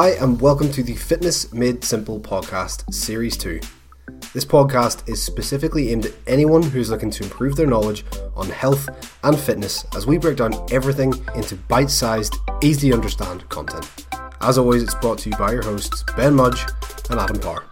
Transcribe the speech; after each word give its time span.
Hi, 0.00 0.10
and 0.10 0.40
welcome 0.40 0.70
to 0.70 0.84
the 0.84 0.94
Fitness 0.94 1.52
Made 1.52 1.82
Simple 1.82 2.20
podcast, 2.20 2.94
Series 2.94 3.36
2. 3.36 3.58
This 4.32 4.44
podcast 4.44 5.08
is 5.08 5.20
specifically 5.20 5.90
aimed 5.90 6.06
at 6.06 6.14
anyone 6.28 6.62
who's 6.62 6.88
looking 6.88 7.10
to 7.10 7.24
improve 7.24 7.56
their 7.56 7.66
knowledge 7.66 8.04
on 8.36 8.48
health 8.48 8.88
and 9.24 9.36
fitness 9.36 9.84
as 9.96 10.06
we 10.06 10.16
break 10.16 10.36
down 10.36 10.54
everything 10.70 11.12
into 11.34 11.56
bite 11.56 11.90
sized, 11.90 12.36
easy 12.62 12.90
to 12.90 12.94
understand 12.94 13.48
content. 13.48 13.90
As 14.40 14.56
always, 14.56 14.84
it's 14.84 14.94
brought 14.94 15.18
to 15.18 15.30
you 15.30 15.36
by 15.36 15.50
your 15.50 15.64
hosts, 15.64 16.04
Ben 16.16 16.32
Mudge 16.32 16.64
and 17.10 17.18
Adam 17.18 17.40
Parr. 17.40 17.64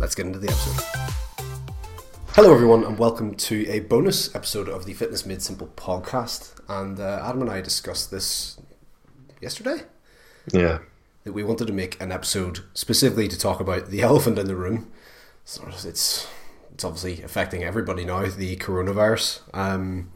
Let's 0.00 0.14
get 0.14 0.24
into 0.24 0.38
the 0.38 0.48
episode. 0.48 1.44
Hello, 2.28 2.54
everyone, 2.54 2.84
and 2.84 2.98
welcome 2.98 3.34
to 3.34 3.68
a 3.68 3.80
bonus 3.80 4.34
episode 4.34 4.70
of 4.70 4.86
the 4.86 4.94
Fitness 4.94 5.26
Made 5.26 5.42
Simple 5.42 5.70
podcast. 5.76 6.54
And 6.66 6.98
uh, 6.98 7.20
Adam 7.22 7.42
and 7.42 7.50
I 7.50 7.60
discussed 7.60 8.10
this 8.10 8.58
yesterday. 9.42 9.82
Yeah. 10.50 10.78
That 11.24 11.32
we 11.32 11.42
wanted 11.42 11.66
to 11.66 11.72
make 11.72 12.00
an 12.00 12.12
episode 12.12 12.60
specifically 12.74 13.28
to 13.28 13.38
talk 13.38 13.60
about 13.60 13.88
the 13.88 14.02
elephant 14.10 14.38
in 14.38 14.46
the 14.46 14.56
room. 14.56 14.92
So 15.44 15.64
it's 15.66 16.28
it's 16.74 16.84
obviously 16.84 17.22
affecting 17.22 17.62
everybody 17.62 18.04
now, 18.04 18.26
the 18.26 18.56
coronavirus. 18.56 19.40
Um, 19.54 20.10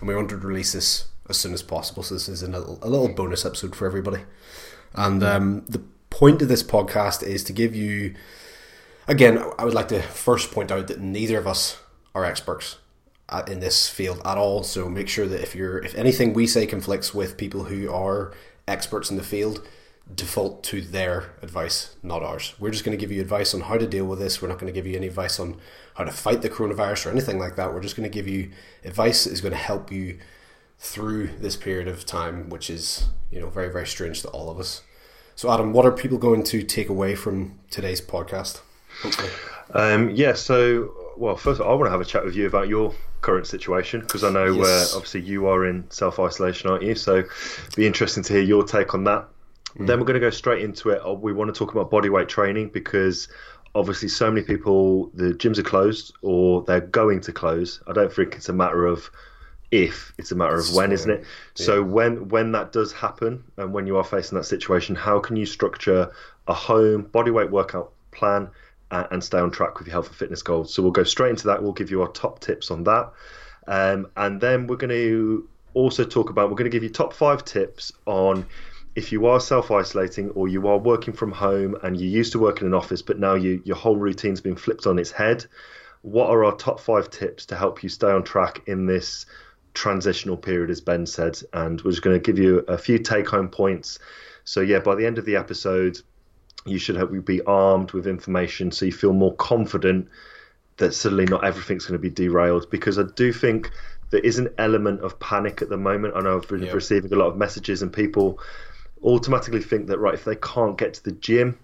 and 0.00 0.08
we 0.08 0.14
wanted 0.14 0.40
to 0.40 0.46
release 0.46 0.72
this 0.72 1.06
as 1.28 1.36
soon 1.36 1.52
as 1.52 1.62
possible. 1.62 2.02
So 2.02 2.14
this 2.14 2.28
is 2.28 2.42
a 2.42 2.48
little, 2.48 2.78
a 2.82 2.88
little 2.88 3.08
bonus 3.08 3.44
episode 3.44 3.76
for 3.76 3.86
everybody. 3.86 4.22
And 4.94 5.22
um, 5.22 5.64
the 5.68 5.82
point 6.10 6.40
of 6.40 6.48
this 6.48 6.62
podcast 6.62 7.22
is 7.22 7.44
to 7.44 7.52
give 7.52 7.76
you, 7.76 8.14
again, 9.06 9.42
I 9.58 9.64
would 9.64 9.74
like 9.74 9.88
to 9.88 10.00
first 10.00 10.50
point 10.50 10.70
out 10.70 10.86
that 10.88 11.00
neither 11.00 11.38
of 11.38 11.46
us 11.46 11.78
are 12.14 12.24
experts 12.24 12.78
in 13.46 13.60
this 13.60 13.88
field 13.88 14.22
at 14.24 14.38
all. 14.38 14.62
So 14.62 14.88
make 14.88 15.08
sure 15.10 15.26
that 15.26 15.42
if 15.42 15.54
you're, 15.54 15.78
if 15.78 15.94
anything 15.94 16.32
we 16.32 16.46
say 16.46 16.66
conflicts 16.66 17.12
with 17.12 17.36
people 17.36 17.64
who 17.64 17.92
are 17.92 18.32
experts 18.66 19.10
in 19.10 19.18
the 19.18 19.22
field, 19.22 19.66
default 20.14 20.62
to 20.64 20.80
their 20.80 21.34
advice, 21.42 21.96
not 22.02 22.22
ours. 22.22 22.54
We're 22.58 22.70
just 22.70 22.84
going 22.84 22.96
to 22.96 23.00
give 23.00 23.12
you 23.12 23.20
advice 23.20 23.54
on 23.54 23.62
how 23.62 23.76
to 23.76 23.86
deal 23.86 24.06
with 24.06 24.18
this. 24.18 24.40
We're 24.40 24.48
not 24.48 24.58
going 24.58 24.72
to 24.72 24.78
give 24.78 24.86
you 24.86 24.96
any 24.96 25.06
advice 25.06 25.38
on 25.38 25.60
how 25.94 26.04
to 26.04 26.12
fight 26.12 26.42
the 26.42 26.48
coronavirus 26.48 27.06
or 27.06 27.10
anything 27.10 27.38
like 27.38 27.56
that. 27.56 27.74
We're 27.74 27.82
just 27.82 27.96
going 27.96 28.08
to 28.08 28.14
give 28.14 28.26
you 28.26 28.50
advice 28.84 29.24
that 29.24 29.32
is 29.32 29.40
going 29.40 29.52
to 29.52 29.58
help 29.58 29.92
you 29.92 30.18
through 30.78 31.28
this 31.38 31.56
period 31.56 31.88
of 31.88 32.06
time, 32.06 32.48
which 32.48 32.70
is 32.70 33.08
you 33.30 33.40
know 33.40 33.48
very 33.48 33.70
very 33.70 33.86
strange 33.86 34.22
to 34.22 34.28
all 34.28 34.50
of 34.50 34.58
us. 34.58 34.82
So, 35.36 35.52
Adam, 35.52 35.72
what 35.72 35.84
are 35.84 35.92
people 35.92 36.18
going 36.18 36.42
to 36.44 36.62
take 36.62 36.88
away 36.88 37.14
from 37.14 37.58
today's 37.70 38.00
podcast? 38.00 38.60
Hopefully, 39.02 39.30
um, 39.74 40.10
yeah. 40.10 40.32
So, 40.32 41.12
well, 41.16 41.36
first, 41.36 41.60
all, 41.60 41.70
I 41.70 41.74
want 41.74 41.86
to 41.86 41.90
have 41.90 42.00
a 42.00 42.04
chat 42.04 42.24
with 42.24 42.34
you 42.34 42.46
about 42.46 42.68
your 42.68 42.94
current 43.20 43.46
situation 43.46 44.00
because 44.00 44.24
I 44.24 44.30
know 44.30 44.46
yes. 44.46 44.94
uh, 44.94 44.96
obviously 44.96 45.20
you 45.20 45.46
are 45.46 45.66
in 45.66 45.88
self 45.90 46.18
isolation, 46.18 46.70
aren't 46.70 46.82
you? 46.82 46.94
So, 46.94 47.24
be 47.76 47.86
interesting 47.86 48.22
to 48.24 48.32
hear 48.32 48.42
your 48.42 48.64
take 48.64 48.94
on 48.94 49.04
that. 49.04 49.28
Mm. 49.78 49.86
Then 49.86 49.98
we're 49.98 50.06
going 50.06 50.20
to 50.20 50.26
go 50.26 50.30
straight 50.30 50.62
into 50.62 50.90
it. 50.90 51.00
Uh, 51.06 51.14
we 51.14 51.32
want 51.32 51.54
to 51.54 51.58
talk 51.58 51.72
about 51.72 51.90
body 51.90 52.08
weight 52.08 52.28
training 52.28 52.70
because 52.70 53.28
obviously 53.74 54.08
so 54.08 54.30
many 54.30 54.44
people 54.44 55.10
the 55.14 55.32
gyms 55.34 55.58
are 55.58 55.62
closed 55.62 56.14
or 56.22 56.62
they're 56.64 56.80
going 56.80 57.20
to 57.22 57.32
close. 57.32 57.80
I 57.86 57.92
don't 57.92 58.12
think 58.12 58.34
it's 58.34 58.48
a 58.48 58.52
matter 58.52 58.86
of 58.86 59.10
if 59.70 60.12
it's 60.18 60.32
a 60.32 60.34
matter 60.34 60.58
of 60.58 60.74
when, 60.74 60.92
isn't 60.92 61.10
it? 61.10 61.20
Yeah. 61.20 61.66
So 61.66 61.82
when 61.82 62.28
when 62.28 62.52
that 62.52 62.72
does 62.72 62.92
happen 62.92 63.44
and 63.56 63.72
when 63.72 63.86
you 63.86 63.96
are 63.96 64.04
facing 64.04 64.36
that 64.38 64.44
situation, 64.44 64.94
how 64.94 65.20
can 65.20 65.36
you 65.36 65.46
structure 65.46 66.10
a 66.46 66.54
home 66.54 67.04
bodyweight 67.04 67.50
workout 67.50 67.92
plan 68.10 68.48
and, 68.90 69.06
and 69.10 69.24
stay 69.24 69.38
on 69.38 69.50
track 69.50 69.78
with 69.78 69.86
your 69.86 69.92
health 69.92 70.08
and 70.08 70.16
fitness 70.16 70.42
goals? 70.42 70.72
So 70.72 70.82
we'll 70.82 70.92
go 70.92 71.04
straight 71.04 71.30
into 71.30 71.46
that. 71.48 71.62
We'll 71.62 71.72
give 71.72 71.90
you 71.90 72.02
our 72.02 72.08
top 72.08 72.40
tips 72.40 72.70
on 72.70 72.84
that, 72.84 73.12
um, 73.66 74.08
and 74.16 74.40
then 74.40 74.66
we're 74.66 74.76
going 74.76 74.90
to 74.90 75.48
also 75.74 76.02
talk 76.02 76.30
about 76.30 76.48
we're 76.48 76.56
going 76.56 76.70
to 76.70 76.74
give 76.74 76.82
you 76.82 76.88
top 76.88 77.12
five 77.12 77.44
tips 77.44 77.92
on 78.06 78.46
if 78.98 79.12
you 79.12 79.26
are 79.26 79.38
self 79.38 79.70
isolating 79.70 80.30
or 80.30 80.48
you 80.48 80.66
are 80.66 80.78
working 80.78 81.14
from 81.14 81.30
home 81.30 81.76
and 81.84 82.00
you 82.00 82.08
used 82.08 82.32
to 82.32 82.38
work 82.40 82.60
in 82.60 82.66
an 82.66 82.74
office 82.74 83.00
but 83.00 83.16
now 83.18 83.34
you, 83.34 83.62
your 83.64 83.76
whole 83.76 83.96
routine's 83.96 84.40
been 84.40 84.56
flipped 84.56 84.88
on 84.88 84.98
its 84.98 85.12
head. 85.12 85.46
What 86.02 86.30
are 86.30 86.44
our 86.44 86.56
top 86.56 86.80
five 86.80 87.08
tips 87.08 87.46
to 87.46 87.56
help 87.56 87.84
you 87.84 87.88
stay 87.88 88.10
on 88.10 88.24
track 88.24 88.62
in 88.66 88.86
this 88.86 89.24
transitional 89.72 90.36
period, 90.36 90.70
as 90.70 90.80
Ben 90.80 91.06
said, 91.06 91.38
and 91.52 91.80
we're 91.82 91.92
just 91.92 92.02
going 92.02 92.20
to 92.20 92.20
give 92.20 92.42
you 92.42 92.64
a 92.66 92.76
few 92.76 92.98
take 92.98 93.28
home 93.28 93.48
points. 93.48 94.00
So, 94.42 94.60
yeah, 94.60 94.80
by 94.80 94.96
the 94.96 95.06
end 95.06 95.18
of 95.18 95.24
the 95.24 95.36
episode, 95.36 96.00
you 96.66 96.78
should 96.78 96.96
hopefully 96.96 97.20
be 97.20 97.40
armed 97.42 97.92
with 97.92 98.08
information 98.08 98.72
so 98.72 98.84
you 98.84 98.92
feel 98.92 99.12
more 99.12 99.34
confident 99.36 100.08
that 100.78 100.94
suddenly 100.94 101.26
not 101.26 101.44
everything's 101.44 101.86
going 101.86 102.00
to 102.00 102.02
be 102.02 102.10
derailed. 102.10 102.68
Because 102.70 102.98
I 102.98 103.04
do 103.14 103.32
think 103.32 103.70
there 104.10 104.20
is 104.20 104.38
an 104.38 104.48
element 104.58 105.02
of 105.02 105.20
panic 105.20 105.62
at 105.62 105.68
the 105.68 105.76
moment. 105.76 106.14
I 106.16 106.20
know 106.20 106.36
I've 106.36 106.48
been 106.48 106.62
yep. 106.62 106.74
receiving 106.74 107.12
a 107.12 107.16
lot 107.16 107.28
of 107.28 107.36
messages, 107.36 107.82
and 107.82 107.92
people 107.92 108.40
automatically 109.02 109.62
think 109.62 109.86
that, 109.88 109.98
right, 109.98 110.14
if 110.14 110.24
they 110.24 110.36
can't 110.36 110.78
get 110.78 110.94
to 110.94 111.04
the 111.04 111.12
gym, 111.12 111.58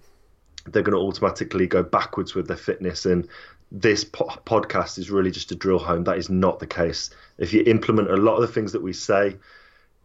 they're 0.67 0.83
going 0.83 0.97
to 0.97 1.07
automatically 1.07 1.67
go 1.67 1.83
backwards 1.83 2.35
with 2.35 2.49
their 2.49 2.57
fitness 2.57 3.05
and 3.05 3.29
this 3.75 4.05
po- 4.05 4.31
podcast 4.47 4.99
is 4.99 5.11
really 5.11 5.31
just 5.31 5.49
to 5.49 5.55
drill 5.55 5.79
home 5.79 6.05
that 6.05 6.17
is 6.17 6.31
not 6.31 6.61
the 6.61 6.67
case. 6.67 7.11
If 7.39 7.53
you 7.53 7.63
implement 7.65 8.11
a 8.11 8.17
lot 8.17 8.37
of 8.37 8.43
the 8.43 8.53
things 8.53 8.73
that 8.73 8.83
we 8.83 8.93
say, 8.93 9.37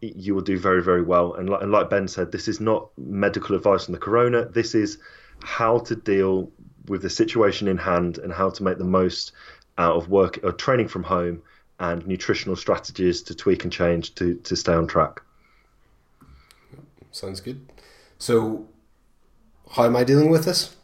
you 0.00 0.34
will 0.34 0.42
do 0.42 0.58
very, 0.58 0.82
very 0.82 1.02
well. 1.02 1.34
And 1.34 1.48
like, 1.48 1.62
and 1.62 1.70
like 1.70 1.88
Ben 1.88 2.08
said, 2.08 2.32
this 2.32 2.48
is 2.48 2.60
not 2.60 2.88
medical 2.98 3.54
advice 3.54 3.86
on 3.86 3.92
the 3.92 3.98
corona. 3.98 4.46
This 4.46 4.74
is 4.74 4.98
how 5.42 5.78
to 5.80 5.94
deal 5.94 6.50
with 6.86 7.02
the 7.02 7.10
situation 7.10 7.68
in 7.68 7.76
hand 7.76 8.18
and 8.18 8.32
how 8.32 8.50
to 8.50 8.62
make 8.62 8.78
the 8.78 8.84
most 8.84 9.32
out 9.78 9.96
of 9.96 10.08
work 10.08 10.40
or 10.42 10.52
training 10.52 10.88
from 10.88 11.04
home 11.04 11.42
and 11.78 12.06
nutritional 12.06 12.56
strategies 12.56 13.22
to 13.22 13.34
tweak 13.34 13.64
and 13.64 13.72
change 13.72 14.14
to, 14.16 14.34
to 14.36 14.56
stay 14.56 14.72
on 14.72 14.86
track. 14.86 15.22
Sounds 17.12 17.40
good. 17.40 17.70
So, 18.18 18.68
how 19.72 19.84
am 19.84 19.96
I 19.96 20.04
dealing 20.04 20.30
with 20.30 20.44
this? 20.44 20.76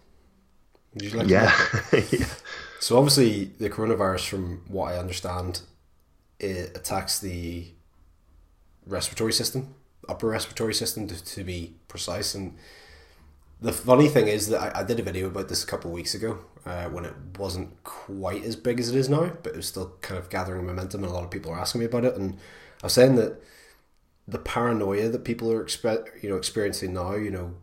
Like 1.14 1.28
yeah. 1.28 1.52
yeah. 2.10 2.26
So 2.80 2.96
obviously, 2.96 3.52
the 3.58 3.68
coronavirus, 3.68 4.28
from 4.28 4.62
what 4.68 4.92
I 4.92 4.98
understand, 4.98 5.60
it 6.38 6.76
attacks 6.76 7.18
the 7.18 7.66
respiratory 8.86 9.32
system, 9.32 9.74
upper 10.08 10.28
respiratory 10.28 10.74
system, 10.74 11.06
to, 11.08 11.24
to 11.24 11.44
be 11.44 11.74
precise. 11.88 12.34
And 12.34 12.56
the 13.60 13.72
funny 13.72 14.08
thing 14.08 14.28
is 14.28 14.48
that 14.48 14.76
I, 14.76 14.80
I 14.80 14.84
did 14.84 15.00
a 15.00 15.02
video 15.02 15.26
about 15.26 15.48
this 15.48 15.64
a 15.64 15.66
couple 15.66 15.90
of 15.90 15.94
weeks 15.94 16.14
ago 16.14 16.38
uh, 16.64 16.84
when 16.86 17.04
it 17.04 17.14
wasn't 17.38 17.82
quite 17.84 18.44
as 18.44 18.56
big 18.56 18.78
as 18.80 18.88
it 18.88 18.96
is 18.96 19.08
now, 19.08 19.32
but 19.42 19.52
it 19.52 19.56
was 19.56 19.68
still 19.68 19.94
kind 20.00 20.18
of 20.18 20.30
gathering 20.30 20.66
momentum, 20.66 21.02
and 21.02 21.10
a 21.10 21.14
lot 21.14 21.24
of 21.24 21.30
people 21.30 21.52
are 21.52 21.60
asking 21.60 21.80
me 21.80 21.86
about 21.86 22.04
it. 22.04 22.16
And 22.16 22.34
I 22.82 22.86
was 22.86 22.92
saying 22.92 23.16
that 23.16 23.42
the 24.28 24.38
paranoia 24.38 25.08
that 25.08 25.24
people 25.24 25.52
are 25.52 25.64
expe- 25.64 26.22
you 26.22 26.28
know 26.28 26.36
experiencing 26.36 26.92
now, 26.92 27.14
you 27.14 27.30
know, 27.30 27.54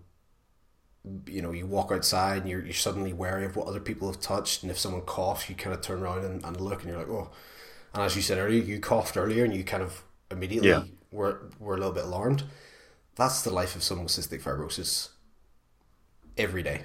you 1.28 1.42
know, 1.42 1.52
you 1.52 1.66
walk 1.66 1.92
outside 1.92 2.42
and 2.42 2.50
you're, 2.50 2.64
you're 2.64 2.74
suddenly 2.74 3.12
wary 3.14 3.46
of 3.46 3.56
what 3.56 3.68
other 3.68 3.80
people 3.80 4.08
have 4.08 4.22
touched. 4.22 4.64
And 4.64 4.72
if 4.72 4.80
someone 4.80 5.02
coughs, 5.02 5.50
you 5.50 5.56
kind 5.56 5.76
of 5.76 5.82
turn 5.82 6.02
around 6.02 6.24
and, 6.24 6.44
and 6.44 6.60
look 6.62 6.82
and 6.82 6.90
you're 6.90 7.00
like, 7.00 7.10
oh. 7.10 7.30
And 7.94 8.04
as 8.04 8.16
you 8.16 8.22
said 8.22 8.38
earlier, 8.38 8.64
you 8.64 8.80
coughed 8.80 9.18
earlier 9.18 9.44
and 9.44 9.54
you 9.54 9.64
kind 9.64 9.84
of 9.84 10.04
immediately 10.32 10.70
yeah. 10.70 10.84
were, 11.12 11.50
were 11.60 11.76
a 11.76 11.78
little 11.78 11.94
bit 11.94 12.06
alarmed. 12.06 12.44
That's 13.16 13.44
the 13.44 13.52
life 13.52 13.76
of 13.76 13.84
someone 13.84 14.06
with 14.06 14.14
cystic 14.14 14.42
fibrosis 14.42 15.10
every 16.38 16.64
day. 16.64 16.84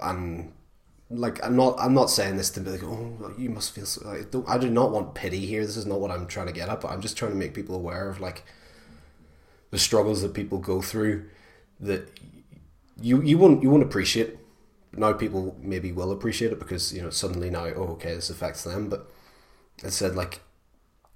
And 0.00 0.52
like 1.10 1.44
I'm 1.44 1.54
not 1.56 1.76
I'm 1.78 1.92
not 1.92 2.10
saying 2.10 2.38
this 2.38 2.48
to 2.50 2.60
be 2.60 2.70
like 2.70 2.82
oh 2.82 3.34
you 3.36 3.50
must 3.50 3.74
feel 3.74 3.84
so, 3.84 4.08
I, 4.08 4.22
don't, 4.22 4.48
I 4.48 4.56
do 4.56 4.70
not 4.70 4.92
want 4.92 5.14
pity 5.14 5.44
here 5.44 5.64
this 5.64 5.76
is 5.76 5.84
not 5.84 6.00
what 6.00 6.10
I'm 6.10 6.26
trying 6.26 6.46
to 6.46 6.54
get 6.54 6.70
at 6.70 6.80
but 6.80 6.90
I'm 6.90 7.02
just 7.02 7.18
trying 7.18 7.32
to 7.32 7.36
make 7.36 7.52
people 7.52 7.74
aware 7.74 8.08
of 8.08 8.18
like 8.18 8.44
the 9.72 9.78
struggles 9.78 10.22
that 10.22 10.34
people 10.34 10.58
go 10.58 10.80
through 10.80 11.24
that 11.80 12.08
you 13.00 13.20
you 13.22 13.36
won't 13.36 13.62
you 13.64 13.70
won't 13.70 13.82
appreciate. 13.82 14.38
Now 14.92 15.14
people 15.14 15.56
maybe 15.60 15.90
will 15.90 16.12
appreciate 16.12 16.52
it 16.52 16.60
because 16.60 16.92
you 16.92 17.02
know 17.02 17.10
suddenly 17.10 17.50
now 17.50 17.64
oh 17.64 17.94
okay 17.94 18.14
this 18.14 18.30
affects 18.30 18.62
them. 18.62 18.88
But 18.88 19.10
it 19.82 19.90
said 19.90 20.14
like 20.14 20.40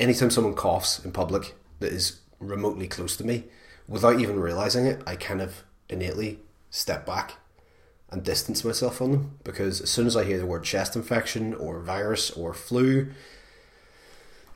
anytime 0.01 0.31
someone 0.31 0.55
coughs 0.55 1.05
in 1.05 1.13
public 1.13 1.55
that 1.79 1.93
is 1.93 2.21
remotely 2.41 2.89
close 2.89 3.17
to 3.19 3.25
me, 3.25 3.45
without 3.87 4.19
even 4.19 4.41
realizing 4.41 4.87
it, 4.87 5.03
I 5.07 5.17
kind 5.17 5.41
of 5.41 5.63
innately 5.89 6.41
step 6.71 7.07
back 7.07 7.35
and 8.11 8.23
distance 8.23 8.65
myself 8.65 8.97
from 8.97 9.13
them 9.13 9.39
because 9.45 9.81
as 9.83 9.91
soon 9.91 10.07
as 10.07 10.17
I 10.17 10.25
hear 10.25 10.39
the 10.39 10.47
word 10.47 10.65
chest 10.65 10.97
infection 10.97 11.55
or 11.55 11.81
virus 11.81 12.31
or 12.31 12.55
flu, 12.55 13.13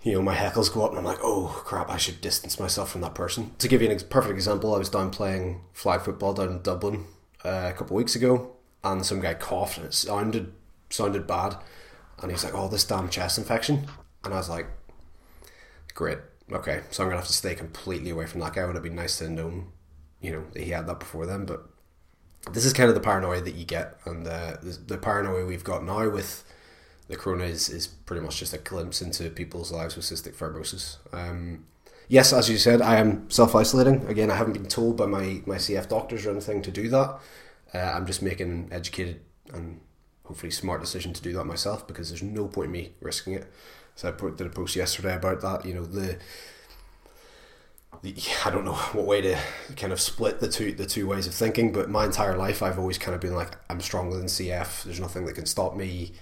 you 0.02 0.12
know, 0.12 0.22
my 0.22 0.34
heckles 0.34 0.72
go 0.72 0.84
up 0.84 0.90
and 0.90 0.98
I'm 0.98 1.04
like, 1.04 1.18
oh 1.22 1.62
crap, 1.64 1.90
I 1.90 1.98
should 1.98 2.20
distance 2.20 2.58
myself 2.58 2.90
from 2.90 3.02
that 3.02 3.14
person. 3.14 3.52
To 3.58 3.68
give 3.68 3.82
you 3.82 3.88
a 3.88 3.92
ex- 3.92 4.02
perfect 4.02 4.34
example, 4.34 4.74
I 4.74 4.78
was 4.78 4.88
down 4.88 5.10
playing 5.10 5.60
flag 5.72 6.02
football 6.02 6.32
down 6.32 6.48
in 6.48 6.62
Dublin 6.62 7.04
uh, 7.44 7.70
a 7.70 7.72
couple 7.72 7.96
of 7.96 7.98
weeks 7.98 8.16
ago, 8.16 8.56
and 8.82 9.04
some 9.04 9.20
guy 9.20 9.34
coughed 9.34 9.76
and 9.76 9.86
it 9.86 9.94
sounded 9.94 10.52
sounded 10.88 11.26
bad, 11.26 11.56
and 12.22 12.30
he's 12.30 12.44
like, 12.44 12.54
"Oh, 12.54 12.68
this 12.68 12.84
damn 12.84 13.08
chest 13.10 13.38
infection," 13.38 13.86
and 14.24 14.32
I 14.32 14.38
was 14.38 14.48
like, 14.48 14.68
"Great, 15.94 16.18
okay, 16.50 16.80
so 16.90 17.02
I'm 17.02 17.08
gonna 17.08 17.20
have 17.20 17.28
to 17.28 17.32
stay 17.32 17.54
completely 17.54 18.10
away 18.10 18.26
from 18.26 18.40
that 18.40 18.54
guy." 18.54 18.64
Would 18.64 18.74
have 18.74 18.82
been 18.82 18.94
nice 18.94 19.18
to 19.18 19.28
know, 19.28 19.64
you 20.20 20.32
know, 20.32 20.44
that 20.52 20.62
he 20.62 20.70
had 20.70 20.86
that 20.86 20.98
before 20.98 21.26
then, 21.26 21.44
but 21.44 21.68
this 22.50 22.64
is 22.64 22.72
kind 22.72 22.88
of 22.88 22.94
the 22.94 23.00
paranoia 23.02 23.42
that 23.42 23.54
you 23.54 23.66
get, 23.66 23.98
and 24.06 24.26
uh, 24.26 24.56
the, 24.62 24.78
the 24.86 24.98
paranoia 24.98 25.44
we've 25.44 25.64
got 25.64 25.84
now 25.84 26.08
with 26.08 26.42
the 27.10 27.16
corona 27.16 27.44
is, 27.44 27.68
is 27.68 27.88
pretty 27.88 28.22
much 28.22 28.38
just 28.38 28.54
a 28.54 28.58
glimpse 28.58 29.02
into 29.02 29.28
people's 29.30 29.72
lives 29.72 29.96
with 29.96 30.04
cystic 30.04 30.34
fibrosis. 30.34 30.96
Um, 31.12 31.64
yes, 32.08 32.32
as 32.32 32.48
you 32.48 32.56
said, 32.56 32.80
I 32.80 32.96
am 32.96 33.28
self 33.28 33.54
isolating. 33.54 34.06
Again, 34.06 34.30
I 34.30 34.36
haven't 34.36 34.52
been 34.52 34.66
told 34.66 34.96
by 34.96 35.06
my, 35.06 35.42
my 35.44 35.56
CF 35.56 35.88
doctors 35.88 36.24
or 36.24 36.30
anything 36.30 36.62
to 36.62 36.70
do 36.70 36.88
that. 36.88 37.18
Uh, 37.74 37.78
I'm 37.78 38.06
just 38.06 38.22
making 38.22 38.50
an 38.50 38.68
educated 38.70 39.20
and 39.52 39.80
hopefully 40.24 40.52
smart 40.52 40.80
decision 40.80 41.12
to 41.12 41.20
do 41.20 41.32
that 41.32 41.44
myself 41.44 41.86
because 41.88 42.08
there's 42.08 42.22
no 42.22 42.46
point 42.46 42.66
in 42.66 42.72
me 42.72 42.92
risking 43.00 43.34
it. 43.34 43.52
So 43.96 44.08
I 44.08 44.12
put, 44.12 44.36
did 44.36 44.46
a 44.46 44.50
post 44.50 44.76
yesterday 44.76 45.16
about 45.16 45.40
that. 45.40 45.64
You 45.64 45.74
know 45.74 45.84
the. 45.84 46.18
The, 48.02 48.14
I 48.46 48.50
don't 48.50 48.64
know 48.64 48.74
what 48.74 49.04
way 49.04 49.20
to 49.20 49.36
kind 49.76 49.92
of 49.92 50.00
split 50.00 50.38
the 50.38 50.48
two 50.48 50.72
the 50.72 50.86
two 50.86 51.08
ways 51.08 51.26
of 51.26 51.34
thinking, 51.34 51.72
but 51.72 51.90
my 51.90 52.04
entire 52.04 52.36
life 52.36 52.62
I've 52.62 52.78
always 52.78 52.98
kind 52.98 53.16
of 53.16 53.20
been 53.20 53.34
like 53.34 53.56
I'm 53.68 53.80
stronger 53.80 54.16
than 54.16 54.26
CF. 54.26 54.84
There's 54.84 55.00
nothing 55.00 55.26
that 55.26 55.34
can 55.34 55.46
stop 55.46 55.74
me. 55.74 56.12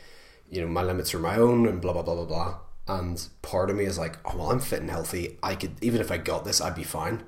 You 0.50 0.62
know 0.62 0.68
my 0.68 0.82
limits 0.82 1.14
are 1.14 1.18
my 1.18 1.36
own, 1.36 1.66
and 1.66 1.80
blah 1.80 1.92
blah 1.92 2.02
blah 2.02 2.14
blah 2.14 2.24
blah 2.24 2.58
and 2.88 3.28
part 3.42 3.68
of 3.70 3.76
me 3.76 3.84
is 3.84 3.98
like, 3.98 4.16
oh 4.24 4.38
well, 4.38 4.50
I'm 4.50 4.60
fit 4.60 4.80
and 4.80 4.90
healthy. 4.90 5.38
I 5.42 5.54
could 5.54 5.72
even 5.82 6.00
if 6.00 6.10
I 6.10 6.16
got 6.16 6.44
this, 6.44 6.60
I'd 6.60 6.74
be 6.74 6.84
fine. 6.84 7.22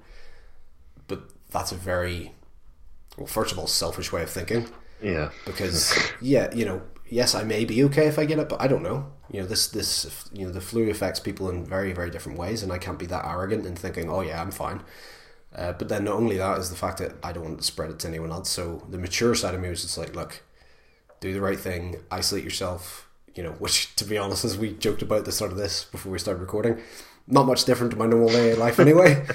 But 1.06 1.31
that's 1.50 1.70
a 1.70 1.76
very 1.76 2.32
well, 3.19 3.26
first 3.26 3.52
of 3.52 3.58
all, 3.58 3.67
selfish 3.67 4.11
way 4.11 4.22
of 4.22 4.31
thinking. 4.31 4.69
Yeah. 5.02 5.31
Because 5.44 5.96
yeah, 6.20 6.52
you 6.55 6.64
know, 6.64 6.82
yes, 7.08 7.34
I 7.34 7.44
may 7.44 7.64
be 7.67 7.84
okay 7.84 8.06
if 8.06 8.19
I 8.19 8.25
get 8.25 8.38
it, 8.38 8.49
but 8.49 8.61
I 8.61 8.67
don't 8.67 8.82
know. 8.82 9.12
You 9.31 9.43
know, 9.43 9.46
this 9.46 9.69
this 9.69 10.28
you 10.32 10.46
know 10.46 10.52
the 10.52 10.62
flu 10.62 10.88
affects 10.90 11.20
people 11.20 11.50
in 11.50 11.64
very 11.64 11.93
very 11.93 12.11
different 12.11 12.38
ways, 12.38 12.62
and 12.62 12.73
I 12.73 12.78
can't 12.78 12.99
be 12.99 13.06
that 13.06 13.26
arrogant 13.26 13.66
in 13.66 13.76
thinking, 13.76 14.08
oh 14.11 14.23
yeah, 14.23 14.40
I'm 14.40 14.50
fine. 14.50 14.82
Uh, 15.55 15.73
but 15.73 15.88
then 15.88 16.05
not 16.05 16.14
only 16.14 16.37
that 16.38 16.58
is 16.58 16.70
the 16.70 16.76
fact 16.76 16.99
that 16.99 17.14
I 17.25 17.32
don't 17.32 17.44
want 17.44 17.58
to 17.58 17.64
spread 17.64 17.90
it 17.90 17.99
to 18.00 18.08
anyone 18.08 18.31
else. 18.31 18.49
So 18.49 18.87
the 18.88 18.99
mature 18.99 19.34
side 19.34 19.52
of 19.55 19.61
me 19.61 19.69
was 19.69 19.82
just 19.82 19.99
like, 19.99 20.14
look, 20.14 20.43
do 21.19 21.32
the 21.32 21.40
right 21.40 21.58
thing, 21.58 21.96
isolate 22.08 22.44
yourself, 22.44 23.09
you 23.40 23.46
know, 23.46 23.52
which 23.58 23.96
to 23.96 24.04
be 24.04 24.19
honest, 24.19 24.44
as 24.44 24.58
we 24.58 24.75
joked 24.75 25.00
about 25.00 25.25
the 25.25 25.32
start 25.32 25.50
of 25.50 25.56
this 25.56 25.84
before 25.84 26.12
we 26.12 26.19
started 26.19 26.40
recording, 26.40 26.78
not 27.26 27.46
much 27.46 27.64
different 27.64 27.90
to 27.92 27.98
my 27.98 28.06
normal 28.06 28.28
day 28.28 28.54
life 28.54 28.78
anyway. 28.87 29.26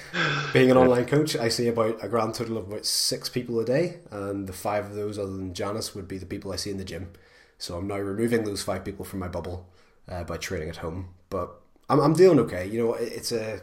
Being 0.53 0.69
an 0.69 0.77
online 0.77 1.05
coach, 1.05 1.35
I 1.35 1.49
see 1.49 1.67
about 1.67 2.03
a 2.03 2.07
grand 2.07 2.35
total 2.35 2.57
of 2.57 2.67
about 2.67 2.85
six 2.85 3.29
people 3.29 3.59
a 3.59 3.65
day, 3.65 3.97
and 4.11 4.47
the 4.47 4.53
five 4.53 4.85
of 4.85 4.95
those, 4.95 5.17
other 5.17 5.35
than 5.35 5.55
Janice, 5.55 5.95
would 5.95 6.07
be 6.07 6.19
the 6.19 6.25
people 6.25 6.53
I 6.53 6.55
see 6.55 6.69
in 6.69 6.77
the 6.77 6.85
gym. 6.85 7.13
So 7.57 7.77
I'm 7.77 7.87
now 7.87 7.97
removing 7.97 8.43
those 8.43 8.61
five 8.61 8.85
people 8.85 9.05
from 9.05 9.19
my 9.19 9.27
bubble 9.27 9.69
uh, 10.07 10.23
by 10.23 10.37
training 10.37 10.69
at 10.69 10.77
home. 10.77 11.09
But 11.29 11.49
I'm, 11.89 11.99
I'm 11.99 12.13
doing 12.13 12.39
okay. 12.41 12.67
You 12.67 12.79
know, 12.79 12.93
it's 12.93 13.31
a 13.31 13.61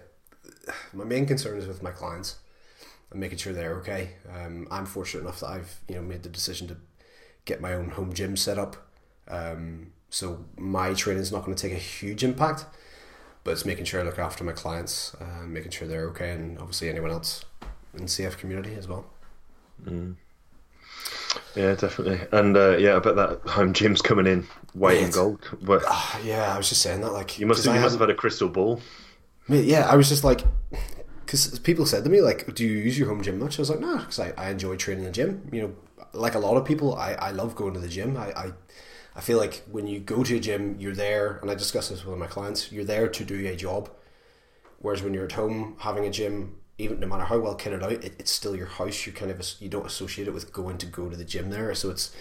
my 0.92 1.04
main 1.04 1.26
concern 1.26 1.58
is 1.58 1.66
with 1.66 1.82
my 1.82 1.90
clients 1.90 2.36
and 3.10 3.20
making 3.20 3.38
sure 3.38 3.52
they're 3.52 3.76
okay. 3.76 4.14
Um, 4.34 4.66
I'm 4.70 4.86
fortunate 4.86 5.22
enough 5.22 5.40
that 5.40 5.50
I've 5.50 5.80
you 5.88 5.94
know 5.94 6.02
made 6.02 6.24
the 6.24 6.28
decision 6.28 6.66
to 6.68 6.76
get 7.44 7.60
my 7.60 7.74
own 7.74 7.90
home 7.90 8.12
gym 8.12 8.36
set 8.36 8.58
up. 8.58 8.76
Um, 9.28 9.92
so 10.12 10.44
my 10.58 10.92
training 10.92 11.22
is 11.22 11.32
not 11.32 11.42
going 11.42 11.56
to 11.56 11.60
take 11.60 11.72
a 11.72 11.80
huge 11.80 12.22
impact, 12.22 12.66
but 13.44 13.52
it's 13.52 13.64
making 13.64 13.86
sure 13.86 13.98
I 13.98 14.04
look 14.04 14.18
after 14.18 14.44
my 14.44 14.52
clients, 14.52 15.16
uh, 15.18 15.46
making 15.46 15.70
sure 15.70 15.88
they're 15.88 16.04
okay, 16.08 16.32
and 16.32 16.58
obviously 16.58 16.90
anyone 16.90 17.10
else 17.10 17.46
in 17.94 18.00
the 18.00 18.04
CF 18.04 18.36
community 18.36 18.74
as 18.74 18.86
well. 18.86 19.06
Mm. 19.82 20.16
Yeah, 21.56 21.74
definitely, 21.76 22.20
and 22.30 22.54
uh, 22.58 22.76
yeah, 22.76 22.96
I 22.96 22.98
bet 22.98 23.16
that 23.16 23.40
home 23.40 23.72
gym's 23.72 24.02
coming 24.02 24.26
in 24.26 24.46
weight 24.74 25.02
in 25.02 25.10
gold. 25.10 25.48
But 25.62 25.82
uh, 25.88 26.18
yeah, 26.22 26.54
I 26.54 26.58
was 26.58 26.68
just 26.68 26.82
saying 26.82 27.00
that. 27.00 27.12
Like 27.12 27.38
you 27.38 27.46
must, 27.46 27.64
have, 27.64 27.74
you 27.74 27.80
must 27.80 27.94
have 27.94 28.00
had 28.00 28.10
a 28.10 28.14
crystal 28.14 28.50
ball. 28.50 28.82
Yeah, 29.48 29.88
I 29.88 29.96
was 29.96 30.10
just 30.10 30.24
like, 30.24 30.42
because 31.24 31.58
people 31.60 31.86
said 31.86 32.04
to 32.04 32.10
me 32.10 32.20
like, 32.20 32.54
"Do 32.54 32.66
you 32.66 32.76
use 32.76 32.98
your 32.98 33.08
home 33.08 33.22
gym 33.22 33.38
much?" 33.38 33.58
I 33.58 33.62
was 33.62 33.70
like, 33.70 33.80
"No," 33.80 33.96
because 33.96 34.20
I, 34.20 34.34
I 34.36 34.50
enjoy 34.50 34.76
training 34.76 35.04
in 35.04 35.10
the 35.10 35.14
gym. 35.14 35.48
You 35.50 35.62
know, 35.62 35.74
like 36.12 36.34
a 36.34 36.38
lot 36.38 36.58
of 36.58 36.66
people, 36.66 36.96
I, 36.96 37.14
I 37.14 37.30
love 37.30 37.56
going 37.56 37.72
to 37.72 37.80
the 37.80 37.88
gym. 37.88 38.18
I, 38.18 38.32
I 38.36 38.52
I 39.14 39.20
feel 39.20 39.38
like 39.38 39.62
when 39.70 39.86
you 39.86 40.00
go 40.00 40.22
to 40.22 40.36
a 40.36 40.40
gym, 40.40 40.76
you're 40.78 40.94
there, 40.94 41.38
and 41.42 41.50
I 41.50 41.54
discuss 41.54 41.88
this 41.88 42.04
with 42.04 42.18
my 42.18 42.26
clients, 42.26 42.72
you're 42.72 42.84
there 42.84 43.08
to 43.08 43.24
do 43.24 43.46
a 43.46 43.56
job. 43.56 43.90
Whereas 44.78 45.02
when 45.02 45.14
you're 45.14 45.26
at 45.26 45.32
home 45.32 45.76
having 45.80 46.06
a 46.06 46.10
gym, 46.10 46.56
even 46.78 46.98
no 46.98 47.06
matter 47.06 47.24
how 47.24 47.38
well 47.38 47.56
kitted 47.56 47.82
out, 47.82 47.92
it, 47.92 48.14
it's 48.18 48.30
still 48.30 48.56
your 48.56 48.66
house. 48.66 49.06
You 49.06 49.12
kind 49.12 49.30
of 49.30 49.40
you 49.60 49.68
don't 49.68 49.86
associate 49.86 50.28
it 50.28 50.34
with 50.34 50.52
going 50.52 50.78
to 50.78 50.86
go 50.86 51.08
to 51.08 51.16
the 51.16 51.24
gym 51.24 51.50
there. 51.50 51.74
So 51.74 51.90
it's 51.90 52.14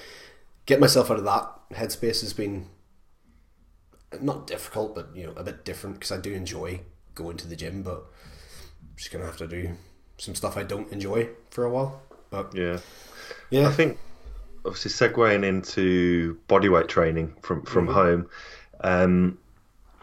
get 0.65 0.79
myself 0.79 1.09
out 1.09 1.17
of 1.17 1.23
that 1.23 1.49
headspace 1.71 2.21
has 2.21 2.33
been 2.33 2.67
not 4.19 4.47
difficult, 4.47 4.94
but 4.94 5.15
you 5.15 5.25
know 5.25 5.33
a 5.35 5.44
bit 5.44 5.63
different 5.63 5.95
because 5.95 6.11
I 6.11 6.17
do 6.17 6.33
enjoy 6.33 6.81
going 7.15 7.37
to 7.37 7.47
the 7.47 7.55
gym, 7.55 7.81
but 7.81 8.05
I'm 8.81 8.95
just 8.95 9.11
gonna 9.11 9.25
have 9.25 9.37
to 9.37 9.47
do 9.47 9.71
some 10.17 10.35
stuff 10.35 10.57
I 10.57 10.63
don't 10.63 10.91
enjoy 10.91 11.29
for 11.49 11.65
a 11.65 11.69
while. 11.69 12.01
But 12.29 12.53
yeah, 12.53 12.79
yeah, 13.49 13.67
I 13.67 13.71
think 13.71 13.97
obviously 14.65 14.91
segueing 14.91 15.43
into 15.45 16.37
bodyweight 16.47 16.87
training 16.87 17.35
from 17.41 17.63
from 17.63 17.85
mm-hmm. 17.85 17.93
home. 17.93 18.29
Um, 18.81 19.37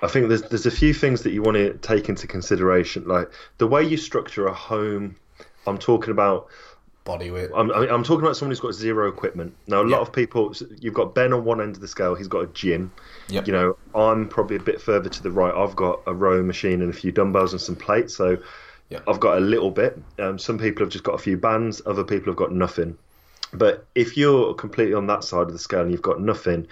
I 0.02 0.08
think 0.08 0.28
there's 0.28 0.42
there's 0.42 0.66
a 0.66 0.70
few 0.70 0.94
things 0.94 1.22
that 1.22 1.32
you 1.32 1.42
want 1.42 1.56
to 1.56 1.74
take 1.74 2.08
into 2.08 2.26
consideration, 2.26 3.06
like 3.06 3.30
the 3.58 3.66
way 3.66 3.82
you 3.82 3.96
structure 3.96 4.46
a 4.46 4.54
home. 4.54 5.16
I'm 5.66 5.78
talking 5.78 6.12
about 6.12 6.48
bodyweight. 7.08 7.50
I'm, 7.56 7.70
I'm 7.70 8.04
talking 8.04 8.24
about 8.24 8.36
someone 8.36 8.50
who's 8.50 8.60
got 8.60 8.74
zero 8.74 9.08
equipment. 9.08 9.54
Now, 9.66 9.80
a 9.80 9.88
yep. 9.88 9.92
lot 9.92 10.00
of 10.02 10.12
people, 10.12 10.54
you've 10.78 10.94
got 10.94 11.14
Ben 11.14 11.32
on 11.32 11.44
one 11.44 11.60
end 11.60 11.74
of 11.74 11.80
the 11.80 11.88
scale. 11.88 12.14
He's 12.14 12.28
got 12.28 12.40
a 12.40 12.46
gym. 12.48 12.92
Yep. 13.28 13.46
You 13.46 13.52
know, 13.52 13.76
I'm 13.94 14.28
probably 14.28 14.56
a 14.56 14.60
bit 14.60 14.80
further 14.80 15.08
to 15.08 15.22
the 15.22 15.30
right. 15.30 15.54
I've 15.54 15.74
got 15.74 16.02
a 16.06 16.14
rowing 16.14 16.46
machine 16.46 16.82
and 16.82 16.90
a 16.90 16.96
few 16.96 17.10
dumbbells 17.10 17.52
and 17.52 17.60
some 17.60 17.76
plates. 17.76 18.14
So 18.14 18.38
yep. 18.90 19.02
I've 19.08 19.20
got 19.20 19.38
a 19.38 19.40
little 19.40 19.70
bit. 19.70 20.00
Um, 20.18 20.38
some 20.38 20.58
people 20.58 20.84
have 20.84 20.92
just 20.92 21.04
got 21.04 21.14
a 21.14 21.18
few 21.18 21.36
bands. 21.36 21.82
Other 21.86 22.04
people 22.04 22.26
have 22.26 22.36
got 22.36 22.52
nothing. 22.52 22.96
But 23.52 23.86
if 23.94 24.16
you're 24.16 24.54
completely 24.54 24.94
on 24.94 25.06
that 25.06 25.24
side 25.24 25.42
of 25.42 25.52
the 25.52 25.58
scale 25.58 25.80
and 25.80 25.90
you've 25.90 26.02
got 26.02 26.20
nothing, 26.20 26.66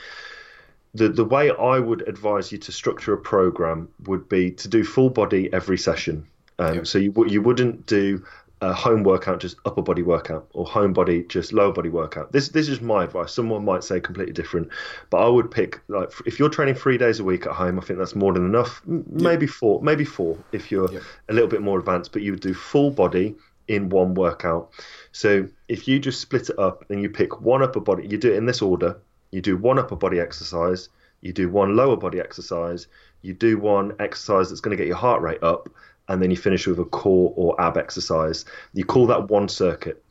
the 0.94 1.08
the 1.08 1.24
way 1.24 1.50
I 1.50 1.78
would 1.78 2.06
advise 2.08 2.52
you 2.52 2.58
to 2.58 2.72
structure 2.72 3.12
a 3.12 3.18
program 3.18 3.88
would 4.04 4.28
be 4.28 4.50
to 4.52 4.68
do 4.68 4.84
full 4.84 5.10
body 5.10 5.52
every 5.52 5.78
session. 5.78 6.26
Um. 6.58 6.84
So 6.84 6.98
you 6.98 7.12
you 7.26 7.42
wouldn't 7.42 7.86
do 7.86 8.24
a 8.62 8.72
home 8.72 9.02
workout 9.02 9.38
just 9.38 9.56
upper 9.66 9.82
body 9.82 10.02
workout 10.02 10.48
or 10.54 10.64
home 10.64 10.94
body 10.94 11.22
just 11.24 11.52
lower 11.52 11.72
body 11.72 11.90
workout. 11.90 12.32
This 12.32 12.48
this 12.48 12.68
is 12.68 12.80
my 12.80 13.04
advice. 13.04 13.32
Someone 13.32 13.64
might 13.64 13.84
say 13.84 14.00
completely 14.00 14.32
different, 14.32 14.68
but 15.10 15.18
I 15.18 15.28
would 15.28 15.50
pick 15.50 15.80
like 15.88 16.10
if 16.24 16.38
you're 16.38 16.48
training 16.48 16.74
three 16.74 16.96
days 16.96 17.20
a 17.20 17.24
week 17.24 17.46
at 17.46 17.52
home, 17.52 17.78
I 17.78 17.82
think 17.82 17.98
that's 17.98 18.14
more 18.14 18.32
than 18.32 18.46
enough. 18.46 18.80
Maybe 18.86 19.46
four, 19.46 19.82
maybe 19.82 20.04
four 20.04 20.38
if 20.52 20.70
you're 20.70 20.90
a 21.28 21.32
little 21.32 21.48
bit 21.48 21.60
more 21.60 21.78
advanced. 21.78 22.12
But 22.12 22.22
you 22.22 22.32
would 22.32 22.40
do 22.40 22.54
full 22.54 22.90
body 22.90 23.34
in 23.68 23.88
one 23.88 24.14
workout. 24.14 24.72
So 25.12 25.48
if 25.68 25.88
you 25.88 25.98
just 25.98 26.20
split 26.20 26.50
it 26.50 26.58
up 26.58 26.84
and 26.90 27.02
you 27.02 27.10
pick 27.10 27.40
one 27.40 27.62
upper 27.62 27.80
body, 27.80 28.06
you 28.06 28.18
do 28.18 28.32
it 28.32 28.36
in 28.36 28.46
this 28.46 28.62
order. 28.62 28.98
You 29.30 29.40
do 29.40 29.56
one 29.56 29.78
upper 29.78 29.96
body 29.96 30.20
exercise, 30.20 30.88
you 31.20 31.32
do 31.32 31.48
one 31.48 31.76
lower 31.76 31.96
body 31.96 32.20
exercise, 32.20 32.86
you 33.22 33.34
do 33.34 33.58
one 33.58 33.94
exercise 33.98 34.48
that's 34.48 34.60
going 34.60 34.76
to 34.76 34.80
get 34.80 34.86
your 34.86 34.96
heart 34.96 35.20
rate 35.20 35.42
up, 35.42 35.68
and 36.08 36.22
then 36.22 36.30
you 36.30 36.36
finish 36.36 36.66
with 36.66 36.78
a 36.78 36.84
core 36.84 37.32
or 37.36 37.60
ab 37.60 37.76
exercise. 37.76 38.44
You 38.72 38.84
call 38.84 39.06
that 39.08 39.28
one 39.28 39.48
circuit. 39.48 40.02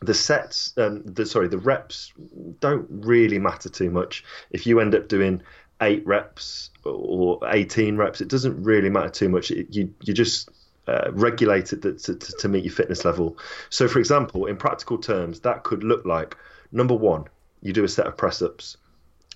The 0.00 0.14
sets, 0.14 0.72
um, 0.76 1.02
the 1.04 1.26
sorry, 1.26 1.48
the 1.48 1.58
reps 1.58 2.12
don't 2.60 2.86
really 2.90 3.38
matter 3.38 3.68
too 3.68 3.90
much. 3.90 4.24
If 4.50 4.66
you 4.66 4.80
end 4.80 4.94
up 4.94 5.08
doing 5.08 5.42
eight 5.80 6.06
reps 6.06 6.70
or 6.84 7.40
18 7.46 7.96
reps, 7.96 8.20
it 8.20 8.28
doesn't 8.28 8.62
really 8.62 8.90
matter 8.90 9.10
too 9.10 9.28
much. 9.28 9.50
It, 9.50 9.74
you 9.74 9.94
you 10.02 10.14
just 10.14 10.48
uh, 10.86 11.10
regulate 11.12 11.72
it 11.72 11.82
to, 11.82 11.94
to, 11.94 12.14
to 12.16 12.48
meet 12.48 12.64
your 12.64 12.72
fitness 12.72 13.04
level. 13.04 13.38
So, 13.70 13.88
for 13.88 13.98
example, 13.98 14.46
in 14.46 14.56
practical 14.56 14.98
terms, 14.98 15.40
that 15.40 15.64
could 15.64 15.84
look 15.84 16.04
like 16.04 16.36
number 16.72 16.94
one, 16.94 17.24
you 17.62 17.72
do 17.72 17.84
a 17.84 17.88
set 17.88 18.06
of 18.06 18.16
press 18.16 18.42
ups. 18.42 18.76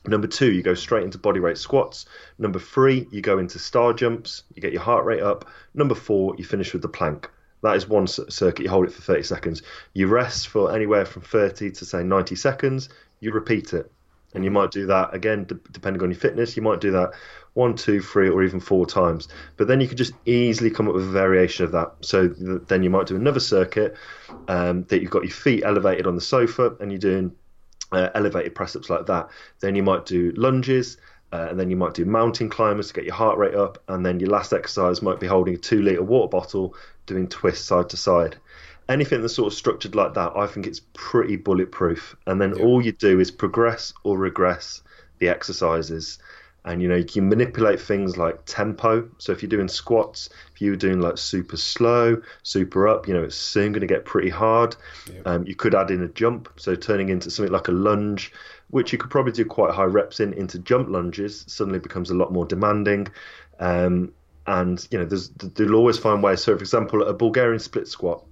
Number 0.07 0.27
two, 0.27 0.53
you 0.53 0.63
go 0.63 0.75
straight 0.75 1.05
into 1.05 1.19
body 1.19 1.41
weight 1.41 1.59
squats. 1.59 2.07
Number 2.39 2.59
three, 2.59 3.07
you 3.11 3.21
go 3.21 3.39
into 3.39 3.59
star 3.59 3.93
jumps, 3.93 4.45
you 4.55 4.63
get 4.63 4.73
your 4.73 4.83
heart 4.83 5.05
rate 5.05 5.23
up. 5.23 5.47
Number 5.75 5.95
four, 5.95 6.35
you 6.37 6.45
finish 6.45 6.73
with 6.73 6.83
the 6.83 6.89
plank. 6.89 7.29
That 7.63 7.77
is 7.77 7.89
one 7.89 8.07
circuit, 8.07 8.63
you 8.63 8.71
hold 8.71 8.87
it 8.87 8.93
for 8.93 9.03
30 9.03 9.25
seconds. 9.25 9.63
You 9.93 10.07
rest 10.07 10.49
for 10.49 10.73
anywhere 10.73 11.05
from 11.05 11.23
30 11.23 11.73
to 11.73 11.85
say 11.85 12.05
90 12.05 12.37
seconds, 12.37 12.89
you 13.21 13.33
repeat 13.33 13.75
it. 13.75 13.91
And 14.35 14.45
you 14.45 14.51
might 14.51 14.71
do 14.71 14.87
that 14.87 15.15
again, 15.15 15.47
depending 15.73 16.03
on 16.03 16.11
your 16.11 16.21
fitness. 16.21 16.57
You 16.57 16.63
might 16.63 16.81
do 16.81 16.93
that 16.93 17.13
one, 17.55 17.75
two, 17.75 18.01
three, 18.01 18.29
or 18.29 18.43
even 18.43 18.61
four 18.61 18.87
times. 18.87 19.29
But 19.57 19.69
then 19.69 19.81
you 19.81 19.89
could 19.89 19.99
just 19.99 20.13
easily 20.27 20.71
come 20.71 20.89
up 20.89 20.95
with 20.95 21.05
a 21.05 21.11
variation 21.11 21.65
of 21.65 21.73
that. 21.73 21.95
So 22.01 22.29
then 22.29 22.83
you 22.83 22.91
might 22.91 23.07
do 23.07 23.17
another 23.17 23.41
circuit 23.41 23.97
um, 24.49 24.85
that 24.85 25.01
you've 25.01 25.11
got 25.11 25.25
your 25.25 25.33
feet 25.33 25.63
elevated 25.65 26.07
on 26.07 26.15
the 26.15 26.21
sofa 26.21 26.77
and 26.81 26.91
you're 26.91 26.99
doing 26.99 27.33
uh, 27.93 28.11
elevated 28.15 28.55
press 28.55 28.77
ups 28.77 28.91
like 28.91 29.07
that. 29.07 29.29
Then 29.61 29.75
you 29.75 29.83
might 29.83 30.07
do 30.07 30.33
lunges. 30.37 30.99
Uh, 31.31 31.49
and 31.51 31.61
then 31.61 31.69
you 31.69 31.77
might 31.77 31.93
do 31.93 32.07
mountain 32.07 32.49
climbers 32.49 32.89
to 32.89 32.95
get 32.95 33.05
your 33.05 33.15
heart 33.15 33.37
rate 33.37 33.55
up. 33.55 33.83
And 33.89 34.05
then 34.05 34.19
your 34.19 34.31
last 34.31 34.55
exercise 34.55 35.03
might 35.03 35.21
be 35.21 35.27
holding 35.27 35.55
a 35.55 35.59
two 35.59 35.83
litre 35.83 36.03
water 36.03 36.29
bottle, 36.29 36.75
doing 37.05 37.29
twists 37.29 37.67
side 37.67 37.91
to 37.91 37.99
side 37.99 38.37
anything 38.89 39.21
that's 39.21 39.35
sort 39.35 39.53
of 39.53 39.57
structured 39.57 39.95
like 39.95 40.15
that, 40.15 40.33
I 40.37 40.47
think 40.47 40.67
it's 40.67 40.81
pretty 40.95 41.37
bulletproof. 41.37 42.17
And 42.27 42.41
then 42.41 42.55
yeah. 42.57 42.65
all 42.65 42.83
you 42.83 42.93
do 42.93 43.21
is 43.21 43.31
progress 43.31 43.93
or 44.03 44.17
regress 44.17 44.83
the 45.19 45.29
exercises 45.29 46.19
and 46.69 46.81
you 46.83 46.89
know 46.89 46.97
you 46.97 47.05
can 47.05 47.29
manipulate 47.29 47.81
things 47.81 48.17
like 48.17 48.39
tempo 48.45 49.09
so 49.19 49.33
if 49.33 49.43
you're 49.43 49.49
doing 49.49 49.69
squats 49.69 50.29
if 50.55 50.61
you're 50.61 50.77
doing 50.77 51.01
like 51.01 51.19
super 51.19 51.57
slow 51.57 52.21
super 52.43 52.87
up 52.87 53.09
you 53.09 53.15
know 53.15 53.25
it's 53.25 53.37
soon 53.37 53.73
going 53.73 53.81
to 53.81 53.87
get 53.87 54.05
pretty 54.05 54.31
hard 54.31 54.77
yep. 55.13 55.27
um, 55.27 55.47
you 55.47 55.55
could 55.55 55.75
add 55.75 55.91
in 55.91 56.03
a 56.03 56.09
jump 56.09 56.49
so 56.57 56.75
turning 56.75 57.09
into 57.09 57.31
something 57.31 57.53
like 57.53 57.69
a 57.69 57.73
lunge 57.73 58.33
which 58.71 58.93
you 58.93 58.99
could 58.99 59.11
probably 59.11 59.33
do 59.33 59.45
quite 59.45 59.75
high 59.75 59.85
reps 59.85 60.21
in 60.21 60.33
into 60.35 60.59
jump 60.59 60.89
lunges 60.89 61.45
suddenly 61.49 61.79
becomes 61.79 62.11
a 62.11 62.15
lot 62.15 62.33
more 62.33 62.45
demanding 62.45 63.09
um, 63.61 64.13
and 64.49 64.89
you 64.91 64.99
know, 64.99 65.05
there's 65.05 65.29
they'll 65.29 65.75
always 65.75 65.99
find 65.99 66.23
ways. 66.23 66.43
So, 66.43 66.57
for 66.57 66.63
example, 66.63 67.03
a 67.03 67.13
Bulgarian 67.13 67.61
split 67.61 67.87
squat 67.87 68.25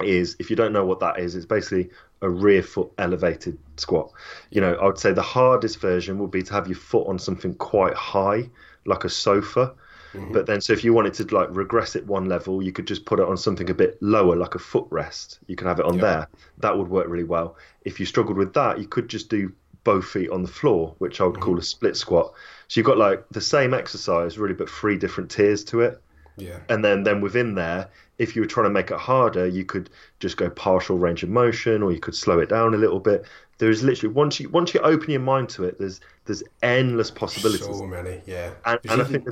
is 0.00 0.36
if 0.38 0.50
you 0.50 0.56
don't 0.56 0.72
know 0.72 0.84
what 0.84 1.00
that 1.00 1.18
is, 1.18 1.34
it's 1.34 1.46
basically 1.46 1.90
a 2.24 2.30
rear 2.30 2.62
foot 2.62 2.90
elevated 2.96 3.58
squat. 3.76 4.10
You 4.50 4.62
know, 4.62 4.74
I 4.74 4.86
would 4.86 4.98
say 4.98 5.12
the 5.12 5.22
hardest 5.22 5.78
version 5.78 6.18
would 6.18 6.30
be 6.30 6.42
to 6.42 6.52
have 6.54 6.66
your 6.66 6.76
foot 6.76 7.06
on 7.06 7.18
something 7.18 7.54
quite 7.54 7.94
high, 7.94 8.48
like 8.86 9.04
a 9.04 9.10
sofa. 9.10 9.74
Mm-hmm. 10.14 10.32
But 10.32 10.46
then, 10.46 10.62
so 10.62 10.72
if 10.72 10.84
you 10.84 10.94
wanted 10.94 11.12
to 11.14 11.34
like 11.34 11.48
regress 11.50 11.96
it 11.96 12.06
one 12.06 12.26
level, 12.26 12.62
you 12.62 12.72
could 12.72 12.86
just 12.86 13.04
put 13.04 13.20
it 13.20 13.28
on 13.28 13.36
something 13.36 13.68
a 13.68 13.74
bit 13.74 13.98
lower, 14.00 14.36
like 14.36 14.54
a 14.54 14.58
footrest. 14.58 15.38
You 15.48 15.54
can 15.54 15.66
have 15.66 15.80
it 15.80 15.84
on 15.84 15.98
there. 15.98 16.28
That 16.58 16.78
would 16.78 16.88
work 16.88 17.08
really 17.08 17.24
well. 17.24 17.56
If 17.84 18.00
you 18.00 18.06
struggled 18.06 18.38
with 18.38 18.54
that, 18.54 18.78
you 18.78 18.86
could 18.86 19.08
just 19.08 19.28
do 19.28 19.52
both 19.82 20.06
feet 20.06 20.30
on 20.30 20.40
the 20.40 20.48
floor, 20.48 20.94
which 20.98 21.20
I 21.20 21.24
would 21.24 21.34
mm-hmm. 21.34 21.42
call 21.42 21.58
a 21.58 21.62
split 21.62 21.94
squat. 21.94 22.32
So 22.68 22.80
you've 22.80 22.86
got 22.86 22.96
like 22.96 23.28
the 23.32 23.42
same 23.42 23.74
exercise, 23.74 24.38
really, 24.38 24.54
but 24.54 24.70
three 24.70 24.96
different 24.96 25.30
tiers 25.30 25.62
to 25.64 25.82
it. 25.82 26.00
Yeah. 26.36 26.60
And 26.70 26.82
then, 26.82 27.02
then 27.02 27.20
within 27.20 27.54
there, 27.54 27.90
if 28.18 28.36
you 28.36 28.42
were 28.42 28.48
trying 28.48 28.64
to 28.64 28.70
make 28.70 28.90
it 28.90 28.98
harder, 28.98 29.46
you 29.46 29.64
could 29.64 29.90
just 30.20 30.36
go 30.36 30.48
partial 30.50 30.98
range 30.98 31.22
of 31.22 31.28
motion, 31.28 31.82
or 31.82 31.92
you 31.92 32.00
could 32.00 32.14
slow 32.14 32.38
it 32.38 32.48
down 32.48 32.74
a 32.74 32.76
little 32.76 33.00
bit. 33.00 33.24
There's 33.58 33.82
literally 33.82 34.14
once 34.14 34.40
you 34.40 34.48
once 34.48 34.74
you 34.74 34.80
open 34.80 35.10
your 35.10 35.20
mind 35.20 35.48
to 35.50 35.64
it, 35.64 35.78
there's 35.78 36.00
there's 36.24 36.42
endless 36.62 37.10
possibilities. 37.10 37.66
So 37.66 37.86
many, 37.86 38.22
yeah. 38.26 38.52
And, 38.64 38.80
and 38.88 39.02
I 39.02 39.04
think, 39.04 39.28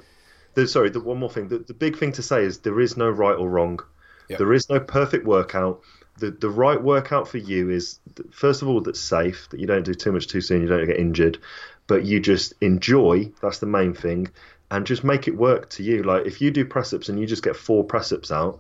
the, 0.55 0.67
sorry, 0.67 0.91
the 0.91 1.01
one 1.01 1.19
more 1.19 1.31
thing. 1.31 1.49
The, 1.49 1.59
the 1.59 1.75
big 1.75 1.97
thing 1.97 2.13
to 2.13 2.23
say 2.23 2.45
is 2.45 2.59
there 2.59 2.81
is 2.81 2.97
no 2.97 3.09
right 3.09 3.37
or 3.37 3.49
wrong. 3.49 3.81
Yep. 4.29 4.39
There 4.39 4.53
is 4.53 4.69
no 4.69 4.81
perfect 4.81 5.27
workout. 5.27 5.81
The 6.19 6.31
the 6.31 6.51
right 6.51 6.81
workout 6.81 7.29
for 7.29 7.39
you 7.39 7.71
is 7.71 7.99
first 8.33 8.63
of 8.63 8.69
all 8.69 8.81
that's 8.81 9.01
safe, 9.01 9.49
that 9.51 9.61
you 9.61 9.67
don't 9.67 9.85
do 9.85 9.95
too 9.95 10.13
much 10.13 10.29
too 10.29 10.41
soon, 10.41 10.63
you 10.63 10.69
don't 10.69 10.87
get 10.87 10.99
injured, 10.99 11.39
but 11.87 12.05
you 12.05 12.21
just 12.21 12.55
enjoy. 12.61 13.33
That's 13.41 13.59
the 13.59 13.67
main 13.67 13.95
thing 13.95 14.29
and 14.73 14.87
just 14.87 15.05
make 15.05 15.29
it 15.29 15.37
work 15.37 15.69
to 15.69 15.83
you. 15.83 16.03
Like 16.03 16.25
if 16.27 16.41
you 16.41 16.51
do 16.51 16.65
press 16.65 16.95
ups 16.95 17.11
and 17.11 17.21
you 17.21 17.27
just 17.27 17.43
get 17.43 17.57
four 17.57 17.85
press 17.85 18.11
ups 18.11 18.33
out, 18.33 18.59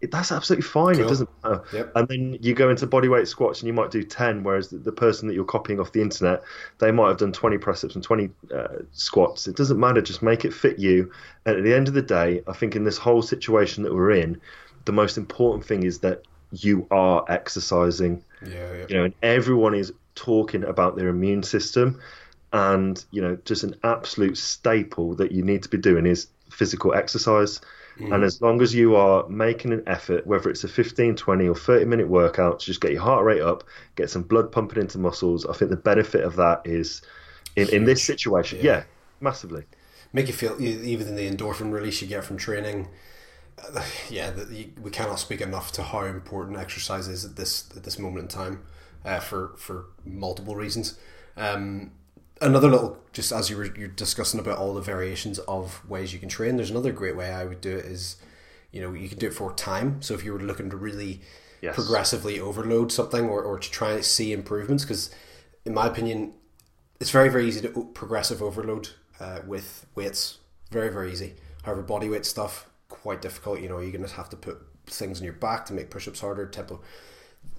it, 0.00 0.10
that's 0.10 0.30
absolutely 0.30 0.62
fine. 0.62 0.94
Cool. 0.96 1.04
It 1.04 1.08
doesn't 1.08 1.30
matter. 1.42 1.62
Yep. 1.72 1.92
And 1.94 2.08
then 2.08 2.38
you 2.40 2.54
go 2.54 2.68
into 2.68 2.86
bodyweight 2.86 3.26
squats 3.26 3.60
and 3.60 3.66
you 3.66 3.72
might 3.72 3.90
do 3.90 4.02
10, 4.02 4.42
whereas 4.42 4.68
the, 4.68 4.76
the, 4.78 4.92
person 4.92 5.26
that 5.26 5.34
you're 5.34 5.44
copying 5.44 5.80
off 5.80 5.92
the 5.92 6.02
internet, 6.02 6.42
they 6.78 6.90
might 6.90 7.08
have 7.08 7.16
done 7.16 7.32
20 7.32 7.56
press 7.58 7.82
ups 7.82 7.94
and 7.94 8.04
20 8.04 8.30
uh, 8.54 8.68
squats. 8.92 9.48
It 9.48 9.56
doesn't 9.56 9.80
matter. 9.80 10.02
Just 10.02 10.22
make 10.22 10.44
it 10.44 10.52
fit 10.52 10.78
you. 10.78 11.10
And 11.46 11.56
at 11.56 11.64
the 11.64 11.74
end 11.74 11.88
of 11.88 11.94
the 11.94 12.02
day, 12.02 12.42
I 12.46 12.52
think 12.52 12.76
in 12.76 12.84
this 12.84 12.98
whole 12.98 13.22
situation 13.22 13.84
that 13.84 13.94
we're 13.94 14.12
in, 14.12 14.40
the 14.84 14.92
most 14.92 15.16
important 15.16 15.64
thing 15.64 15.82
is 15.82 16.00
that 16.00 16.22
you 16.52 16.86
are 16.90 17.24
exercising. 17.28 18.22
Yeah, 18.46 18.72
yeah. 18.72 18.86
You 18.88 18.96
know, 18.96 19.04
and 19.04 19.14
everyone 19.22 19.74
is 19.74 19.92
talking 20.14 20.64
about 20.64 20.96
their 20.96 21.08
immune 21.08 21.42
system 21.42 22.00
and 22.52 23.04
you 23.10 23.20
know 23.20 23.36
just 23.44 23.64
an 23.64 23.74
absolute 23.82 24.38
staple 24.38 25.14
that 25.16 25.32
you 25.32 25.42
need 25.42 25.62
to 25.62 25.68
be 25.68 25.76
doing 25.76 26.06
is 26.06 26.28
physical 26.48 26.94
exercise 26.94 27.60
mm. 27.98 28.14
and 28.14 28.24
as 28.24 28.40
long 28.40 28.60
as 28.62 28.74
you 28.74 28.96
are 28.96 29.28
making 29.28 29.72
an 29.72 29.82
effort 29.86 30.26
whether 30.26 30.48
it's 30.50 30.64
a 30.64 30.68
15 30.68 31.16
20 31.16 31.48
or 31.48 31.54
30 31.54 31.84
minute 31.84 32.08
workout 32.08 32.60
just 32.60 32.80
get 32.80 32.92
your 32.92 33.02
heart 33.02 33.24
rate 33.24 33.42
up 33.42 33.64
get 33.94 34.10
some 34.10 34.22
blood 34.22 34.50
pumping 34.50 34.80
into 34.80 34.98
muscles 34.98 35.46
i 35.46 35.52
think 35.52 35.70
the 35.70 35.76
benefit 35.76 36.24
of 36.24 36.36
that 36.36 36.60
is 36.64 37.02
in, 37.56 37.68
in 37.70 37.84
this 37.84 38.02
situation 38.02 38.58
yeah. 38.62 38.78
yeah 38.78 38.82
massively 39.20 39.64
make 40.12 40.26
you 40.26 40.32
feel 40.32 40.60
even 40.60 41.16
the 41.16 41.30
endorphin 41.30 41.72
release 41.72 42.00
you 42.00 42.08
get 42.08 42.24
from 42.24 42.36
training 42.36 42.88
uh, 43.58 43.82
yeah, 44.10 44.30
the, 44.30 44.68
we 44.80 44.90
cannot 44.90 45.18
speak 45.18 45.40
enough 45.40 45.72
to 45.72 45.82
how 45.82 46.04
important 46.04 46.58
exercise 46.58 47.08
is 47.08 47.24
at 47.24 47.36
this 47.36 47.68
at 47.76 47.84
this 47.84 47.98
moment 47.98 48.22
in 48.22 48.28
time, 48.28 48.62
uh, 49.04 49.20
for 49.20 49.54
for 49.56 49.86
multiple 50.04 50.54
reasons. 50.54 50.98
Um, 51.36 51.92
another 52.40 52.68
little 52.68 52.98
just 53.12 53.32
as 53.32 53.48
you 53.48 53.56
were 53.56 53.74
you're 53.76 53.88
discussing 53.88 54.38
about 54.38 54.58
all 54.58 54.74
the 54.74 54.80
variations 54.80 55.38
of 55.40 55.88
ways 55.88 56.12
you 56.12 56.18
can 56.18 56.28
train 56.28 56.56
there's 56.56 56.70
another 56.70 56.92
great 56.92 57.16
way 57.16 57.32
i 57.32 57.44
would 57.44 57.60
do 57.60 57.76
it 57.76 57.84
is 57.86 58.16
you 58.76 58.82
know 58.82 58.92
you 58.92 59.08
can 59.08 59.18
do 59.18 59.28
it 59.28 59.34
for 59.34 59.52
time. 59.54 60.02
So 60.02 60.12
if 60.12 60.22
you 60.22 60.34
were 60.34 60.38
looking 60.38 60.68
to 60.68 60.76
really 60.76 61.22
yes. 61.62 61.74
progressively 61.74 62.38
overload 62.38 62.92
something 62.92 63.24
or, 63.24 63.42
or 63.42 63.58
to 63.58 63.70
try 63.70 63.92
and 63.92 64.04
see 64.04 64.34
improvements 64.34 64.84
because 64.84 65.10
in 65.64 65.72
my 65.72 65.86
opinion 65.86 66.34
it's 67.00 67.10
very 67.10 67.30
very 67.30 67.48
easy 67.48 67.62
to 67.62 67.90
progressive 67.94 68.42
overload 68.42 68.90
uh, 69.18 69.40
with 69.46 69.86
weights. 69.94 70.38
Very 70.70 70.90
very 70.90 71.10
easy. 71.10 71.34
However 71.62 71.82
body 71.82 72.10
weight 72.10 72.26
stuff 72.26 72.68
quite 72.88 73.22
difficult. 73.22 73.60
You 73.60 73.70
know 73.70 73.78
you're 73.78 73.92
going 73.92 74.04
to 74.04 74.14
have 74.14 74.28
to 74.30 74.36
put 74.36 74.58
things 74.86 75.20
on 75.20 75.24
your 75.24 75.32
back 75.32 75.64
to 75.66 75.72
make 75.72 75.88
push-ups 75.88 76.20
harder 76.20 76.46
tempo. 76.46 76.82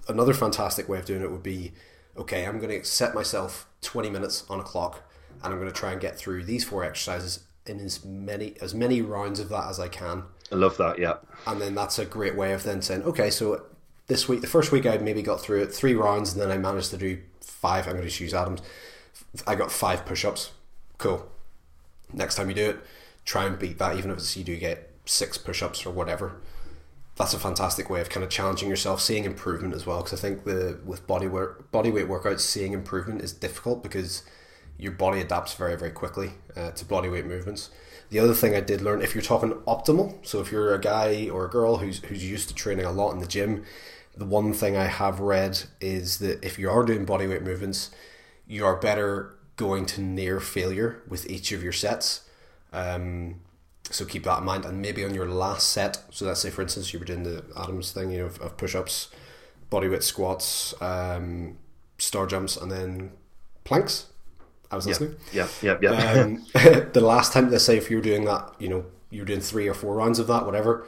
Another 0.06 0.32
fantastic 0.32 0.88
way 0.88 0.98
of 0.98 1.04
doing 1.04 1.22
it 1.22 1.32
would 1.32 1.42
be 1.42 1.72
okay, 2.18 2.44
I'm 2.44 2.58
going 2.58 2.80
to 2.80 2.84
set 2.84 3.14
myself 3.14 3.68
20 3.82 4.10
minutes 4.10 4.44
on 4.50 4.60
a 4.60 4.62
clock 4.62 5.02
and 5.42 5.52
I'm 5.52 5.60
going 5.60 5.72
to 5.72 5.78
try 5.78 5.92
and 5.92 6.00
get 6.00 6.16
through 6.16 6.44
these 6.44 6.64
four 6.64 6.84
exercises 6.84 7.44
in 7.66 7.80
as 7.80 8.04
many 8.04 8.54
as 8.60 8.74
many 8.74 9.02
rounds 9.02 9.40
of 9.40 9.48
that 9.50 9.68
as 9.68 9.78
I 9.78 9.88
can. 9.88 10.24
I 10.50 10.56
love 10.56 10.76
that, 10.78 10.98
yeah. 10.98 11.16
And 11.46 11.60
then 11.60 11.74
that's 11.74 11.98
a 11.98 12.04
great 12.04 12.34
way 12.34 12.52
of 12.52 12.62
then 12.62 12.82
saying, 12.82 13.02
okay, 13.02 13.30
so 13.30 13.66
this 14.06 14.28
week, 14.28 14.40
the 14.40 14.46
first 14.46 14.72
week 14.72 14.86
I 14.86 14.96
maybe 14.98 15.22
got 15.22 15.40
through 15.40 15.62
it 15.62 15.72
three 15.72 15.94
rounds 15.94 16.32
and 16.32 16.40
then 16.40 16.50
I 16.50 16.58
managed 16.58 16.90
to 16.90 16.96
do 16.96 17.20
five. 17.40 17.86
I'm 17.86 17.96
going 17.96 18.08
to 18.08 18.24
use 18.24 18.34
Adams. 18.34 18.62
I 19.46 19.54
got 19.54 19.70
five 19.70 20.06
push 20.06 20.24
ups. 20.24 20.52
Cool. 20.96 21.30
Next 22.12 22.36
time 22.36 22.48
you 22.48 22.54
do 22.54 22.70
it, 22.70 22.78
try 23.24 23.44
and 23.44 23.58
beat 23.58 23.78
that, 23.78 23.96
even 23.98 24.10
if 24.10 24.18
it's 24.18 24.36
you 24.36 24.44
do 24.44 24.56
get 24.56 24.90
six 25.04 25.36
push 25.36 25.62
ups 25.62 25.84
or 25.84 25.90
whatever 25.90 26.40
that's 27.18 27.34
a 27.34 27.38
fantastic 27.38 27.90
way 27.90 28.00
of 28.00 28.08
kind 28.08 28.22
of 28.22 28.30
challenging 28.30 28.68
yourself, 28.68 29.00
seeing 29.00 29.24
improvement 29.24 29.74
as 29.74 29.84
well. 29.84 30.02
Because 30.02 30.18
I 30.18 30.22
think 30.22 30.44
the 30.44 30.78
with 30.84 31.06
body 31.06 31.26
work, 31.26 31.70
body 31.72 31.90
weight 31.90 32.08
workouts, 32.08 32.40
seeing 32.40 32.72
improvement 32.72 33.22
is 33.22 33.32
difficult 33.32 33.82
because 33.82 34.22
your 34.78 34.92
body 34.92 35.20
adapts 35.20 35.52
very 35.54 35.76
very 35.76 35.90
quickly 35.90 36.30
uh, 36.56 36.70
to 36.70 36.84
body 36.84 37.08
weight 37.08 37.26
movements. 37.26 37.70
The 38.10 38.20
other 38.20 38.34
thing 38.34 38.54
I 38.54 38.60
did 38.60 38.80
learn, 38.80 39.02
if 39.02 39.14
you're 39.14 39.22
talking 39.22 39.50
optimal, 39.66 40.24
so 40.24 40.40
if 40.40 40.50
you're 40.50 40.72
a 40.72 40.80
guy 40.80 41.28
or 41.28 41.44
a 41.44 41.50
girl 41.50 41.78
who's 41.78 41.98
who's 42.04 42.24
used 42.24 42.48
to 42.50 42.54
training 42.54 42.86
a 42.86 42.92
lot 42.92 43.12
in 43.12 43.18
the 43.18 43.26
gym, 43.26 43.64
the 44.16 44.24
one 44.24 44.52
thing 44.52 44.76
I 44.76 44.86
have 44.86 45.18
read 45.18 45.60
is 45.80 46.18
that 46.20 46.42
if 46.44 46.56
you 46.56 46.70
are 46.70 46.84
doing 46.84 47.04
body 47.04 47.26
weight 47.26 47.42
movements, 47.42 47.90
you 48.46 48.64
are 48.64 48.76
better 48.76 49.34
going 49.56 49.86
to 49.86 50.00
near 50.00 50.38
failure 50.38 51.02
with 51.08 51.28
each 51.28 51.50
of 51.50 51.64
your 51.64 51.72
sets. 51.72 52.22
Um, 52.72 53.40
so 53.90 54.04
keep 54.04 54.24
that 54.24 54.38
in 54.38 54.44
mind. 54.44 54.64
And 54.64 54.80
maybe 54.80 55.04
on 55.04 55.14
your 55.14 55.28
last 55.28 55.70
set, 55.70 56.02
so 56.10 56.26
let's 56.26 56.40
say 56.40 56.50
for 56.50 56.62
instance 56.62 56.92
you 56.92 56.98
were 56.98 57.04
doing 57.04 57.22
the 57.22 57.44
Adams 57.56 57.92
thing, 57.92 58.10
you 58.10 58.18
know, 58.18 58.26
of, 58.26 58.40
of 58.40 58.56
push 58.56 58.74
ups, 58.74 59.08
body 59.70 59.88
bodyweight 59.88 60.02
squats, 60.02 60.74
um, 60.80 61.58
star 61.98 62.26
jumps, 62.26 62.56
and 62.56 62.70
then 62.70 63.12
planks. 63.64 64.06
I 64.70 64.76
was 64.76 64.86
listening. 64.86 65.16
Yeah, 65.32 65.48
yeah, 65.62 65.78
yeah. 65.80 65.90
Um, 65.90 66.44
the 66.92 67.00
last 67.00 67.32
time, 67.32 67.50
let's 67.50 67.64
say 67.64 67.76
if 67.76 67.90
you 67.90 67.96
were 67.96 68.02
doing 68.02 68.24
that, 68.26 68.54
you 68.58 68.68
know, 68.68 68.84
you're 69.10 69.24
doing 69.24 69.40
three 69.40 69.66
or 69.66 69.74
four 69.74 69.94
rounds 69.94 70.18
of 70.18 70.26
that, 70.26 70.44
whatever. 70.44 70.86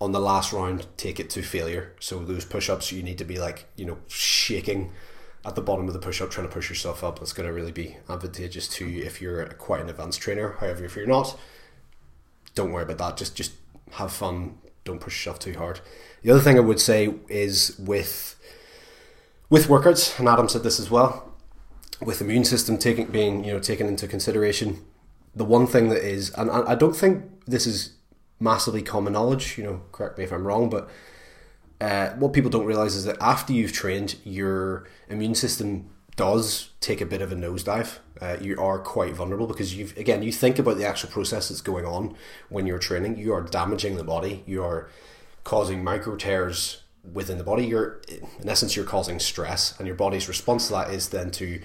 On 0.00 0.12
the 0.12 0.20
last 0.20 0.52
round, 0.52 0.86
take 0.96 1.20
it 1.20 1.30
to 1.30 1.42
failure. 1.42 1.94
So 2.00 2.24
those 2.24 2.44
push 2.44 2.68
ups, 2.70 2.90
you 2.90 3.02
need 3.02 3.18
to 3.18 3.24
be 3.24 3.38
like, 3.38 3.66
you 3.76 3.84
know, 3.84 3.98
shaking 4.08 4.92
at 5.44 5.54
the 5.54 5.60
bottom 5.60 5.86
of 5.86 5.92
the 5.92 6.00
push 6.00 6.20
up, 6.20 6.30
trying 6.30 6.48
to 6.48 6.52
push 6.52 6.68
yourself 6.68 7.04
up. 7.04 7.18
That's 7.18 7.32
going 7.32 7.46
to 7.46 7.52
really 7.52 7.72
be 7.72 7.96
advantageous 8.08 8.66
to 8.68 8.86
you 8.86 9.04
if 9.04 9.20
you're 9.20 9.44
quite 9.46 9.80
an 9.80 9.88
advanced 9.88 10.20
trainer. 10.20 10.56
However, 10.58 10.84
if 10.84 10.96
you're 10.96 11.06
not, 11.06 11.38
don't 12.54 12.72
worry 12.72 12.82
about 12.82 12.98
that. 12.98 13.16
Just 13.16 13.36
just 13.36 13.52
have 13.92 14.12
fun. 14.12 14.58
Don't 14.84 15.00
push 15.00 15.18
yourself 15.18 15.38
too 15.38 15.54
hard. 15.54 15.80
The 16.22 16.30
other 16.30 16.40
thing 16.40 16.56
I 16.56 16.60
would 16.60 16.80
say 16.80 17.14
is 17.28 17.78
with 17.78 18.36
with 19.48 19.66
workouts, 19.66 20.18
and 20.18 20.28
Adam 20.28 20.48
said 20.48 20.62
this 20.62 20.78
as 20.78 20.90
well, 20.90 21.32
with 22.00 22.20
immune 22.20 22.44
system 22.44 22.78
taking 22.78 23.06
being 23.06 23.44
you 23.44 23.52
know 23.52 23.58
taken 23.60 23.86
into 23.86 24.06
consideration. 24.06 24.84
The 25.34 25.44
one 25.44 25.66
thing 25.66 25.90
that 25.90 26.02
is, 26.04 26.30
and 26.30 26.50
I 26.50 26.74
don't 26.74 26.96
think 26.96 27.24
this 27.46 27.64
is 27.66 27.94
massively 28.40 28.82
common 28.82 29.12
knowledge. 29.12 29.56
You 29.58 29.64
know, 29.64 29.82
correct 29.92 30.18
me 30.18 30.24
if 30.24 30.32
I'm 30.32 30.46
wrong, 30.46 30.68
but 30.68 30.90
uh, 31.80 32.10
what 32.10 32.32
people 32.32 32.50
don't 32.50 32.66
realize 32.66 32.94
is 32.96 33.04
that 33.04 33.16
after 33.20 33.52
you've 33.52 33.72
trained, 33.72 34.16
your 34.24 34.88
immune 35.08 35.34
system 35.34 35.88
does 36.20 36.68
take 36.80 37.00
a 37.00 37.06
bit 37.06 37.22
of 37.22 37.32
a 37.32 37.34
nosedive. 37.34 37.98
Uh, 38.20 38.36
you 38.42 38.60
are 38.60 38.78
quite 38.78 39.14
vulnerable 39.14 39.46
because 39.46 39.74
you've 39.74 39.96
again 39.96 40.22
you 40.22 40.30
think 40.30 40.58
about 40.58 40.76
the 40.76 40.84
actual 40.84 41.08
process 41.08 41.48
that's 41.48 41.62
going 41.62 41.86
on 41.86 42.14
when 42.50 42.66
you're 42.66 42.78
training. 42.78 43.16
You 43.16 43.32
are 43.32 43.40
damaging 43.40 43.96
the 43.96 44.04
body. 44.04 44.44
You 44.46 44.62
are 44.62 44.90
causing 45.44 45.82
micro 45.82 46.16
tears 46.16 46.82
within 47.10 47.38
the 47.38 47.44
body. 47.44 47.64
You're 47.64 48.02
in 48.38 48.46
essence 48.46 48.76
you're 48.76 48.84
causing 48.84 49.18
stress, 49.18 49.74
and 49.78 49.86
your 49.86 49.96
body's 49.96 50.28
response 50.28 50.66
to 50.66 50.74
that 50.74 50.90
is 50.90 51.08
then 51.08 51.30
to 51.30 51.62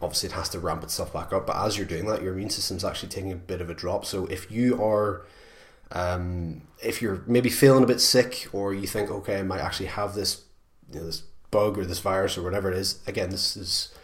obviously 0.00 0.28
it 0.28 0.34
has 0.34 0.48
to 0.50 0.60
ramp 0.60 0.84
itself 0.84 1.12
back 1.12 1.32
up. 1.32 1.44
But 1.44 1.56
as 1.56 1.76
you're 1.76 1.84
doing 1.84 2.06
that, 2.06 2.22
your 2.22 2.34
immune 2.34 2.50
system's 2.50 2.84
actually 2.84 3.08
taking 3.08 3.32
a 3.32 3.36
bit 3.36 3.60
of 3.60 3.68
a 3.70 3.74
drop. 3.74 4.04
So 4.04 4.26
if 4.26 4.52
you 4.52 4.80
are 4.80 5.26
um, 5.90 6.62
if 6.80 7.02
you're 7.02 7.24
maybe 7.26 7.50
feeling 7.50 7.82
a 7.82 7.88
bit 7.88 8.00
sick, 8.00 8.46
or 8.52 8.72
you 8.72 8.86
think, 8.86 9.10
okay, 9.10 9.40
I 9.40 9.42
might 9.42 9.60
actually 9.60 9.86
have 9.86 10.14
this, 10.14 10.42
you 10.92 11.00
know, 11.00 11.06
this 11.06 11.24
bug 11.54 11.78
or 11.78 11.84
this 11.84 12.00
virus 12.00 12.36
or 12.36 12.42
whatever 12.42 12.68
it 12.70 12.76
is. 12.76 12.98
Again, 13.06 13.30
this 13.30 13.56
is 13.56 13.94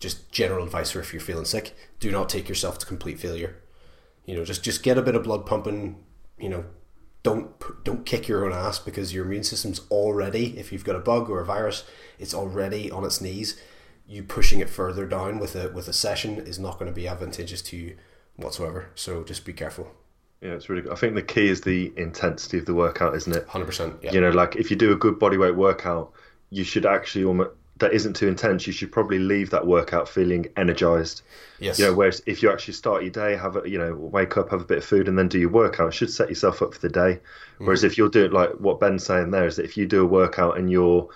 just 0.00 0.30
general 0.32 0.64
advice 0.64 0.90
for 0.90 0.98
if 0.98 1.12
you're 1.12 1.20
feeling 1.20 1.44
sick. 1.44 1.74
Do 2.00 2.10
not 2.10 2.28
take 2.28 2.48
yourself 2.48 2.78
to 2.78 2.86
complete 2.86 3.20
failure. 3.20 3.56
You 4.24 4.34
know, 4.34 4.44
just 4.44 4.64
just 4.64 4.82
get 4.82 4.98
a 4.98 5.02
bit 5.02 5.14
of 5.14 5.22
blood 5.22 5.46
pumping. 5.46 6.04
You 6.36 6.48
know, 6.48 6.64
don't 7.22 7.48
don't 7.84 8.04
kick 8.04 8.26
your 8.26 8.44
own 8.44 8.52
ass 8.52 8.80
because 8.80 9.14
your 9.14 9.24
immune 9.24 9.44
system's 9.44 9.80
already. 9.88 10.58
If 10.58 10.72
you've 10.72 10.84
got 10.84 10.96
a 10.96 11.06
bug 11.12 11.30
or 11.30 11.40
a 11.40 11.44
virus, 11.44 11.84
it's 12.18 12.34
already 12.34 12.90
on 12.90 13.04
its 13.04 13.20
knees. 13.20 13.60
You 14.08 14.24
pushing 14.24 14.58
it 14.58 14.68
further 14.68 15.06
down 15.06 15.38
with 15.38 15.54
a 15.54 15.68
with 15.68 15.86
a 15.86 15.92
session 15.92 16.38
is 16.38 16.58
not 16.58 16.78
going 16.78 16.90
to 16.90 17.00
be 17.00 17.06
advantageous 17.06 17.62
to 17.62 17.76
you 17.76 17.96
whatsoever. 18.34 18.90
So 18.96 19.22
just 19.22 19.44
be 19.44 19.52
careful. 19.52 19.92
Yeah, 20.42 20.52
it's 20.52 20.68
really 20.68 20.82
good. 20.82 20.92
I 20.92 20.96
think 20.96 21.14
the 21.14 21.22
key 21.22 21.48
is 21.48 21.60
the 21.60 21.92
intensity 21.96 22.58
of 22.58 22.66
the 22.66 22.74
workout, 22.74 23.14
isn't 23.14 23.34
it? 23.34 23.46
Hundred 23.46 23.66
percent. 23.66 23.94
Yeah. 24.02 24.12
You 24.12 24.20
know, 24.20 24.30
like 24.30 24.56
if 24.56 24.70
you 24.70 24.76
do 24.76 24.92
a 24.92 24.96
good 24.96 25.18
bodyweight 25.20 25.54
workout, 25.54 26.12
you 26.50 26.64
should 26.64 26.86
actually 26.86 27.24
almost 27.24 27.50
that 27.78 27.92
isn't 27.92 28.14
too 28.16 28.26
intense. 28.26 28.66
You 28.66 28.72
should 28.72 28.90
probably 28.90 29.18
leave 29.18 29.50
that 29.50 29.66
workout 29.66 30.08
feeling 30.08 30.46
energized. 30.56 31.22
Yes. 31.58 31.78
You 31.78 31.86
know, 31.86 31.94
whereas 31.94 32.22
if 32.24 32.42
you 32.42 32.50
actually 32.50 32.74
start 32.74 33.02
your 33.02 33.10
day, 33.10 33.36
have 33.36 33.56
a 33.56 33.68
you 33.68 33.78
know, 33.78 33.94
wake 33.94 34.36
up, 34.38 34.50
have 34.50 34.62
a 34.62 34.64
bit 34.64 34.78
of 34.78 34.84
food, 34.84 35.08
and 35.08 35.18
then 35.18 35.28
do 35.28 35.38
your 35.38 35.50
workout, 35.50 35.88
it 35.88 35.94
should 35.94 36.10
set 36.10 36.28
yourself 36.28 36.62
up 36.62 36.74
for 36.74 36.80
the 36.80 36.88
day. 36.88 37.20
Mm-hmm. 37.20 37.66
Whereas 37.66 37.84
if 37.84 37.98
you're 37.98 38.08
doing 38.08 38.32
like 38.32 38.50
what 38.52 38.80
Ben's 38.80 39.04
saying 39.04 39.30
there 39.30 39.46
is 39.46 39.56
that 39.56 39.64
if 39.64 39.76
you 39.76 39.86
do 39.86 40.02
a 40.02 40.06
workout 40.06 40.56
and 40.56 40.70
you're 40.70 41.08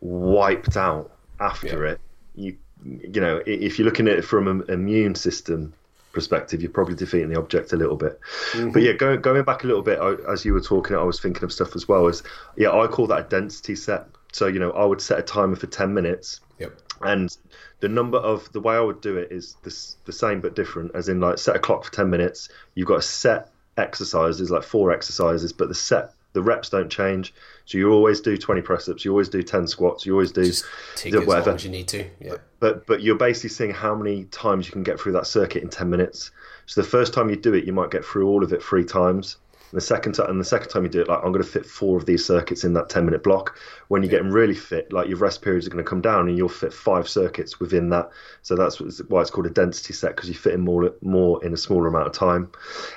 wiped 0.00 0.76
out 0.76 1.10
after 1.38 1.84
Yeah. 1.84 1.92
it, 1.92 2.00
you 2.34 2.56
you 2.84 3.20
know, 3.20 3.42
if 3.46 3.78
you're 3.78 3.86
looking 3.86 4.06
at 4.06 4.16
it 4.18 4.24
from 4.24 4.46
an 4.48 4.64
immune 4.68 5.14
system 5.14 5.72
perspective, 6.12 6.62
you're 6.62 6.70
probably 6.70 6.94
defeating 6.94 7.28
the 7.28 7.38
object 7.38 7.72
a 7.72 7.76
little 7.76 7.96
bit. 7.96 8.18
Mm-hmm. 8.52 8.70
But 8.70 8.82
yeah, 8.82 8.92
going 8.92 9.20
going 9.20 9.44
back 9.44 9.64
a 9.64 9.66
little 9.66 9.82
bit, 9.82 9.98
I, 9.98 10.14
as 10.32 10.44
you 10.44 10.52
were 10.54 10.60
talking, 10.60 10.96
I 10.96 11.02
was 11.02 11.20
thinking 11.20 11.44
of 11.44 11.52
stuff 11.52 11.76
as 11.76 11.88
well. 11.88 12.06
As 12.06 12.22
yeah, 12.56 12.70
I 12.70 12.86
call 12.86 13.06
that 13.08 13.26
a 13.26 13.28
density 13.28 13.76
set. 13.76 14.06
So 14.36 14.48
you 14.48 14.58
know, 14.58 14.70
I 14.72 14.84
would 14.84 15.00
set 15.00 15.18
a 15.18 15.22
timer 15.22 15.56
for 15.56 15.66
ten 15.66 15.94
minutes, 15.94 16.40
Yep. 16.58 16.72
and 17.00 17.34
the 17.80 17.88
number 17.88 18.18
of 18.18 18.52
the 18.52 18.60
way 18.60 18.74
I 18.76 18.80
would 18.80 19.00
do 19.00 19.16
it 19.16 19.32
is 19.32 19.56
this 19.62 19.96
the 20.04 20.12
same 20.12 20.42
but 20.42 20.54
different. 20.54 20.90
As 20.94 21.08
in, 21.08 21.20
like 21.20 21.38
set 21.38 21.56
a 21.56 21.58
clock 21.58 21.84
for 21.84 21.92
ten 21.92 22.10
minutes. 22.10 22.50
You've 22.74 22.86
got 22.86 22.98
a 22.98 23.02
set 23.02 23.50
exercises, 23.78 24.50
like 24.50 24.62
four 24.62 24.92
exercises, 24.92 25.54
but 25.54 25.68
the 25.68 25.74
set 25.74 26.12
the 26.34 26.42
reps 26.42 26.68
don't 26.68 26.90
change. 26.90 27.32
So 27.64 27.78
you 27.78 27.90
always 27.90 28.20
do 28.20 28.36
twenty 28.36 28.60
press 28.60 28.90
ups. 28.90 29.06
You 29.06 29.10
always 29.12 29.30
do 29.30 29.42
ten 29.42 29.66
squats. 29.66 30.04
You 30.04 30.12
always 30.12 30.32
do 30.32 30.44
Just 30.44 30.66
take 30.96 31.12
do 31.12 31.22
as 31.22 31.26
whatever. 31.26 31.46
long 31.46 31.54
as 31.56 31.64
you 31.64 31.70
need 31.70 31.88
to. 31.88 32.04
Yeah. 32.20 32.34
but 32.60 32.86
but 32.86 33.00
you're 33.00 33.16
basically 33.16 33.48
seeing 33.48 33.70
how 33.70 33.94
many 33.94 34.24
times 34.24 34.66
you 34.66 34.72
can 34.72 34.82
get 34.82 35.00
through 35.00 35.12
that 35.12 35.26
circuit 35.26 35.62
in 35.62 35.70
10 35.70 35.88
minutes 35.88 36.30
so 36.66 36.82
the 36.82 36.86
first 36.86 37.14
time 37.14 37.30
you 37.30 37.36
do 37.36 37.54
it 37.54 37.64
you 37.64 37.72
might 37.72 37.90
get 37.90 38.04
through 38.04 38.26
all 38.28 38.44
of 38.44 38.52
it 38.52 38.62
three 38.62 38.84
times 38.84 39.36
the 39.76 39.80
second 39.80 40.12
time 40.12 40.30
and 40.30 40.40
the 40.40 40.44
second 40.44 40.68
time 40.68 40.82
you 40.82 40.88
do 40.88 41.00
it 41.00 41.08
like 41.08 41.18
i'm 41.18 41.32
going 41.32 41.44
to 41.44 41.48
fit 41.48 41.64
four 41.64 41.96
of 41.96 42.06
these 42.06 42.24
circuits 42.24 42.64
in 42.64 42.72
that 42.72 42.88
10 42.88 43.04
minute 43.04 43.22
block 43.22 43.58
when 43.88 44.02
you're 44.02 44.10
getting 44.10 44.30
really 44.30 44.54
fit 44.54 44.92
like 44.92 45.08
your 45.08 45.18
rest 45.18 45.42
periods 45.42 45.66
are 45.66 45.70
going 45.70 45.84
to 45.84 45.88
come 45.88 46.00
down 46.00 46.28
and 46.28 46.36
you'll 46.36 46.48
fit 46.48 46.72
five 46.72 47.08
circuits 47.08 47.60
within 47.60 47.90
that 47.90 48.10
so 48.42 48.56
that's 48.56 48.80
why 49.08 49.20
it's 49.20 49.30
called 49.30 49.46
a 49.46 49.50
density 49.50 49.92
set 49.92 50.16
because 50.16 50.28
you 50.28 50.34
fit 50.34 50.54
in 50.54 50.60
more 50.60 50.92
more 51.02 51.44
in 51.44 51.52
a 51.52 51.56
smaller 51.56 51.86
amount 51.86 52.06
of 52.06 52.12
time 52.12 52.50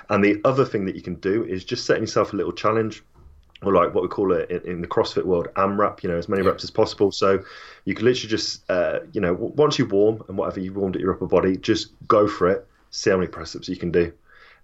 and 0.09 0.24
the 0.24 0.41
other 0.45 0.65
thing 0.65 0.86
that 0.86 0.95
you 0.95 1.01
can 1.01 1.15
do 1.15 1.43
is 1.45 1.63
just 1.63 1.86
setting 1.86 2.03
yourself 2.03 2.33
a 2.33 2.36
little 2.36 2.53
challenge 2.53 3.03
or 3.62 3.74
like 3.74 3.93
what 3.93 4.03
we 4.03 4.07
call 4.07 4.31
it 4.31 4.50
in, 4.50 4.81
the 4.81 4.88
CrossFit 4.88 5.25
world, 5.25 5.50
AMRAP, 5.55 6.01
you 6.01 6.09
know, 6.09 6.17
as 6.17 6.29
many 6.29 6.41
reps 6.41 6.63
as 6.63 6.71
possible. 6.71 7.12
So 7.12 7.43
you 7.83 7.93
can 7.93 8.05
literally 8.05 8.29
just, 8.29 8.63
uh, 8.69 9.00
you 9.12 9.19
know, 9.19 9.33
once 9.33 9.77
you 9.77 9.86
warm 9.86 10.24
and 10.29 10.38
whatever 10.38 10.62
you've 10.62 10.77
warmed 10.77 10.95
at 10.95 11.01
your 11.01 11.13
upper 11.13 11.27
body, 11.27 11.57
just 11.57 11.89
go 12.07 12.27
for 12.27 12.48
it. 12.48 12.65
See 12.91 13.09
how 13.09 13.17
many 13.17 13.27
press 13.27 13.55
ups 13.55 13.67
you 13.67 13.75
can 13.75 13.91
do. 13.91 14.13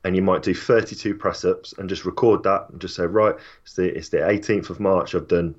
And 0.05 0.15
you 0.15 0.21
might 0.21 0.43
do 0.43 0.53
32 0.53 1.15
press 1.15 1.43
ups 1.43 1.73
and 1.77 1.89
just 1.89 2.05
record 2.05 2.43
that 2.43 2.69
and 2.69 2.79
just 2.79 2.95
say, 2.95 3.05
right, 3.07 3.35
it's 3.63 3.73
the, 3.73 3.85
it's 3.97 4.09
the 4.09 4.17
18th 4.17 4.69
of 4.69 4.79
March. 4.79 5.15
I've 5.15 5.27
done 5.27 5.55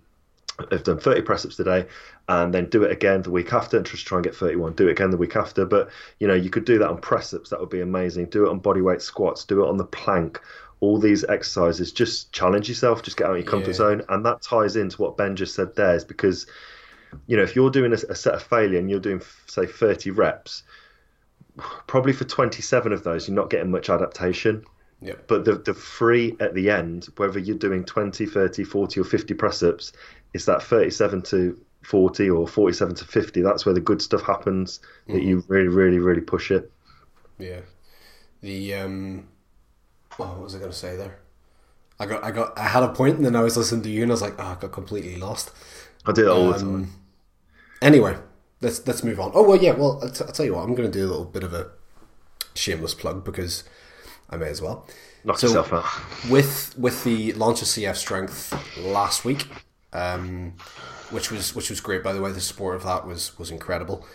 I've 0.72 0.84
done 0.84 0.98
30 0.98 1.20
press 1.22 1.44
ups 1.44 1.56
today 1.56 1.86
and 2.28 2.54
then 2.54 2.70
do 2.70 2.82
it 2.84 2.90
again 2.90 3.20
the 3.22 3.30
week 3.30 3.52
after 3.52 3.76
and 3.76 3.84
just 3.84 4.06
try 4.06 4.16
and 4.18 4.24
get 4.24 4.34
31. 4.34 4.72
Do 4.72 4.88
it 4.88 4.92
again 4.92 5.10
the 5.10 5.16
week 5.18 5.36
after. 5.36 5.66
But, 5.66 5.90
you 6.18 6.26
know, 6.26 6.34
you 6.34 6.48
could 6.48 6.64
do 6.64 6.78
that 6.78 6.88
on 6.88 6.98
press 6.98 7.34
ups. 7.34 7.50
That 7.50 7.60
would 7.60 7.68
be 7.68 7.82
amazing. 7.82 8.26
Do 8.26 8.46
it 8.46 8.50
on 8.50 8.60
body 8.60 8.80
weight 8.80 9.02
squats. 9.02 9.44
Do 9.44 9.64
it 9.64 9.68
on 9.68 9.76
the 9.76 9.84
plank. 9.84 10.40
All 10.80 10.98
these 10.98 11.24
exercises, 11.24 11.92
just 11.92 12.32
challenge 12.32 12.68
yourself, 12.68 13.02
just 13.02 13.16
get 13.16 13.26
out 13.26 13.32
of 13.32 13.38
your 13.38 13.50
comfort 13.50 13.70
Yeah. 13.70 13.74
zone. 13.74 14.02
And 14.08 14.24
that 14.24 14.42
ties 14.42 14.76
into 14.76 15.02
what 15.02 15.16
Ben 15.16 15.34
just 15.36 15.54
said 15.54 15.74
there 15.74 15.94
is 15.94 16.04
because, 16.04 16.46
you 17.26 17.36
know, 17.36 17.42
if 17.42 17.54
you're 17.56 17.70
doing 17.70 17.92
a, 17.92 17.96
a 18.10 18.14
set 18.14 18.34
of 18.34 18.42
failure 18.42 18.78
and 18.78 18.88
you're 18.88 19.00
doing, 19.00 19.20
say, 19.46 19.66
30 19.66 20.10
reps, 20.12 20.62
probably 21.86 22.12
for 22.12 22.24
27 22.24 22.92
of 22.92 23.02
those, 23.04 23.28
you're 23.28 23.36
not 23.36 23.50
getting 23.50 23.70
much 23.70 23.90
adaptation 23.90 24.64
Yep. 25.02 25.26
but 25.28 25.44
the 25.44 25.56
the 25.56 25.74
free 25.74 26.36
at 26.40 26.54
the 26.54 26.70
end 26.70 27.06
whether 27.16 27.38
you're 27.38 27.56
doing 27.58 27.84
20 27.84 28.26
30 28.26 28.64
40 28.64 29.00
or 29.00 29.04
50 29.04 29.34
press 29.34 29.62
ups 29.62 29.92
it's 30.34 30.46
that 30.46 30.62
37 30.62 31.22
to 31.22 31.58
40 31.82 32.30
or 32.30 32.48
47 32.48 32.94
to 32.96 33.04
50 33.04 33.42
that's 33.42 33.66
where 33.66 33.74
the 33.74 33.80
good 33.80 34.02
stuff 34.02 34.22
happens 34.22 34.80
that 35.10 35.22
you 35.22 35.44
really 35.48 35.68
really 35.68 35.98
really 35.98 36.22
push 36.22 36.50
it 36.50 36.72
Yeah. 37.38 37.60
The 38.42 38.74
um 38.74 39.28
oh, 40.18 40.24
what 40.26 40.42
was 40.42 40.56
I 40.56 40.58
gonna 40.60 40.72
say 40.72 40.96
there? 40.96 41.20
I 42.00 42.06
got 42.06 42.24
I 42.24 42.32
got 42.32 42.58
I 42.58 42.68
had 42.68 42.82
a 42.84 42.90
point 42.92 43.16
and 43.16 43.26
then 43.26 43.36
I 43.36 43.42
was 43.42 43.56
listening 43.56 43.82
to 43.84 43.90
you 43.90 44.02
and 44.02 44.12
I 44.12 44.14
was 44.14 44.22
like, 44.22 44.36
oh 44.38 44.44
I 44.44 44.56
got 44.56 44.72
completely 44.72 45.16
lost. 45.16 45.52
i 46.06 46.12
do 46.12 46.26
it 46.26 46.30
all 46.30 46.48
the 46.48 46.54
Um, 46.54 46.60
time 46.60 46.90
Anyway, 47.82 48.16
let's 48.60 48.86
let's 48.86 49.02
move 49.04 49.20
on. 49.20 49.32
Oh 49.34 49.42
well 49.42 49.56
yeah, 49.60 49.72
well 49.72 50.00
I'll, 50.02 50.10
t- 50.10 50.24
I'll 50.24 50.32
tell 50.32 50.46
you 50.46 50.54
what, 50.54 50.62
I'm 50.64 50.74
gonna 50.74 50.88
do 50.90 51.04
a 51.06 51.08
little 51.10 51.24
bit 51.24 51.42
of 51.42 51.52
a 51.54 51.70
shameless 52.54 52.94
plug 52.94 53.24
because 53.24 53.64
I 54.30 54.36
may 54.36 54.48
as 54.48 54.60
well. 54.62 54.86
knock 55.24 55.38
so- 55.38 55.48
yourself 55.48 55.72
out 55.72 56.30
with 56.30 56.74
with 56.78 57.04
the 57.04 57.32
launch 57.34 57.62
of 57.62 57.68
CF 57.68 57.96
Strength 57.96 58.78
last 58.78 59.24
week, 59.24 59.46
um, 59.92 60.54
which 61.10 61.30
was 61.30 61.54
which 61.54 61.70
was 61.70 61.80
great. 61.80 62.02
By 62.02 62.12
the 62.12 62.20
way, 62.22 62.32
the 62.32 62.40
support 62.40 62.76
of 62.76 62.84
that 62.84 63.06
was 63.06 63.38
was 63.38 63.50
incredible. 63.50 64.06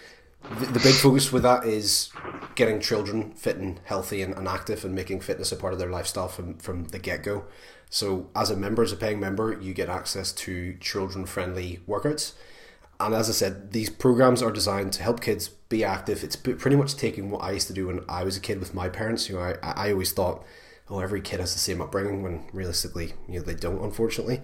The, 0.59 0.65
the 0.65 0.79
big 0.79 0.95
focus 0.95 1.31
with 1.31 1.43
that 1.43 1.65
is 1.65 2.09
getting 2.55 2.79
children 2.79 3.31
fit 3.33 3.57
and 3.57 3.79
healthy 3.85 4.23
and, 4.23 4.33
and 4.33 4.47
active, 4.47 4.83
and 4.83 4.95
making 4.95 5.19
fitness 5.21 5.51
a 5.51 5.55
part 5.55 5.71
of 5.71 5.77
their 5.79 5.89
lifestyle 5.91 6.27
from 6.27 6.57
from 6.57 6.85
the 6.85 6.97
get 6.99 7.23
go. 7.23 7.45
So, 7.91 8.29
as 8.35 8.49
a 8.49 8.55
member, 8.55 8.81
as 8.81 8.91
a 8.91 8.95
paying 8.95 9.19
member, 9.19 9.55
you 9.61 9.73
get 9.73 9.89
access 9.89 10.31
to 10.33 10.75
children 10.79 11.25
friendly 11.25 11.81
workouts. 11.87 12.33
And 13.05 13.15
as 13.15 13.29
I 13.29 13.33
said, 13.33 13.71
these 13.71 13.89
programs 13.89 14.41
are 14.41 14.51
designed 14.51 14.93
to 14.93 15.03
help 15.03 15.21
kids 15.21 15.47
be 15.47 15.83
active. 15.83 16.23
It's 16.23 16.35
pretty 16.35 16.75
much 16.75 16.95
taking 16.95 17.29
what 17.29 17.43
I 17.43 17.51
used 17.51 17.67
to 17.67 17.73
do 17.73 17.87
when 17.87 18.03
I 18.07 18.23
was 18.23 18.37
a 18.37 18.41
kid 18.41 18.59
with 18.59 18.73
my 18.73 18.89
parents. 18.89 19.29
You 19.29 19.35
know, 19.35 19.41
I, 19.41 19.55
I 19.61 19.91
always 19.91 20.11
thought, 20.11 20.43
oh, 20.89 20.99
every 20.99 21.21
kid 21.21 21.39
has 21.39 21.53
the 21.53 21.59
same 21.59 21.81
upbringing, 21.81 22.21
when 22.21 22.45
realistically, 22.53 23.13
you 23.27 23.39
know, 23.39 23.45
they 23.45 23.55
don't. 23.55 23.83
Unfortunately, 23.83 24.41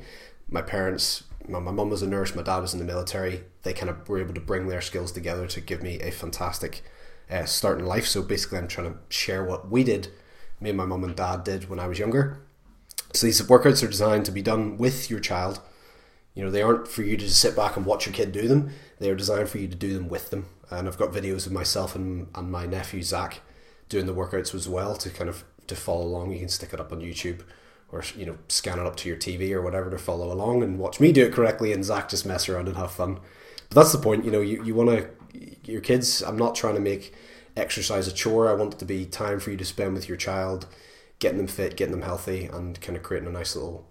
my 0.50 0.62
parents, 0.62 1.24
my, 1.48 1.60
mum 1.60 1.89
was 1.89 2.02
a 2.02 2.08
nurse, 2.08 2.36
my 2.36 2.41
dad 2.41 2.60
was 2.60 2.74
in 2.74 2.80
the 2.80 2.86
military. 2.86 3.43
They 3.63 3.74
kind 3.74 3.89
of 3.89 4.08
were 4.08 4.20
able 4.20 4.34
to 4.34 4.41
bring 4.41 4.67
their 4.67 4.82
skills 4.82 5.12
together 5.12 5.48
to 5.48 5.62
give 5.62 5.84
me 5.84 6.00
a 6.00 6.12
fantastic 6.12 6.84
uh, 7.30 7.46
start 7.46 7.80
in 7.80 7.86
life. 7.86 8.08
So 8.08 8.22
basically, 8.22 8.58
I'm 8.58 8.67
trying 8.67 8.93
to 8.93 9.00
share 9.10 9.43
what 9.43 9.70
we 9.70 9.84
did, 9.84 10.08
me 10.60 10.70
and 10.70 10.78
my 10.78 10.86
mum 10.86 11.04
and 11.04 11.15
dad 11.15 11.43
did 11.43 11.70
when 11.70 11.80
I 11.80 11.88
was 11.88 12.00
younger. 12.00 12.39
So 13.13 13.26
these 13.28 13.41
workouts 13.41 13.84
are 13.84 13.88
designed 13.88 14.26
to 14.26 14.32
be 14.32 14.41
done 14.41 14.78
with 14.78 15.10
your 15.10 15.20
child. 15.20 15.60
You 16.38 16.43
know, 16.43 16.52
they 16.52 16.62
aren't 16.62 16.88
for 16.88 17.02
you 17.02 17.17
to 17.17 17.26
just 17.26 17.41
sit 17.41 17.56
back 17.56 17.78
and 17.78 17.84
watch 17.84 18.06
your 18.06 18.13
kid 18.13 18.32
do 18.32 18.47
them. 18.47 18.69
They 19.00 19.10
are 19.10 19.15
designed 19.15 19.50
for 19.50 19.58
you 19.58 19.67
to 19.67 19.76
do 19.76 19.95
them 19.95 20.08
with 20.08 20.30
them. 20.30 20.45
And 20.69 20.88
I've 20.88 20.97
got 20.97 21.12
videos 21.12 21.47
of 21.47 21.52
myself 21.52 21.95
and, 21.95 22.28
and 22.36 22.52
my 22.52 22.67
nephew 22.67 23.02
Zach 23.02 23.41
doing 23.89 24.06
the 24.06 24.13
workouts 24.13 24.54
as 24.54 24.69
well 24.69 24.95
to 24.97 25.10
kind 25.10 25.32
of 25.32 25.43
to 25.65 25.76
follow 25.76 26.06
along. 26.06 26.32
You 26.34 26.38
can 26.38 26.50
stick 26.50 26.73
it 26.73 26.80
up 26.80 26.91
on 26.91 27.02
YouTube 27.02 27.41
or 27.91 28.04
you 28.15 28.28
know 28.28 28.38
scan 28.50 28.78
it 28.78 28.86
up 28.86 28.95
to 28.97 29.10
your 29.10 29.17
TV 29.17 29.52
or 29.52 29.63
whatever 29.63 29.89
to 29.89 29.97
follow 29.97 30.32
along 30.32 30.62
and 30.62 30.78
watch 30.78 31.00
me 31.00 31.12
do 31.12 31.26
it 31.26 31.34
correctly 31.34 31.73
and 31.73 31.84
Zach 31.84 32.08
just 32.08 32.23
mess 32.23 32.47
around 32.47 32.67
and 32.67 32.78
have 32.78 32.91
fun. 32.91 33.15
But 33.69 33.76
that's 33.76 33.91
the 33.91 33.97
point. 33.97 34.23
You 34.23 34.30
know, 34.30 34.41
you, 34.41 34.63
you 34.63 34.76
want 34.76 34.91
to 34.91 35.10
your 35.63 35.82
kids. 35.82 36.21
I'm 36.21 36.38
not 36.38 36.54
trying 36.54 36.76
to 36.76 36.80
make 36.80 37.15
exercise 37.56 38.08
a 38.08 38.13
chore. 38.13 38.47
I 38.47 38.54
want 38.54 38.76
it 38.76 38.80
to 38.80 38.86
be 38.86 39.08
time 39.08 39.39
for 39.39 39.50
you 39.50 39.58
to 39.58 39.65
spend 39.65 39.95
with 39.95 40.08
your 40.08 40.17
child, 40.17 40.67
getting 41.17 41.39
them 41.39 41.47
fit, 41.47 41.76
getting 41.76 41.93
them 41.93 42.04
healthy, 42.04 42.45
and 42.45 42.80
kind 42.80 42.95
of 42.95 43.02
creating 43.02 43.28
a 43.28 43.32
nice 43.32 43.56
little 43.56 43.88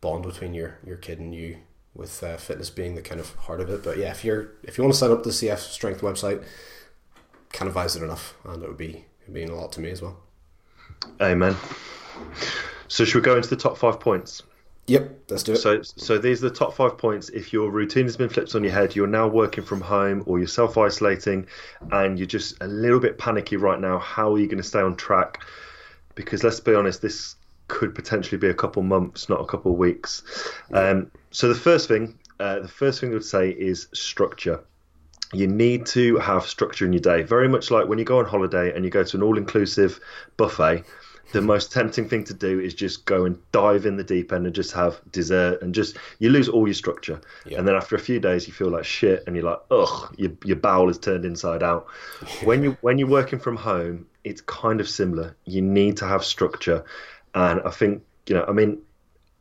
bond 0.00 0.22
between 0.22 0.54
your 0.54 0.78
your 0.82 0.96
kid 0.96 1.18
and 1.18 1.34
you. 1.34 1.58
With 1.94 2.22
uh, 2.22 2.36
fitness 2.36 2.70
being 2.70 2.94
the 2.94 3.02
kind 3.02 3.20
of 3.20 3.34
heart 3.34 3.60
of 3.60 3.68
it, 3.68 3.82
but 3.82 3.98
yeah, 3.98 4.10
if 4.10 4.24
you're 4.24 4.52
if 4.62 4.78
you 4.78 4.84
want 4.84 4.94
to 4.94 4.98
sign 4.98 5.10
up 5.10 5.24
to 5.24 5.28
the 5.28 5.34
CF 5.34 5.58
Strength 5.58 6.02
website, 6.02 6.44
can't 7.52 7.68
advise 7.68 7.96
it 7.96 8.02
enough, 8.02 8.36
and 8.44 8.62
it 8.62 8.68
would 8.68 8.78
be 8.78 9.06
mean 9.30 9.48
a 9.48 9.54
lot 9.54 9.72
to 9.72 9.80
me 9.80 9.90
as 9.90 10.02
well. 10.02 10.16
amen 11.22 11.56
so 12.88 13.04
should 13.04 13.14
we 13.14 13.20
go 13.20 13.36
into 13.36 13.48
the 13.48 13.56
top 13.56 13.78
five 13.78 14.00
points 14.00 14.42
Yep, 14.86 15.30
let's 15.30 15.44
do 15.44 15.52
it. 15.52 15.58
So, 15.58 15.82
so 15.82 16.18
these 16.18 16.42
are 16.42 16.48
the 16.48 16.54
top 16.54 16.74
five 16.74 16.98
points. 16.98 17.28
If 17.28 17.52
your 17.52 17.70
routine 17.70 18.06
has 18.06 18.16
been 18.16 18.28
flipped 18.28 18.56
on 18.56 18.64
your 18.64 18.72
head, 18.72 18.96
you're 18.96 19.06
now 19.06 19.28
working 19.28 19.62
from 19.62 19.80
home 19.80 20.24
or 20.26 20.38
you're 20.38 20.48
self 20.48 20.76
isolating 20.76 21.46
and 21.92 22.18
you're 22.18 22.26
just 22.26 22.56
a 22.60 22.66
little 22.66 22.98
bit 22.98 23.16
panicky 23.16 23.56
right 23.56 23.78
now. 23.78 24.00
How 24.00 24.34
are 24.34 24.38
you 24.40 24.48
going 24.48 24.58
to 24.60 24.64
stay 24.64 24.80
on 24.80 24.96
track? 24.96 25.44
Because 26.16 26.42
let's 26.42 26.58
be 26.58 26.74
honest, 26.74 27.02
this 27.02 27.36
could 27.70 27.94
potentially 27.94 28.36
be 28.38 28.48
a 28.48 28.54
couple 28.54 28.82
months, 28.82 29.28
not 29.30 29.40
a 29.40 29.46
couple 29.46 29.74
weeks. 29.76 30.22
Um, 30.72 31.10
so 31.30 31.48
the 31.48 31.54
first 31.54 31.88
thing, 31.88 32.18
uh, 32.38 32.60
the 32.60 32.68
first 32.68 33.00
thing 33.00 33.10
I 33.10 33.14
would 33.14 33.24
say 33.24 33.48
is 33.50 33.88
structure. 33.94 34.62
You 35.32 35.46
need 35.46 35.86
to 35.86 36.18
have 36.18 36.44
structure 36.46 36.84
in 36.84 36.92
your 36.92 37.00
day. 37.00 37.22
Very 37.22 37.48
much 37.48 37.70
like 37.70 37.86
when 37.88 37.98
you 37.98 38.04
go 38.04 38.18
on 38.18 38.24
holiday 38.26 38.74
and 38.74 38.84
you 38.84 38.90
go 38.90 39.04
to 39.04 39.16
an 39.16 39.22
all-inclusive 39.22 40.00
buffet 40.36 40.84
the 41.32 41.40
most 41.40 41.70
tempting 41.72 42.08
thing 42.08 42.24
to 42.24 42.34
do 42.34 42.58
is 42.58 42.74
just 42.74 43.04
go 43.04 43.24
and 43.24 43.38
dive 43.52 43.86
in 43.86 43.96
the 43.96 44.02
deep 44.04 44.32
end 44.32 44.46
and 44.46 44.54
just 44.54 44.72
have 44.72 45.00
dessert 45.12 45.62
and 45.62 45.74
just 45.74 45.96
you 46.18 46.28
lose 46.28 46.48
all 46.48 46.66
your 46.66 46.74
structure 46.74 47.20
Yeah. 47.46 47.58
and 47.58 47.68
then 47.68 47.76
after 47.76 47.94
a 47.94 48.00
few 48.00 48.18
days 48.18 48.48
you 48.48 48.52
feel 48.52 48.68
like 48.70 48.84
shit 48.84 49.22
and 49.28 49.36
you're 49.36 49.44
like 49.44 49.60
ugh 49.70 50.12
your, 50.18 50.32
your 50.44 50.56
bowel 50.56 50.88
is 50.88 50.98
turned 50.98 51.24
inside 51.24 51.62
out 51.62 51.86
when 52.44 52.64
you 52.64 52.76
when 52.80 52.98
you're 52.98 53.08
working 53.08 53.38
from 53.38 53.56
home 53.56 54.06
it's 54.24 54.40
kind 54.40 54.80
of 54.80 54.88
similar 54.88 55.36
you 55.44 55.62
need 55.62 55.98
to 55.98 56.06
have 56.06 56.24
structure 56.24 56.84
and 57.34 57.60
i 57.64 57.70
think 57.70 58.02
you 58.26 58.34
know 58.34 58.44
i 58.48 58.52
mean 58.52 58.78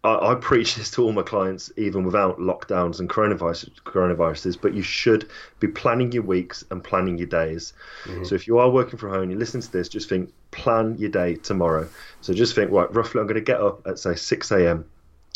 I, 0.03 0.31
I, 0.31 0.35
preach 0.35 0.75
this 0.75 0.89
to 0.91 1.03
all 1.03 1.11
my 1.11 1.23
clients, 1.23 1.71
even 1.75 2.05
without 2.05 2.39
lockdowns 2.39 2.99
and 2.99 3.09
coronavirus, 3.09 3.69
coronaviruses. 3.83 4.59
But 4.59 4.73
you 4.73 4.81
should 4.81 5.29
be 5.59 5.67
planning 5.67 6.11
your 6.13 6.23
weeks 6.23 6.63
and 6.71 6.81
planning 6.81 7.17
your 7.17 7.27
days. 7.27 7.73
Mm-hmm. 8.05 8.23
So 8.23 8.35
if 8.35 8.47
you 8.47 8.59
are 8.59 8.69
working 8.69 8.97
from 8.97 9.11
home, 9.11 9.29
you 9.29 9.37
listen 9.37 9.59
to 9.59 9.71
this, 9.71 9.89
just 9.89 10.07
think, 10.07 10.31
plan 10.51 10.97
your 10.97 11.09
day 11.09 11.35
tomorrow. 11.35 11.89
So 12.21 12.33
just 12.33 12.55
think, 12.55 12.71
right, 12.71 12.93
roughly, 12.93 13.19
I'm 13.19 13.27
going 13.27 13.35
to 13.35 13.41
get 13.41 13.59
up 13.59 13.85
at 13.87 13.99
say 13.99 14.15
6 14.15 14.51
a.m. 14.51 14.85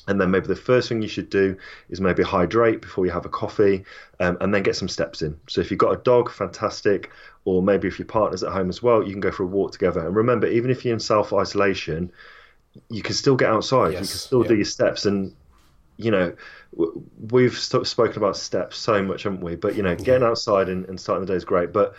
And 0.07 0.19
then 0.19 0.31
maybe 0.31 0.47
the 0.47 0.55
first 0.55 0.89
thing 0.89 1.01
you 1.01 1.07
should 1.07 1.29
do 1.29 1.57
is 1.89 2.01
maybe 2.01 2.23
hydrate 2.23 2.81
before 2.81 3.05
you 3.05 3.11
have 3.11 3.25
a 3.25 3.29
coffee, 3.29 3.85
um, 4.19 4.37
and 4.41 4.53
then 4.53 4.63
get 4.63 4.75
some 4.75 4.89
steps 4.89 5.21
in. 5.21 5.37
So 5.47 5.61
if 5.61 5.71
you've 5.71 5.77
got 5.77 5.91
a 5.91 6.03
dog, 6.03 6.29
fantastic. 6.29 7.09
Or 7.45 7.61
maybe 7.61 7.89
if 7.89 7.99
your 7.99 8.05
partner's 8.05 8.43
at 8.43 8.51
home 8.53 8.69
as 8.69 8.81
well, 8.81 9.03
you 9.03 9.11
can 9.11 9.19
go 9.19 9.31
for 9.31 9.43
a 9.43 9.47
walk 9.47 9.73
together. 9.73 10.05
And 10.05 10.15
remember, 10.15 10.47
even 10.47 10.71
if 10.71 10.85
you're 10.85 10.93
in 10.93 11.01
self 11.01 11.33
isolation 11.33 12.11
you 12.89 13.01
can 13.01 13.13
still 13.13 13.35
get 13.35 13.49
outside. 13.49 13.93
Yes, 13.93 13.93
you 13.93 13.97
can 13.97 14.05
still 14.07 14.41
yeah. 14.43 14.47
do 14.49 14.55
your 14.55 14.65
steps, 14.65 15.05
and 15.05 15.35
you 15.97 16.11
know 16.11 16.35
we've 17.31 17.57
spoken 17.57 18.17
about 18.17 18.35
steps 18.35 18.77
so 18.77 19.01
much, 19.03 19.23
haven't 19.23 19.41
we? 19.41 19.55
But 19.55 19.75
you 19.75 19.83
know, 19.83 19.95
getting 19.95 20.23
outside 20.23 20.69
and, 20.69 20.85
and 20.85 20.99
starting 20.99 21.25
the 21.25 21.31
day 21.31 21.37
is 21.37 21.45
great. 21.45 21.71
But 21.71 21.95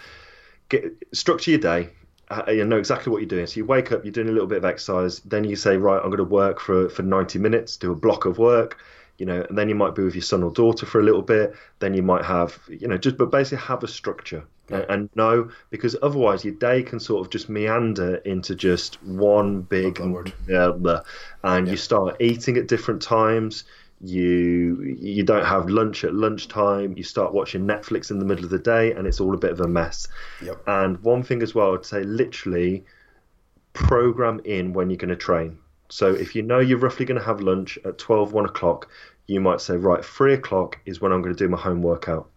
get, 0.68 0.84
structure 1.12 1.52
your 1.52 1.60
day. 1.60 1.90
Uh, 2.28 2.50
you 2.50 2.64
know 2.64 2.78
exactly 2.78 3.12
what 3.12 3.20
you're 3.20 3.28
doing. 3.28 3.46
So 3.46 3.58
you 3.58 3.66
wake 3.66 3.92
up, 3.92 4.04
you're 4.04 4.12
doing 4.12 4.28
a 4.28 4.32
little 4.32 4.46
bit 4.46 4.58
of 4.58 4.64
exercise. 4.64 5.20
Then 5.20 5.44
you 5.44 5.56
say, 5.56 5.76
right, 5.76 5.98
I'm 5.98 6.08
going 6.08 6.16
to 6.16 6.24
work 6.24 6.58
for 6.58 6.88
for 6.88 7.02
90 7.02 7.38
minutes, 7.38 7.76
do 7.76 7.92
a 7.92 7.94
block 7.94 8.24
of 8.24 8.38
work 8.38 8.78
you 9.18 9.26
know, 9.26 9.44
and 9.48 9.56
then 9.56 9.68
you 9.68 9.74
might 9.74 9.94
be 9.94 10.02
with 10.02 10.14
your 10.14 10.22
son 10.22 10.42
or 10.42 10.50
daughter 10.50 10.86
for 10.86 11.00
a 11.00 11.04
little 11.04 11.22
bit. 11.22 11.54
Then 11.78 11.94
you 11.94 12.02
might 12.02 12.24
have, 12.24 12.58
you 12.68 12.88
know, 12.88 12.98
just 12.98 13.16
but 13.16 13.30
basically 13.30 13.64
have 13.64 13.82
a 13.84 13.88
structure 13.88 14.44
yeah. 14.70 14.84
and, 14.88 15.10
know 15.14 15.50
because 15.70 15.96
otherwise 16.02 16.44
your 16.44 16.54
day 16.54 16.82
can 16.82 16.98
sort 16.98 17.24
of 17.24 17.30
just 17.30 17.48
meander 17.48 18.16
into 18.16 18.54
just 18.54 19.02
one 19.02 19.62
big 19.62 20.00
and, 20.00 20.16
uh, 20.48 21.02
and 21.42 21.66
yeah. 21.66 21.70
you 21.70 21.76
start 21.76 22.16
eating 22.20 22.56
at 22.56 22.66
different 22.66 23.02
times. 23.02 23.64
You 24.00 24.96
you 24.98 25.22
don't 25.22 25.46
have 25.46 25.68
lunch 25.68 26.04
at 26.04 26.12
lunchtime. 26.12 26.94
You 26.96 27.04
start 27.04 27.32
watching 27.32 27.66
Netflix 27.66 28.10
in 28.10 28.18
the 28.18 28.24
middle 28.24 28.44
of 28.44 28.50
the 28.50 28.58
day, 28.58 28.92
and 28.92 29.06
it's 29.06 29.20
all 29.20 29.32
a 29.34 29.38
bit 29.38 29.52
of 29.52 29.60
a 29.60 29.68
mess. 29.68 30.08
Yep. 30.42 30.62
And 30.66 30.98
one 30.98 31.22
thing 31.22 31.42
as 31.42 31.54
well, 31.54 31.74
I'd 31.74 31.86
say 31.86 32.02
literally 32.02 32.84
program 33.72 34.40
in 34.44 34.72
when 34.72 34.90
you're 34.90 34.98
going 34.98 35.08
to 35.08 35.16
train 35.16 35.58
so 35.94 36.12
if 36.12 36.34
you 36.34 36.42
know 36.42 36.58
you're 36.58 36.78
roughly 36.78 37.06
going 37.06 37.20
to 37.20 37.24
have 37.24 37.40
lunch 37.40 37.78
at 37.84 37.98
12, 37.98 38.32
1 38.32 38.46
o'clock, 38.46 38.88
you 39.28 39.40
might 39.40 39.60
say, 39.60 39.76
right, 39.76 40.04
3 40.04 40.34
o'clock 40.34 40.76
is 40.86 41.00
when 41.00 41.12
I'm 41.12 41.22
going 41.22 41.32
to 41.32 41.38
do 41.38 41.48
my 41.48 41.56
home 41.56 41.82
workout. 41.82 42.28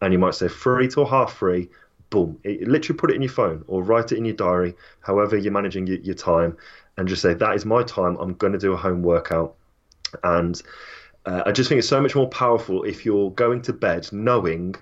And 0.00 0.14
you 0.14 0.18
might 0.18 0.34
say 0.34 0.48
3 0.48 0.88
till 0.88 1.04
half 1.04 1.36
3, 1.36 1.68
boom. 2.08 2.38
It, 2.42 2.66
literally 2.66 2.98
put 2.98 3.10
it 3.10 3.16
in 3.16 3.20
your 3.20 3.30
phone 3.30 3.62
or 3.66 3.82
write 3.82 4.12
it 4.12 4.16
in 4.16 4.24
your 4.24 4.34
diary, 4.34 4.74
however 5.00 5.36
you're 5.36 5.52
managing 5.52 5.86
your, 5.86 5.98
your 5.98 6.14
time, 6.14 6.56
and 6.96 7.06
just 7.06 7.20
say, 7.20 7.34
that 7.34 7.54
is 7.54 7.66
my 7.66 7.82
time. 7.82 8.16
I'm 8.16 8.32
going 8.32 8.54
to 8.54 8.58
do 8.58 8.72
a 8.72 8.78
home 8.78 9.02
workout. 9.02 9.56
And 10.24 10.62
uh, 11.26 11.42
I 11.44 11.52
just 11.52 11.68
think 11.68 11.80
it's 11.80 11.88
so 11.88 12.00
much 12.00 12.14
more 12.14 12.30
powerful 12.30 12.82
if 12.84 13.04
you're 13.04 13.30
going 13.32 13.60
to 13.60 13.74
bed 13.74 14.08
knowing 14.10 14.74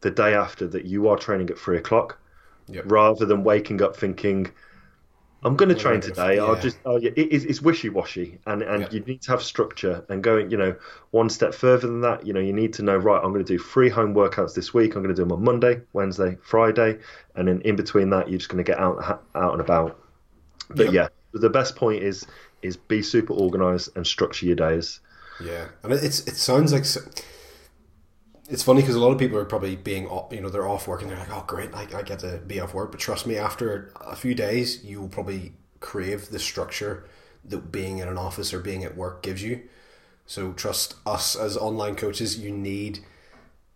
the 0.00 0.10
day 0.10 0.32
after 0.32 0.66
that 0.68 0.86
you 0.86 1.06
are 1.06 1.18
training 1.18 1.50
at 1.50 1.58
3 1.58 1.76
o'clock 1.76 2.18
yep. 2.68 2.84
rather 2.86 3.26
than 3.26 3.44
waking 3.44 3.82
up 3.82 3.94
thinking, 3.94 4.50
I'm 5.44 5.56
going 5.56 5.70
to 5.70 5.74
train 5.74 6.00
today. 6.00 6.36
Yeah. 6.36 6.44
I'll 6.44 6.60
just, 6.60 6.78
oh, 6.84 6.98
yeah, 6.98 7.10
it, 7.16 7.28
it's, 7.32 7.44
it's 7.44 7.60
wishy 7.60 7.88
washy, 7.88 8.38
and 8.46 8.62
and 8.62 8.92
you 8.92 9.00
need 9.00 9.22
to 9.22 9.32
have 9.32 9.42
structure 9.42 10.04
and 10.08 10.22
going, 10.22 10.50
you 10.50 10.56
know, 10.56 10.76
one 11.10 11.28
step 11.28 11.52
further 11.52 11.88
than 11.88 12.00
that. 12.02 12.24
You 12.24 12.32
know, 12.32 12.40
you 12.40 12.52
need 12.52 12.72
to 12.74 12.82
know, 12.82 12.96
right? 12.96 13.20
I'm 13.22 13.32
going 13.32 13.44
to 13.44 13.56
do 13.56 13.58
three 13.58 13.88
home 13.88 14.14
workouts 14.14 14.54
this 14.54 14.72
week. 14.72 14.94
I'm 14.94 15.02
going 15.02 15.14
to 15.14 15.20
do 15.20 15.24
them 15.24 15.32
on 15.32 15.42
Monday, 15.42 15.80
Wednesday, 15.92 16.38
Friday, 16.42 16.98
and 17.34 17.48
then 17.48 17.60
in 17.62 17.74
between 17.74 18.10
that, 18.10 18.28
you're 18.28 18.38
just 18.38 18.50
going 18.50 18.64
to 18.64 18.70
get 18.70 18.78
out 18.78 19.22
out 19.34 19.52
and 19.52 19.60
about. 19.60 19.98
But 20.70 20.92
yeah, 20.92 21.08
the 21.32 21.50
best 21.50 21.74
point 21.74 22.04
is 22.04 22.24
is 22.62 22.76
be 22.76 23.02
super 23.02 23.32
organized 23.32 23.96
and 23.96 24.06
structure 24.06 24.46
your 24.46 24.56
days. 24.56 25.00
Yeah, 25.42 25.66
and 25.82 25.92
it's 25.92 26.20
it 26.20 26.36
sounds 26.36 26.72
like. 26.72 26.84
It's 28.52 28.62
funny 28.62 28.82
because 28.82 28.96
a 28.96 29.00
lot 29.00 29.12
of 29.12 29.18
people 29.18 29.38
are 29.38 29.46
probably 29.46 29.76
being, 29.76 30.06
you 30.30 30.42
know, 30.42 30.50
they're 30.50 30.68
off 30.68 30.86
work 30.86 31.00
and 31.00 31.10
they're 31.10 31.18
like, 31.18 31.32
oh, 31.32 31.42
great, 31.46 31.74
I, 31.74 31.86
I 31.94 32.02
get 32.02 32.18
to 32.18 32.36
be 32.46 32.60
off 32.60 32.74
work. 32.74 32.90
But 32.90 33.00
trust 33.00 33.26
me, 33.26 33.38
after 33.38 33.90
a 33.98 34.14
few 34.14 34.34
days, 34.34 34.84
you 34.84 35.00
will 35.00 35.08
probably 35.08 35.54
crave 35.80 36.28
the 36.28 36.38
structure 36.38 37.08
that 37.46 37.72
being 37.72 37.96
in 37.96 38.08
an 38.08 38.18
office 38.18 38.52
or 38.52 38.60
being 38.60 38.84
at 38.84 38.94
work 38.94 39.22
gives 39.22 39.42
you. 39.42 39.62
So 40.26 40.52
trust 40.52 40.96
us 41.06 41.34
as 41.34 41.56
online 41.56 41.94
coaches. 41.96 42.38
You 42.38 42.50
need 42.52 43.00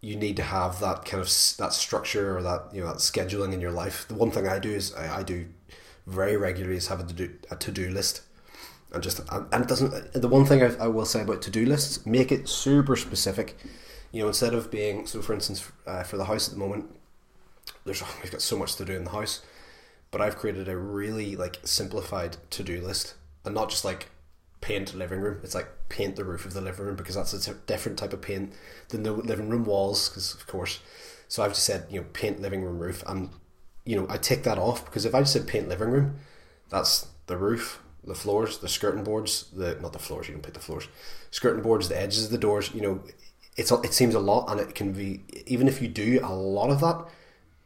you 0.02 0.14
need 0.14 0.36
to 0.36 0.42
have 0.42 0.78
that 0.80 1.06
kind 1.06 1.22
of 1.22 1.28
that 1.56 1.72
structure 1.72 2.36
or 2.36 2.42
that 2.42 2.68
you 2.74 2.82
know 2.82 2.88
that 2.88 2.98
scheduling 2.98 3.54
in 3.54 3.62
your 3.62 3.72
life. 3.72 4.06
The 4.08 4.14
one 4.14 4.30
thing 4.30 4.46
I 4.46 4.58
do 4.58 4.70
is 4.70 4.94
I, 4.94 5.20
I 5.20 5.22
do 5.22 5.46
very 6.06 6.36
regularly 6.36 6.76
is 6.76 6.88
have 6.88 7.00
a 7.00 7.04
to 7.04 7.14
do 7.14 7.34
a 7.50 7.56
to 7.56 7.72
do 7.72 7.88
list, 7.88 8.20
and 8.92 9.02
just 9.02 9.20
and 9.30 9.62
it 9.64 9.68
doesn't. 9.68 10.12
The 10.12 10.28
one 10.28 10.44
thing 10.44 10.62
I, 10.62 10.84
I 10.84 10.86
will 10.88 11.06
say 11.06 11.22
about 11.22 11.40
to 11.42 11.50
do 11.50 11.64
lists, 11.64 12.04
make 12.04 12.30
it 12.30 12.46
super 12.46 12.94
specific 12.94 13.56
you 14.12 14.22
know, 14.22 14.28
instead 14.28 14.54
of 14.54 14.70
being 14.70 15.06
so, 15.06 15.20
for 15.22 15.34
instance, 15.34 15.70
uh, 15.86 16.02
for 16.02 16.16
the 16.16 16.24
house 16.24 16.48
at 16.48 16.54
the 16.54 16.60
moment, 16.60 16.90
there's 17.84 18.02
we've 18.22 18.32
got 18.32 18.42
so 18.42 18.58
much 18.58 18.76
to 18.76 18.84
do 18.84 18.94
in 18.94 19.04
the 19.04 19.10
house, 19.10 19.42
but 20.10 20.20
I've 20.20 20.36
created 20.36 20.68
a 20.68 20.76
really 20.76 21.36
like 21.36 21.60
simplified 21.64 22.36
to 22.50 22.62
do 22.62 22.80
list, 22.80 23.14
and 23.44 23.54
not 23.54 23.70
just 23.70 23.84
like 23.84 24.08
paint 24.60 24.94
living 24.94 25.20
room. 25.20 25.40
It's 25.42 25.54
like 25.54 25.68
paint 25.88 26.16
the 26.16 26.24
roof 26.24 26.44
of 26.44 26.54
the 26.54 26.60
living 26.60 26.86
room 26.86 26.96
because 26.96 27.14
that's 27.14 27.46
a 27.46 27.54
different 27.54 27.98
type 27.98 28.12
of 28.12 28.22
paint 28.22 28.52
than 28.88 29.02
the 29.02 29.12
living 29.12 29.48
room 29.48 29.64
walls, 29.64 30.08
because 30.08 30.34
of 30.34 30.46
course. 30.46 30.80
So 31.28 31.42
I've 31.42 31.52
just 31.52 31.64
said 31.64 31.86
you 31.90 32.00
know 32.00 32.06
paint 32.12 32.40
living 32.40 32.62
room 32.62 32.78
roof, 32.78 33.02
and 33.06 33.30
you 33.84 33.96
know 33.96 34.06
I 34.08 34.16
take 34.16 34.42
that 34.44 34.58
off 34.58 34.84
because 34.84 35.04
if 35.04 35.14
I 35.14 35.20
just 35.20 35.32
said 35.32 35.46
paint 35.46 35.68
living 35.68 35.90
room, 35.90 36.16
that's 36.68 37.06
the 37.26 37.36
roof, 37.36 37.82
the 38.04 38.14
floors, 38.14 38.58
the 38.58 38.68
skirting 38.68 39.04
boards, 39.04 39.50
the 39.52 39.76
not 39.80 39.92
the 39.92 39.98
floors. 39.98 40.28
You 40.28 40.34
can 40.34 40.42
paint 40.42 40.54
the 40.54 40.60
floors, 40.60 40.88
skirting 41.30 41.62
boards, 41.62 41.88
the 41.88 42.00
edges 42.00 42.24
of 42.24 42.30
the 42.30 42.38
doors. 42.38 42.70
You 42.74 42.80
know, 42.80 43.02
it's 43.56 43.70
it 43.70 43.94
seems 43.94 44.14
a 44.14 44.20
lot, 44.20 44.50
and 44.50 44.60
it 44.60 44.74
can 44.74 44.92
be 44.92 45.22
even 45.46 45.66
if 45.66 45.80
you 45.80 45.88
do 45.88 46.20
a 46.22 46.32
lot 46.32 46.70
of 46.70 46.80
that, 46.80 47.06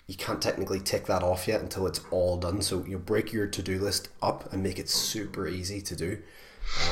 you 0.06 0.14
can't 0.14 0.40
technically 0.40 0.80
tick 0.80 1.06
that 1.06 1.22
off 1.22 1.48
yet 1.48 1.60
until 1.60 1.86
it's 1.86 2.00
all 2.10 2.36
done. 2.36 2.62
So 2.62 2.84
you 2.86 2.98
break 2.98 3.32
your 3.32 3.46
to 3.48 3.62
do 3.62 3.78
list 3.78 4.08
up 4.22 4.52
and 4.52 4.62
make 4.62 4.78
it 4.78 4.88
super 4.88 5.48
easy 5.48 5.80
to 5.82 5.96
do. 5.96 6.22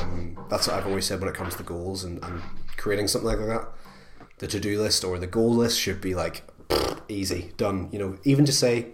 Um, 0.01 0.37
that's 0.49 0.67
what 0.67 0.75
I've 0.75 0.87
always 0.87 1.05
said 1.05 1.19
when 1.21 1.29
it 1.29 1.35
comes 1.35 1.55
to 1.55 1.63
goals 1.63 2.03
and, 2.03 2.23
and 2.23 2.41
creating 2.75 3.07
something 3.07 3.27
like 3.27 3.39
that. 3.39 3.67
The 4.39 4.47
to 4.47 4.59
do 4.59 4.81
list 4.81 5.03
or 5.03 5.17
the 5.17 5.27
goal 5.27 5.53
list 5.53 5.79
should 5.79 6.01
be 6.01 6.13
like 6.13 6.43
easy 7.07 7.53
done. 7.55 7.89
You 7.91 7.99
know, 7.99 8.17
even 8.25 8.45
to 8.45 8.51
say, 8.51 8.87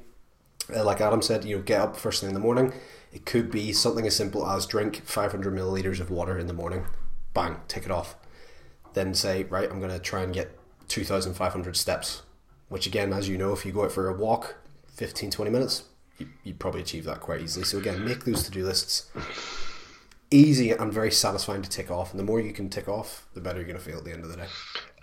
uh, 0.75 0.83
like 0.83 1.01
Adam 1.01 1.21
said, 1.21 1.45
you 1.45 1.57
know, 1.57 1.63
get 1.63 1.81
up 1.81 1.97
first 1.97 2.21
thing 2.21 2.29
in 2.29 2.35
the 2.35 2.39
morning. 2.39 2.73
It 3.11 3.25
could 3.25 3.49
be 3.49 3.73
something 3.73 4.05
as 4.05 4.15
simple 4.15 4.45
as 4.45 4.65
drink 4.65 5.03
500 5.05 5.53
milliliters 5.53 5.99
of 5.99 6.11
water 6.11 6.37
in 6.37 6.47
the 6.47 6.53
morning. 6.53 6.85
Bang, 7.33 7.57
tick 7.67 7.85
it 7.85 7.91
off 7.91 8.15
then 8.95 9.13
say, 9.13 9.43
right, 9.43 9.69
I'm 9.69 9.79
going 9.79 9.91
to 9.91 9.99
try 9.99 10.23
and 10.23 10.33
get 10.33 10.57
2,500 10.87 11.77
steps, 11.77 12.23
which 12.69 12.87
again, 12.87 13.13
as 13.13 13.29
you 13.29 13.37
know, 13.37 13.53
if 13.53 13.65
you 13.65 13.71
go 13.71 13.85
out 13.85 13.91
for 13.91 14.09
a 14.09 14.13
walk, 14.13 14.55
15, 14.95 15.29
20 15.29 15.51
minutes, 15.51 15.83
you, 16.17 16.27
you 16.43 16.53
probably 16.53 16.81
achieve 16.81 17.03
that 17.05 17.19
quite 17.19 17.41
easily. 17.41 17.65
So 17.65 17.77
again, 17.77 18.03
make 18.03 18.25
those 18.25 18.43
to-do 18.43 18.65
lists 18.65 19.11
easy 20.31 20.71
and 20.71 20.91
very 20.91 21.11
satisfying 21.11 21.61
to 21.61 21.69
tick 21.69 21.91
off. 21.91 22.11
And 22.11 22.19
the 22.19 22.23
more 22.23 22.39
you 22.39 22.53
can 22.53 22.69
tick 22.69 22.87
off, 22.87 23.27
the 23.33 23.41
better 23.41 23.59
you're 23.59 23.67
going 23.67 23.77
to 23.77 23.83
feel 23.83 23.97
at 23.97 24.05
the 24.05 24.11
end 24.11 24.23
of 24.23 24.29
the 24.29 24.37
day. 24.37 24.47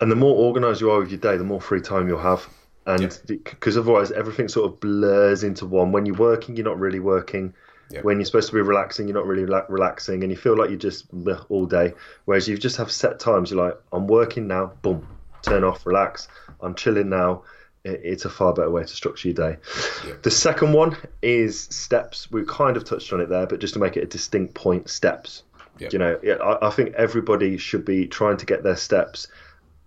And 0.01 0.11
the 0.11 0.15
more 0.15 0.35
organized 0.35 0.81
you 0.81 0.91
are 0.91 0.99
with 0.99 1.09
your 1.09 1.19
day, 1.19 1.37
the 1.37 1.43
more 1.43 1.61
free 1.61 1.81
time 1.81 2.07
you'll 2.07 2.19
have. 2.19 2.47
And 2.85 3.17
because 3.27 3.77
otherwise, 3.77 4.11
everything 4.11 4.49
sort 4.49 4.69
of 4.69 4.79
blurs 4.79 5.43
into 5.43 5.65
one. 5.65 5.91
When 5.91 6.05
you're 6.05 6.17
working, 6.17 6.57
you're 6.57 6.65
not 6.65 6.79
really 6.79 6.99
working. 6.99 7.53
When 8.01 8.17
you're 8.17 8.25
supposed 8.25 8.49
to 8.49 8.55
be 8.55 8.61
relaxing, 8.61 9.07
you're 9.07 9.15
not 9.15 9.27
really 9.27 9.45
relaxing, 9.45 10.23
and 10.23 10.31
you 10.31 10.37
feel 10.37 10.57
like 10.57 10.69
you're 10.69 10.79
just 10.79 11.05
all 11.49 11.65
day. 11.65 11.93
Whereas 12.25 12.47
you 12.47 12.57
just 12.57 12.77
have 12.77 12.91
set 12.91 13.19
times. 13.19 13.51
You're 13.51 13.63
like, 13.63 13.79
I'm 13.91 14.07
working 14.07 14.47
now. 14.47 14.73
Boom, 14.81 15.07
turn 15.43 15.63
off, 15.63 15.85
relax. 15.85 16.27
I'm 16.61 16.73
chilling 16.75 17.09
now. 17.09 17.43
It's 17.83 18.25
a 18.25 18.29
far 18.29 18.53
better 18.53 18.71
way 18.71 18.81
to 18.81 18.87
structure 18.87 19.27
your 19.27 19.35
day. 19.35 19.57
The 20.23 20.31
second 20.31 20.73
one 20.73 20.95
is 21.21 21.63
steps. 21.63 22.31
We 22.31 22.45
kind 22.45 22.77
of 22.77 22.85
touched 22.85 23.11
on 23.13 23.19
it 23.19 23.29
there, 23.29 23.45
but 23.45 23.59
just 23.59 23.73
to 23.73 23.79
make 23.79 23.97
it 23.97 24.03
a 24.03 24.07
distinct 24.07 24.53
point, 24.53 24.89
steps. 24.89 25.43
You 25.91 25.99
know, 25.99 26.19
I, 26.23 26.67
I 26.67 26.69
think 26.71 26.95
everybody 26.95 27.57
should 27.57 27.83
be 27.83 28.07
trying 28.07 28.37
to 28.37 28.45
get 28.45 28.63
their 28.63 28.77
steps 28.77 29.27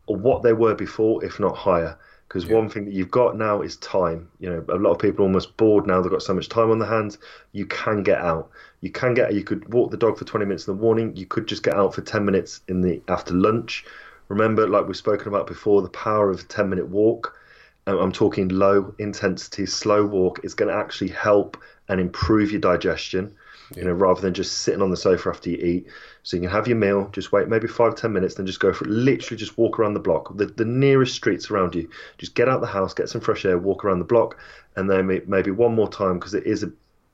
what 0.07 0.43
they 0.43 0.53
were 0.53 0.75
before, 0.75 1.25
if 1.25 1.41
not 1.41 1.57
higher 1.57 1.99
because 2.29 2.45
yeah. 2.45 2.55
one 2.55 2.69
thing 2.69 2.85
that 2.87 2.95
you've 2.95 3.11
got 3.11 3.37
now 3.37 3.63
is 3.63 3.77
time. 3.77 4.29
You 4.41 4.51
know, 4.51 4.65
a 4.69 4.77
lot 4.77 4.93
of 4.93 4.99
people 4.99 5.25
are 5.25 5.29
almost 5.29 5.57
bored 5.57 5.87
now. 5.87 6.01
They've 6.01 6.11
got 6.11 6.23
so 6.23 6.35
much 6.35 6.49
time 6.49 6.71
on 6.71 6.79
their 6.79 6.89
hands. 6.89 7.19
You 7.53 7.67
can 7.67 8.03
get 8.03 8.19
out. 8.19 8.51
You 8.81 8.91
can 8.91 9.15
get. 9.15 9.35
You 9.35 9.45
could 9.45 9.73
walk 9.73 9.91
the 9.91 9.97
dog 9.97 10.19
for 10.19 10.25
twenty 10.25 10.47
minutes 10.47 10.67
in 10.67 10.77
the 10.77 10.83
morning. 10.83 11.17
You 11.17 11.27
could 11.27 11.47
just 11.47 11.63
get 11.63 11.75
out 11.75 11.95
for 11.95 12.03
ten 12.03 12.25
minutes 12.25 12.61
in 12.69 12.81
the 12.81 13.01
after 13.09 13.35
lunch. 13.35 13.85
Remember, 14.29 14.69
like 14.69 14.87
we've 14.87 14.97
spoken 14.97 15.29
about 15.29 15.47
before, 15.47 15.83
the 15.83 15.89
power 15.89 16.31
of 16.31 16.41
a 16.41 16.45
ten 16.45 16.69
minute 16.69 16.89
walk. 16.89 17.39
I'm 17.87 18.11
talking 18.11 18.49
low 18.49 18.93
intensity, 18.99 19.65
slow 19.65 20.05
walk 20.05 20.41
is 20.43 20.55
going 20.55 20.73
to 20.73 20.77
actually 20.77 21.11
help 21.11 21.57
and 21.89 22.01
improve 22.01 22.51
your 22.51 22.61
digestion 22.61 23.33
you 23.75 23.85
know, 23.85 23.93
rather 23.93 24.21
than 24.21 24.35
just 24.35 24.59
sitting 24.59 24.83
on 24.83 24.91
the 24.91 24.97
sofa 24.97 25.31
after 25.31 25.51
you 25.51 25.57
eat. 25.57 25.87
So 26.23 26.37
you 26.37 26.43
can 26.43 26.51
have 26.51 26.69
your 26.69 26.77
meal, 26.77 27.09
just 27.13 27.33
wait 27.33 27.49
maybe 27.49 27.67
five, 27.67 27.97
ten 27.97 28.13
minutes, 28.13 28.35
then 28.35 28.47
just 28.47 28.61
go 28.61 28.73
for 28.73 28.85
it. 28.85 28.91
Literally 28.91 29.39
just 29.39 29.59
walk 29.59 29.79
around 29.79 29.95
the 29.95 30.01
block, 30.01 30.37
the, 30.37 30.47
the 30.47 30.65
nearest 30.65 31.15
streets 31.15 31.51
around 31.51 31.75
you. 31.75 31.89
Just 32.19 32.35
get 32.35 32.49
out 32.49 32.61
the 32.61 32.67
house, 32.67 32.95
get 32.95 33.09
some 33.09 33.21
fresh 33.21 33.45
air, 33.45 33.59
walk 33.59 33.85
around 33.85 33.99
the 33.99 34.05
block, 34.05 34.39
and 34.77 34.89
then 34.89 35.07
maybe 35.27 35.51
one 35.51 35.75
more 35.75 35.89
time 35.89 36.19
because 36.19 36.35
it 36.35 36.47
is 36.47 36.63
a 36.63 36.73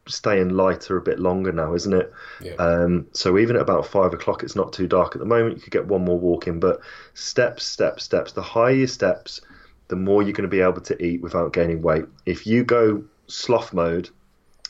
staying 0.09 0.51
lighter 0.51 0.97
a 0.97 1.03
bit 1.03 1.19
longer 1.19 1.53
now, 1.53 1.75
isn't 1.75 1.93
it? 1.93 2.13
Yeah. 2.41 2.55
Um, 2.55 3.07
so 3.13 3.39
even 3.39 3.57
at 3.57 3.63
about 3.63 3.87
five 3.87 4.13
o'clock, 4.13 4.43
it's 4.43 4.57
not 4.57 4.73
too 4.73 4.87
dark 4.87 5.15
at 5.15 5.21
the 5.21 5.27
moment. 5.27 5.57
You 5.57 5.63
could 5.63 5.73
get 5.73 5.87
one 5.87 6.05
more 6.05 6.19
walk 6.19 6.47
in, 6.47 6.61
but 6.61 6.81
steps, 7.15 7.65
steps, 7.65 8.05
steps. 8.05 8.33
The 8.33 8.43
higher 8.43 8.75
your 8.75 8.89
steps, 8.89 9.41
the 9.89 9.97
more 9.97 10.23
you're 10.23 10.33
going 10.33 10.43
to 10.43 10.49
be 10.49 10.61
able 10.61 10.81
to 10.81 11.03
eat 11.05 11.23
without 11.23 11.53
gaining 11.53 11.83
weight. 11.83 12.05
If 12.27 12.47
you 12.47 12.65
go 12.65 13.05
sloth 13.27 13.73
mode 13.73 14.11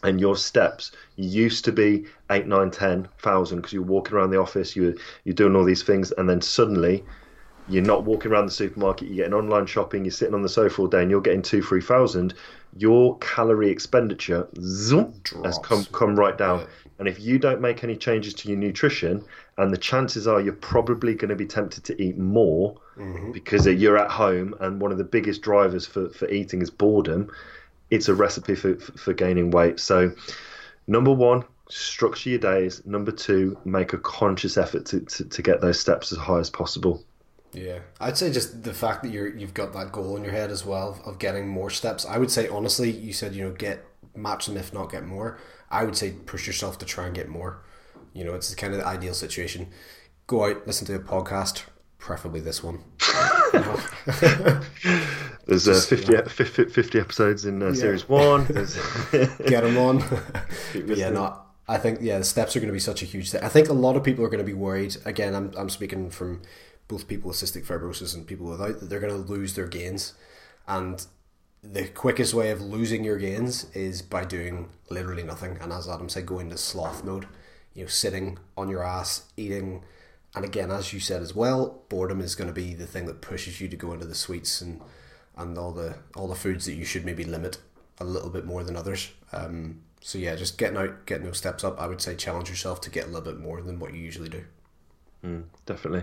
and 0.02 0.20
your 0.20 0.36
steps 0.36 0.92
used 1.16 1.64
to 1.64 1.72
be 1.72 2.04
eight, 2.30 2.46
nine, 2.46 2.70
ten 2.70 3.08
thousand 3.18 3.58
because 3.58 3.72
you're 3.72 3.82
walking 3.82 4.16
around 4.16 4.30
the 4.30 4.40
office, 4.40 4.74
you're 4.74 4.94
you're 5.24 5.34
doing 5.34 5.56
all 5.56 5.64
these 5.64 5.82
things, 5.82 6.12
and 6.12 6.28
then 6.28 6.40
suddenly 6.40 7.04
you're 7.68 7.82
not 7.82 8.04
walking 8.04 8.32
around 8.32 8.46
the 8.46 8.52
supermarket, 8.52 9.08
you're 9.08 9.24
getting 9.24 9.34
online 9.34 9.66
shopping, 9.66 10.04
you're 10.04 10.10
sitting 10.10 10.34
on 10.34 10.42
the 10.42 10.48
sofa 10.48 10.82
all 10.82 10.88
day, 10.88 11.02
and 11.02 11.10
you're 11.10 11.20
getting 11.20 11.42
two, 11.42 11.62
three 11.62 11.80
thousand. 11.80 12.34
Your 12.78 13.18
calorie 13.18 13.68
expenditure 13.68 14.48
zoom, 14.58 15.12
has 15.44 15.58
come 15.58 15.84
come 15.92 16.16
right 16.16 16.36
down. 16.36 16.60
Yeah. 16.60 16.66
And 16.98 17.08
if 17.08 17.20
you 17.20 17.38
don't 17.38 17.60
make 17.60 17.84
any 17.84 17.96
changes 17.96 18.32
to 18.34 18.48
your 18.48 18.56
nutrition, 18.56 19.24
and 19.58 19.72
the 19.72 19.76
chances 19.76 20.26
are 20.26 20.40
you're 20.40 20.52
probably 20.54 21.14
going 21.14 21.30
to 21.30 21.36
be 21.36 21.46
tempted 21.46 21.84
to 21.84 22.00
eat 22.00 22.16
more 22.16 22.76
mm-hmm. 22.96 23.32
because 23.32 23.66
you're 23.66 23.98
at 23.98 24.10
home, 24.10 24.54
and 24.60 24.80
one 24.80 24.92
of 24.92 24.98
the 24.98 25.04
biggest 25.04 25.42
drivers 25.42 25.86
for, 25.86 26.10
for 26.10 26.28
eating 26.28 26.62
is 26.62 26.70
boredom, 26.70 27.30
it's 27.92 28.08
a 28.08 28.14
recipe 28.14 28.54
for, 28.54 28.74
for 28.76 29.12
gaining 29.12 29.50
weight. 29.50 29.78
So, 29.78 30.12
number 30.86 31.12
one, 31.12 31.44
structure 31.68 32.30
your 32.30 32.38
days. 32.38 32.84
Number 32.86 33.12
two, 33.12 33.58
make 33.66 33.92
a 33.92 33.98
conscious 33.98 34.56
effort 34.56 34.86
to, 34.86 35.00
to, 35.00 35.24
to 35.26 35.42
get 35.42 35.60
those 35.60 35.78
steps 35.78 36.10
as 36.10 36.16
high 36.16 36.38
as 36.38 36.48
possible. 36.48 37.04
Yeah, 37.52 37.80
I'd 38.00 38.16
say 38.16 38.32
just 38.32 38.62
the 38.62 38.72
fact 38.72 39.02
that 39.02 39.10
you're 39.10 39.28
you've 39.36 39.52
got 39.52 39.74
that 39.74 39.92
goal 39.92 40.16
in 40.16 40.24
your 40.24 40.32
head 40.32 40.50
as 40.50 40.64
well 40.64 40.98
of 41.04 41.18
getting 41.18 41.46
more 41.46 41.68
steps. 41.68 42.06
I 42.06 42.16
would 42.16 42.30
say 42.30 42.48
honestly, 42.48 42.90
you 42.90 43.12
said 43.12 43.34
you 43.34 43.44
know 43.44 43.50
get 43.50 43.84
match 44.16 44.46
them 44.46 44.56
if 44.56 44.72
not 44.72 44.90
get 44.90 45.04
more. 45.04 45.38
I 45.70 45.84
would 45.84 45.94
say 45.94 46.12
push 46.12 46.46
yourself 46.46 46.78
to 46.78 46.86
try 46.86 47.04
and 47.04 47.14
get 47.14 47.28
more. 47.28 47.62
You 48.14 48.24
know, 48.24 48.32
it's 48.32 48.48
the 48.48 48.56
kind 48.56 48.72
of 48.72 48.80
the 48.80 48.86
ideal 48.86 49.12
situation. 49.12 49.68
Go 50.26 50.46
out, 50.46 50.66
listen 50.66 50.86
to 50.86 50.94
a 50.94 50.98
podcast, 50.98 51.64
preferably 51.98 52.40
this 52.40 52.62
one. 52.62 52.84
You 55.46 55.54
know? 55.54 55.58
There's 55.58 55.68
uh, 55.68 55.96
50, 55.96 56.30
50, 56.30 56.64
50 56.66 57.00
episodes 57.00 57.44
in 57.44 57.62
uh, 57.62 57.74
series 57.74 58.08
one. 58.08 58.44
Get 59.46 59.62
them 59.62 59.78
on. 59.78 60.02
But 60.74 60.96
yeah, 60.96 61.10
not. 61.10 61.46
I 61.68 61.78
think 61.78 62.00
yeah, 62.00 62.18
the 62.18 62.24
steps 62.24 62.56
are 62.56 62.60
going 62.60 62.68
to 62.68 62.72
be 62.72 62.80
such 62.80 63.02
a 63.02 63.06
huge 63.06 63.30
thing. 63.30 63.42
I 63.42 63.48
think 63.48 63.68
a 63.68 63.72
lot 63.72 63.96
of 63.96 64.02
people 64.02 64.24
are 64.24 64.28
going 64.28 64.38
to 64.38 64.44
be 64.44 64.54
worried. 64.54 64.96
Again, 65.04 65.34
I'm 65.34 65.52
I'm 65.56 65.68
speaking 65.68 66.10
from 66.10 66.42
both 66.88 67.08
people 67.08 67.28
with 67.28 67.38
cystic 67.38 67.64
fibrosis 67.64 68.14
and 68.14 68.26
people 68.26 68.46
without 68.46 68.80
that 68.80 68.90
they're 68.90 69.00
going 69.00 69.12
to 69.12 69.32
lose 69.32 69.54
their 69.54 69.68
gains, 69.68 70.14
and 70.66 71.06
the 71.62 71.86
quickest 71.88 72.34
way 72.34 72.50
of 72.50 72.60
losing 72.60 73.04
your 73.04 73.18
gains 73.18 73.66
is 73.74 74.02
by 74.02 74.24
doing 74.24 74.68
literally 74.90 75.22
nothing. 75.22 75.58
And 75.60 75.72
as 75.72 75.88
Adam 75.88 76.08
said, 76.08 76.26
go 76.26 76.40
into 76.40 76.58
sloth 76.58 77.04
mode. 77.04 77.26
You 77.74 77.84
know, 77.84 77.88
sitting 77.88 78.38
on 78.56 78.68
your 78.68 78.82
ass, 78.82 79.24
eating. 79.36 79.84
And 80.34 80.44
again, 80.44 80.70
as 80.70 80.92
you 80.92 81.00
said 81.00 81.22
as 81.22 81.34
well, 81.34 81.82
boredom 81.88 82.20
is 82.20 82.34
going 82.34 82.48
to 82.48 82.54
be 82.54 82.74
the 82.74 82.86
thing 82.86 83.06
that 83.06 83.20
pushes 83.20 83.60
you 83.60 83.68
to 83.68 83.76
go 83.76 83.92
into 83.92 84.06
the 84.06 84.14
sweets 84.14 84.60
and 84.62 84.80
and 85.36 85.58
all 85.58 85.72
the 85.72 85.96
all 86.14 86.28
the 86.28 86.34
foods 86.34 86.66
that 86.66 86.74
you 86.74 86.84
should 86.84 87.04
maybe 87.04 87.24
limit 87.24 87.58
a 87.98 88.04
little 88.04 88.30
bit 88.30 88.44
more 88.44 88.64
than 88.64 88.76
others. 88.76 89.10
Um, 89.32 89.80
so 90.00 90.18
yeah, 90.18 90.34
just 90.34 90.58
getting 90.58 90.76
out, 90.76 91.06
getting 91.06 91.24
those 91.24 91.38
steps 91.38 91.64
up. 91.64 91.80
I 91.80 91.86
would 91.86 92.00
say 92.00 92.14
challenge 92.14 92.50
yourself 92.50 92.80
to 92.82 92.90
get 92.90 93.04
a 93.04 93.06
little 93.06 93.22
bit 93.22 93.38
more 93.38 93.62
than 93.62 93.78
what 93.78 93.94
you 93.94 94.00
usually 94.00 94.28
do. 94.28 94.44
definitely. 95.66 96.02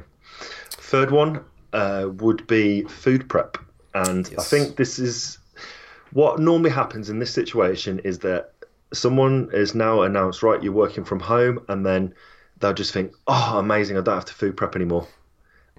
Third 0.72 1.12
one 1.12 1.44
uh, 1.74 2.08
would 2.14 2.48
be 2.48 2.84
food 2.84 3.28
prep, 3.28 3.58
and 3.94 4.30
I 4.38 4.44
think 4.44 4.78
this 4.78 5.00
is 5.00 5.38
what 6.12 6.40
normally 6.40 6.70
happens 6.72 7.10
in 7.10 7.20
this 7.20 7.32
situation 7.32 8.00
is 8.00 8.20
that 8.20 8.54
someone 8.94 9.50
is 9.54 9.76
now 9.76 10.02
announced, 10.02 10.42
right, 10.42 10.62
you're 10.64 10.74
working 10.74 11.04
from 11.04 11.20
home, 11.20 11.64
and 11.68 11.86
then 11.86 12.14
they'll 12.60 12.74
just 12.74 12.94
think, 12.94 13.14
oh, 13.28 13.60
amazing, 13.60 13.98
I 13.98 14.02
don't 14.02 14.16
have 14.16 14.26
to 14.26 14.34
food 14.34 14.58
prep 14.58 14.76
anymore, 14.76 15.08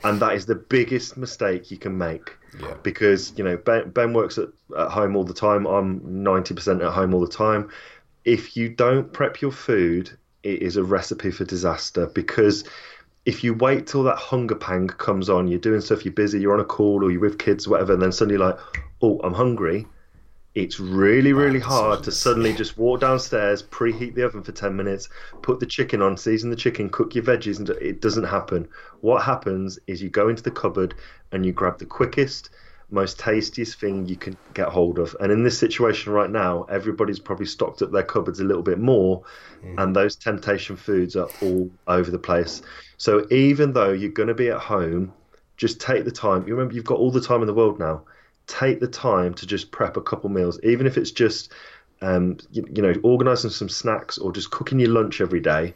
and 0.04 0.20
that 0.20 0.34
is 0.34 0.46
the 0.46 0.54
biggest 0.54 1.16
mistake 1.16 1.70
you 1.70 1.76
can 1.76 1.96
make. 1.96 2.36
Yeah. 2.60 2.74
Because 2.82 3.32
you 3.36 3.44
know 3.44 3.56
Ben, 3.56 3.90
ben 3.90 4.12
works 4.12 4.38
at, 4.38 4.48
at 4.76 4.90
home 4.90 5.16
all 5.16 5.24
the 5.24 5.34
time. 5.34 5.66
I'm 5.66 6.22
ninety 6.22 6.54
percent 6.54 6.82
at 6.82 6.92
home 6.92 7.14
all 7.14 7.20
the 7.20 7.28
time. 7.32 7.70
If 8.24 8.56
you 8.56 8.68
don't 8.68 9.12
prep 9.12 9.40
your 9.40 9.52
food, 9.52 10.10
it 10.42 10.62
is 10.62 10.76
a 10.76 10.84
recipe 10.84 11.30
for 11.30 11.44
disaster. 11.44 12.06
Because 12.06 12.64
if 13.26 13.44
you 13.44 13.54
wait 13.54 13.86
till 13.86 14.02
that 14.04 14.16
hunger 14.16 14.54
pang 14.54 14.88
comes 14.88 15.28
on, 15.28 15.46
you're 15.46 15.60
doing 15.60 15.80
stuff, 15.80 16.04
you're 16.04 16.14
busy, 16.14 16.40
you're 16.40 16.54
on 16.54 16.60
a 16.60 16.64
call, 16.64 17.04
or 17.04 17.10
you're 17.10 17.20
with 17.20 17.38
kids, 17.38 17.68
whatever, 17.68 17.92
and 17.92 18.02
then 18.02 18.12
suddenly 18.12 18.38
like, 18.38 18.58
oh, 19.02 19.20
I'm 19.22 19.34
hungry. 19.34 19.86
It's 20.54 20.80
really, 20.80 21.32
really 21.32 21.60
hard 21.60 22.02
to 22.04 22.10
suddenly 22.10 22.52
just 22.52 22.76
walk 22.76 23.00
downstairs, 23.00 23.62
preheat 23.62 24.14
the 24.14 24.24
oven 24.24 24.42
for 24.42 24.50
10 24.50 24.74
minutes, 24.74 25.08
put 25.42 25.60
the 25.60 25.66
chicken 25.66 26.02
on, 26.02 26.16
season 26.16 26.50
the 26.50 26.56
chicken, 26.56 26.90
cook 26.90 27.14
your 27.14 27.22
veggies, 27.22 27.58
and 27.58 27.70
it 27.70 28.00
doesn't 28.00 28.24
happen. 28.24 28.68
What 29.00 29.22
happens 29.22 29.78
is 29.86 30.02
you 30.02 30.10
go 30.10 30.28
into 30.28 30.42
the 30.42 30.50
cupboard 30.50 30.94
and 31.30 31.46
you 31.46 31.52
grab 31.52 31.78
the 31.78 31.86
quickest, 31.86 32.50
most 32.90 33.16
tastiest 33.18 33.78
thing 33.78 34.08
you 34.08 34.16
can 34.16 34.36
get 34.52 34.66
hold 34.66 34.98
of. 34.98 35.14
And 35.20 35.30
in 35.30 35.44
this 35.44 35.56
situation 35.56 36.12
right 36.12 36.30
now, 36.30 36.64
everybody's 36.64 37.20
probably 37.20 37.46
stocked 37.46 37.80
up 37.82 37.92
their 37.92 38.02
cupboards 38.02 38.40
a 38.40 38.44
little 38.44 38.64
bit 38.64 38.80
more, 38.80 39.22
mm. 39.64 39.80
and 39.80 39.94
those 39.94 40.16
temptation 40.16 40.76
foods 40.76 41.14
are 41.14 41.28
all 41.42 41.70
over 41.86 42.10
the 42.10 42.18
place. 42.18 42.62
So 42.96 43.24
even 43.30 43.72
though 43.72 43.92
you're 43.92 44.10
going 44.10 44.28
to 44.28 44.34
be 44.34 44.48
at 44.48 44.58
home, 44.58 45.12
just 45.56 45.80
take 45.80 46.04
the 46.04 46.10
time. 46.10 46.46
You 46.48 46.54
remember, 46.54 46.74
you've 46.74 46.84
got 46.84 46.98
all 46.98 47.12
the 47.12 47.20
time 47.20 47.40
in 47.40 47.46
the 47.46 47.54
world 47.54 47.78
now. 47.78 48.02
Take 48.50 48.80
the 48.80 48.88
time 48.88 49.34
to 49.34 49.46
just 49.46 49.70
prep 49.70 49.96
a 49.96 50.00
couple 50.00 50.28
meals, 50.28 50.58
even 50.64 50.88
if 50.88 50.98
it's 50.98 51.12
just, 51.12 51.52
um, 52.02 52.36
you, 52.50 52.66
you 52.74 52.82
know, 52.82 52.94
organising 53.04 53.50
some 53.50 53.68
snacks 53.68 54.18
or 54.18 54.32
just 54.32 54.50
cooking 54.50 54.80
your 54.80 54.90
lunch 54.90 55.20
every 55.20 55.38
day. 55.38 55.74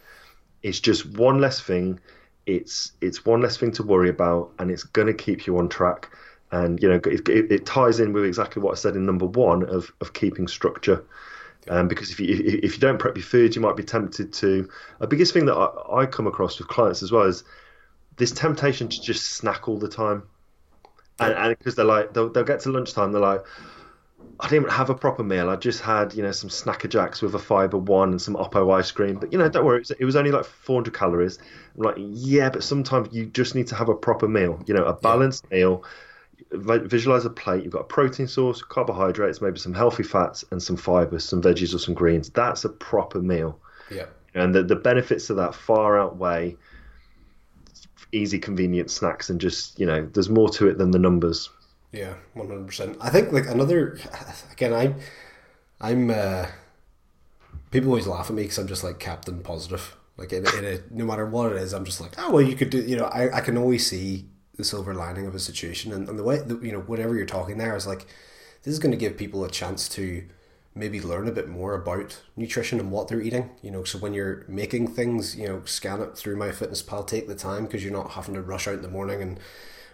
It's 0.65 0.81
just 0.81 1.07
one 1.07 1.41
less 1.41 1.61
thing. 1.61 2.01
It's 2.47 2.91
it's 3.01 3.25
one 3.25 3.43
less 3.43 3.57
thing 3.57 3.71
to 3.73 3.85
worry 3.85 4.11
about, 4.11 4.51
and 4.59 4.73
it's 4.73 4.83
going 4.83 5.07
to 5.07 5.15
keep 5.15 5.47
you 5.47 5.57
on 5.59 5.69
track. 5.69 6.11
And 6.51 6.83
you 6.83 6.89
know, 6.89 6.97
it, 6.97 7.29
it, 7.29 7.53
it 7.53 7.65
ties 7.65 8.01
in 8.01 8.13
with 8.13 8.25
exactly 8.25 8.61
what 8.61 8.73
I 8.73 8.75
said 8.75 8.97
in 8.97 9.07
number 9.07 9.27
one 9.27 9.63
of 9.63 9.93
of 10.01 10.13
keeping 10.13 10.49
structure. 10.49 11.05
Um, 11.69 11.87
because 11.87 12.11
if 12.11 12.19
you 12.19 12.35
if 12.35 12.55
if 12.65 12.75
you 12.75 12.81
don't 12.81 12.99
prep 12.99 13.17
your 13.17 13.25
food, 13.25 13.55
you 13.55 13.63
might 13.63 13.77
be 13.77 13.85
tempted 13.85 14.33
to. 14.33 14.69
A 14.99 15.07
biggest 15.07 15.33
thing 15.33 15.47
that 15.47 15.55
I, 15.55 16.01
I 16.01 16.07
come 16.07 16.27
across 16.27 16.59
with 16.59 16.67
clients 16.67 17.05
as 17.05 17.13
well 17.13 17.25
is 17.25 17.45
this 18.17 18.33
temptation 18.33 18.89
to 18.89 19.01
just 19.01 19.31
snack 19.33 19.69
all 19.69 19.79
the 19.79 19.89
time, 19.89 20.25
and 21.21 21.33
and 21.35 21.59
because 21.59 21.75
they're 21.77 21.85
like 21.85 22.13
they'll, 22.15 22.31
they'll 22.31 22.45
get 22.45 22.61
to 22.61 22.71
lunchtime, 22.71 23.13
they're 23.13 23.21
like, 23.23 23.45
I 24.41 24.49
didn't 24.49 24.71
have 24.71 24.91
a 24.91 24.95
proper 24.95 25.23
meal. 25.23 25.49
I 25.51 25.57
just 25.57 25.81
had 25.81 26.15
you 26.15 26.23
know 26.23 26.33
some 26.33 26.51
Snack 26.51 26.85
a 26.85 26.89
Jacks 26.89 27.23
with 27.23 27.35
a 27.35 27.39
fiber 27.39 27.79
one 27.79 28.11
and 28.11 28.21
some 28.21 28.35
Oppo 28.37 28.73
ice 28.75 28.91
cream. 28.91 29.19
But 29.19 29.33
you 29.33 29.39
know, 29.39 29.49
don't 29.49 29.65
worry, 29.65 29.77
it 29.79 29.81
was, 29.81 29.91
it 29.93 30.05
was 30.05 30.17
only 30.17 30.31
like 30.33 30.45
400 30.45 30.93
calories. 30.95 31.39
I'm 31.77 31.83
like, 31.85 31.97
yeah, 31.99 32.51
but 32.51 32.63
sometimes 32.65 33.09
you 33.13 33.27
just 33.27 33.55
need 33.55 33.69
to 33.69 33.75
have 33.77 33.89
a 33.89 33.95
proper 33.95 34.29
meal. 34.29 34.63
You 34.67 34.75
know, 34.75 34.85
a 34.85 34.95
balanced 34.95 35.51
meal. 35.51 35.85
Visualize 36.53 37.25
a 37.25 37.31
plate. 37.31 37.65
You've 37.65 37.73
got 37.73 37.81
a 37.81 37.85
protein 37.85 38.29
source, 38.29 38.63
carbohydrates, 38.63 39.41
maybe 39.41 39.59
some 39.59 39.75
healthy 39.75 40.03
fats, 40.03 40.45
and 40.51 40.63
some 40.63 40.77
fibers, 40.77 41.25
some 41.25 41.43
veggies 41.43 41.75
or 41.75 41.79
some 41.79 41.95
greens. 41.95 42.31
That's 42.31 42.65
a 42.65 42.69
proper 42.69 43.21
meal 43.21 43.61
Yeah. 43.91 44.07
and 44.35 44.55
the, 44.55 44.63
the 44.63 44.77
benefits 44.77 45.31
of 45.31 45.37
that 45.37 45.55
far 45.55 45.99
outweigh 45.99 46.57
easy 48.15 48.39
convenient 48.39 48.91
snacks 48.91 49.29
and 49.29 49.41
just 49.41 49.79
you 49.79 49.87
know 49.87 50.09
there's 50.13 50.29
more 50.29 50.49
to 50.49 50.69
it 50.69 50.79
than 50.79 50.91
the 50.91 50.99
numbers 50.99 51.51
Yeah, 51.95 52.15
one 52.33 52.49
hundred 52.49 52.67
percent. 52.67 52.97
I 53.01 53.09
think 53.11 53.33
like 53.33 53.47
another 53.47 53.99
again. 54.53 54.75
I, 54.75 54.95
I'm. 55.81 56.11
Uh, 56.11 56.47
people 57.71 57.91
always 57.91 58.07
laugh 58.07 58.31
at 58.31 58.35
me 58.35 58.43
because 58.43 58.59
I'm 58.59 58.67
just 58.67 58.83
like 58.83 58.99
Captain 58.99 59.41
Positive. 59.43 59.97
Like 60.17 60.33
in, 60.33 60.47
in 60.59 60.65
a, 60.65 60.79
no 60.91 61.05
matter 61.05 61.27
what 61.27 61.53
it 61.53 61.59
is, 61.59 61.73
I'm 61.73 61.85
just 61.85 62.01
like, 62.01 62.13
oh 62.19 62.33
well, 62.33 62.43
you 62.43 62.57
could 62.57 62.71
do. 62.71 62.81
You 62.81 62.97
know, 62.97 63.05
I, 63.07 63.37
I 63.37 63.41
can 63.41 63.57
always 63.57 63.87
see 63.87 64.27
the 64.57 64.65
silver 64.65 64.95
lining 64.95 65.27
of 65.27 65.35
a 65.35 65.41
situation, 65.41 65.93
and, 65.93 66.09
and 66.09 66.19
the 66.19 66.25
way 66.25 66.39
the, 66.39 66.59
you 66.59 66.73
know 66.73 66.81
whatever 66.81 67.15
you're 67.15 67.27
talking 67.27 67.59
there 67.59 67.77
is 67.77 67.87
like, 67.87 68.07
this 68.63 68.73
is 68.73 68.81
going 68.81 68.93
to 68.93 68.99
give 68.99 69.17
people 69.17 69.45
a 69.45 69.51
chance 69.51 69.89
to 69.91 70.25
maybe 70.75 71.01
learn 71.01 71.29
a 71.29 71.33
bit 71.33 71.49
more 71.49 71.75
about 71.75 72.21
nutrition 72.37 72.81
and 72.81 72.91
what 72.91 73.09
they're 73.09 73.21
eating. 73.21 73.51
You 73.63 73.71
know, 73.71 73.85
so 73.85 73.99
when 73.99 74.15
you're 74.15 74.45
making 74.49 74.89
things, 74.89 75.37
you 75.37 75.47
know, 75.47 75.63
scan 75.65 76.01
it 76.01 76.17
through 76.17 76.37
MyFitnessPal. 76.37 77.07
Take 77.07 77.29
the 77.29 77.35
time 77.35 77.65
because 77.65 77.85
you're 77.85 77.93
not 77.93 78.13
having 78.13 78.35
to 78.35 78.43
rush 78.43 78.67
out 78.67 78.75
in 78.75 78.83
the 78.83 78.89
morning 78.89 79.23
and 79.23 79.39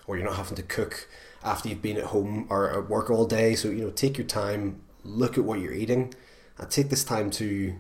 or 0.07 0.17
you're 0.17 0.27
not 0.27 0.37
having 0.37 0.57
to 0.57 0.63
cook 0.63 1.09
after 1.45 1.69
you've 1.69 1.83
been 1.83 1.97
at 1.97 2.05
home 2.05 2.47
or 2.51 2.71
at 2.71 2.89
work 2.89 3.11
all 3.11 3.27
day. 3.27 3.55
So 3.55 3.69
you 3.69 3.85
know, 3.85 3.91
take 3.91 4.17
your 4.17 4.27
time, 4.27 4.83
look 5.05 5.37
at 5.37 5.45
what 5.45 5.61
you're 5.61 5.73
eating, 5.73 6.15
and 6.59 6.71
take 6.71 6.89
this 6.91 7.05
time 7.05 7.31
to. 7.33 7.75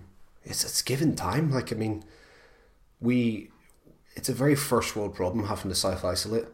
It's 0.44 0.64
it's 0.64 0.82
given 0.82 1.16
time. 1.16 1.50
Like 1.50 1.72
I 1.72 1.76
mean, 1.76 2.04
we. 3.00 3.50
It's 4.16 4.28
a 4.28 4.34
very 4.34 4.56
first 4.56 4.96
world 4.96 5.14
problem 5.14 5.46
having 5.46 5.70
to 5.70 5.74
self 5.74 6.04
isolate. 6.04 6.46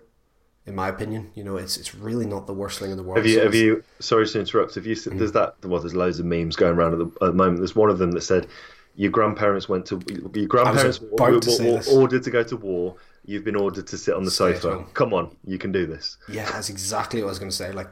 In 0.66 0.74
my 0.74 0.88
opinion, 0.88 1.30
you 1.34 1.44
know, 1.44 1.56
it's 1.56 1.76
it's 1.76 1.94
really 1.94 2.26
not 2.26 2.46
the 2.46 2.52
worst 2.52 2.78
thing 2.80 2.90
in 2.90 2.96
the 2.96 3.02
world. 3.02 3.18
have 3.18 3.26
you 3.26 3.36
So 3.38 3.44
have 3.44 3.54
you 3.54 3.84
sorry 4.00 4.26
to 4.26 4.40
interrupt 4.40 4.74
have 4.74 4.86
you 4.86 4.96
Mm. 4.96 5.18
there's 5.18 5.32
that 5.32 5.54
well 5.64 5.80
there's 5.80 5.94
loads 5.94 6.18
of 6.18 6.26
memes 6.26 6.56
going 6.56 6.76
around 6.76 6.92
at 6.94 6.98
the, 6.98 7.06
at 7.24 7.28
the 7.28 7.32
moment 7.32 7.58
there's 7.58 7.76
one 7.76 7.90
of 7.90 7.98
them 7.98 8.12
that 8.12 8.22
said 8.22 8.48
your 8.96 9.10
grandparents 9.10 9.68
went 9.68 9.86
to 9.86 10.00
your 10.34 10.46
grandparents 10.48 11.00
were, 11.00 11.08
were, 11.10 11.40
were 11.40 11.82
ordered 11.92 12.22
to 12.22 12.30
go 12.30 12.42
to 12.42 12.56
war 12.56 12.96
you've 13.24 13.44
been 13.44 13.56
ordered 13.56 13.86
to 13.86 13.98
sit 13.98 14.14
on 14.14 14.24
the 14.24 14.30
Stay 14.30 14.54
sofa 14.54 14.84
come 14.94 15.12
on 15.14 15.36
you 15.44 15.58
can 15.58 15.70
do 15.70 15.86
this 15.86 16.16
Yeah, 16.28 16.50
that's 16.50 16.70
exactly 16.70 17.20
what 17.20 17.28
I 17.28 17.30
was 17.30 17.38
going 17.38 17.50
to 17.50 17.56
say. 17.56 17.70
Like, 17.72 17.88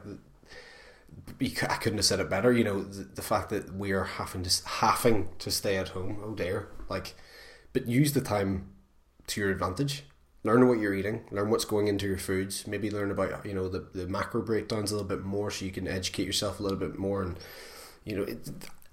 I 1.39 1.75
couldn't 1.77 1.97
have 1.97 2.05
said 2.05 2.19
it 2.19 2.29
better. 2.29 2.51
You 2.51 2.63
know, 2.63 2.83
the, 2.83 3.03
the 3.03 3.21
fact 3.21 3.49
that 3.49 3.73
we 3.75 3.91
are 3.91 4.03
having 4.03 4.43
to 4.43 4.67
having 4.67 5.29
to 5.39 5.51
stay 5.51 5.77
at 5.77 5.89
home. 5.89 6.21
Oh 6.23 6.33
dear, 6.33 6.69
like, 6.89 7.15
but 7.73 7.87
use 7.87 8.13
the 8.13 8.21
time 8.21 8.69
to 9.27 9.41
your 9.41 9.49
advantage. 9.49 10.03
Learn 10.45 10.67
what 10.67 10.77
you're 10.77 10.93
eating. 10.93 11.25
Learn 11.31 11.49
what's 11.49 11.65
going 11.65 11.87
into 11.87 12.05
your 12.05 12.19
foods. 12.19 12.67
Maybe 12.67 12.91
learn 12.91 13.09
about 13.09 13.43
you 13.45 13.53
know 13.55 13.67
the, 13.67 13.87
the 13.93 14.05
macro 14.05 14.43
breakdowns 14.43 14.91
a 14.91 14.93
little 14.93 15.09
bit 15.09 15.23
more, 15.23 15.49
so 15.49 15.65
you 15.65 15.71
can 15.71 15.87
educate 15.87 16.27
yourself 16.27 16.59
a 16.59 16.63
little 16.63 16.77
bit 16.77 16.99
more. 16.99 17.23
And 17.23 17.37
you 18.03 18.15
know, 18.15 18.23
it, 18.23 18.47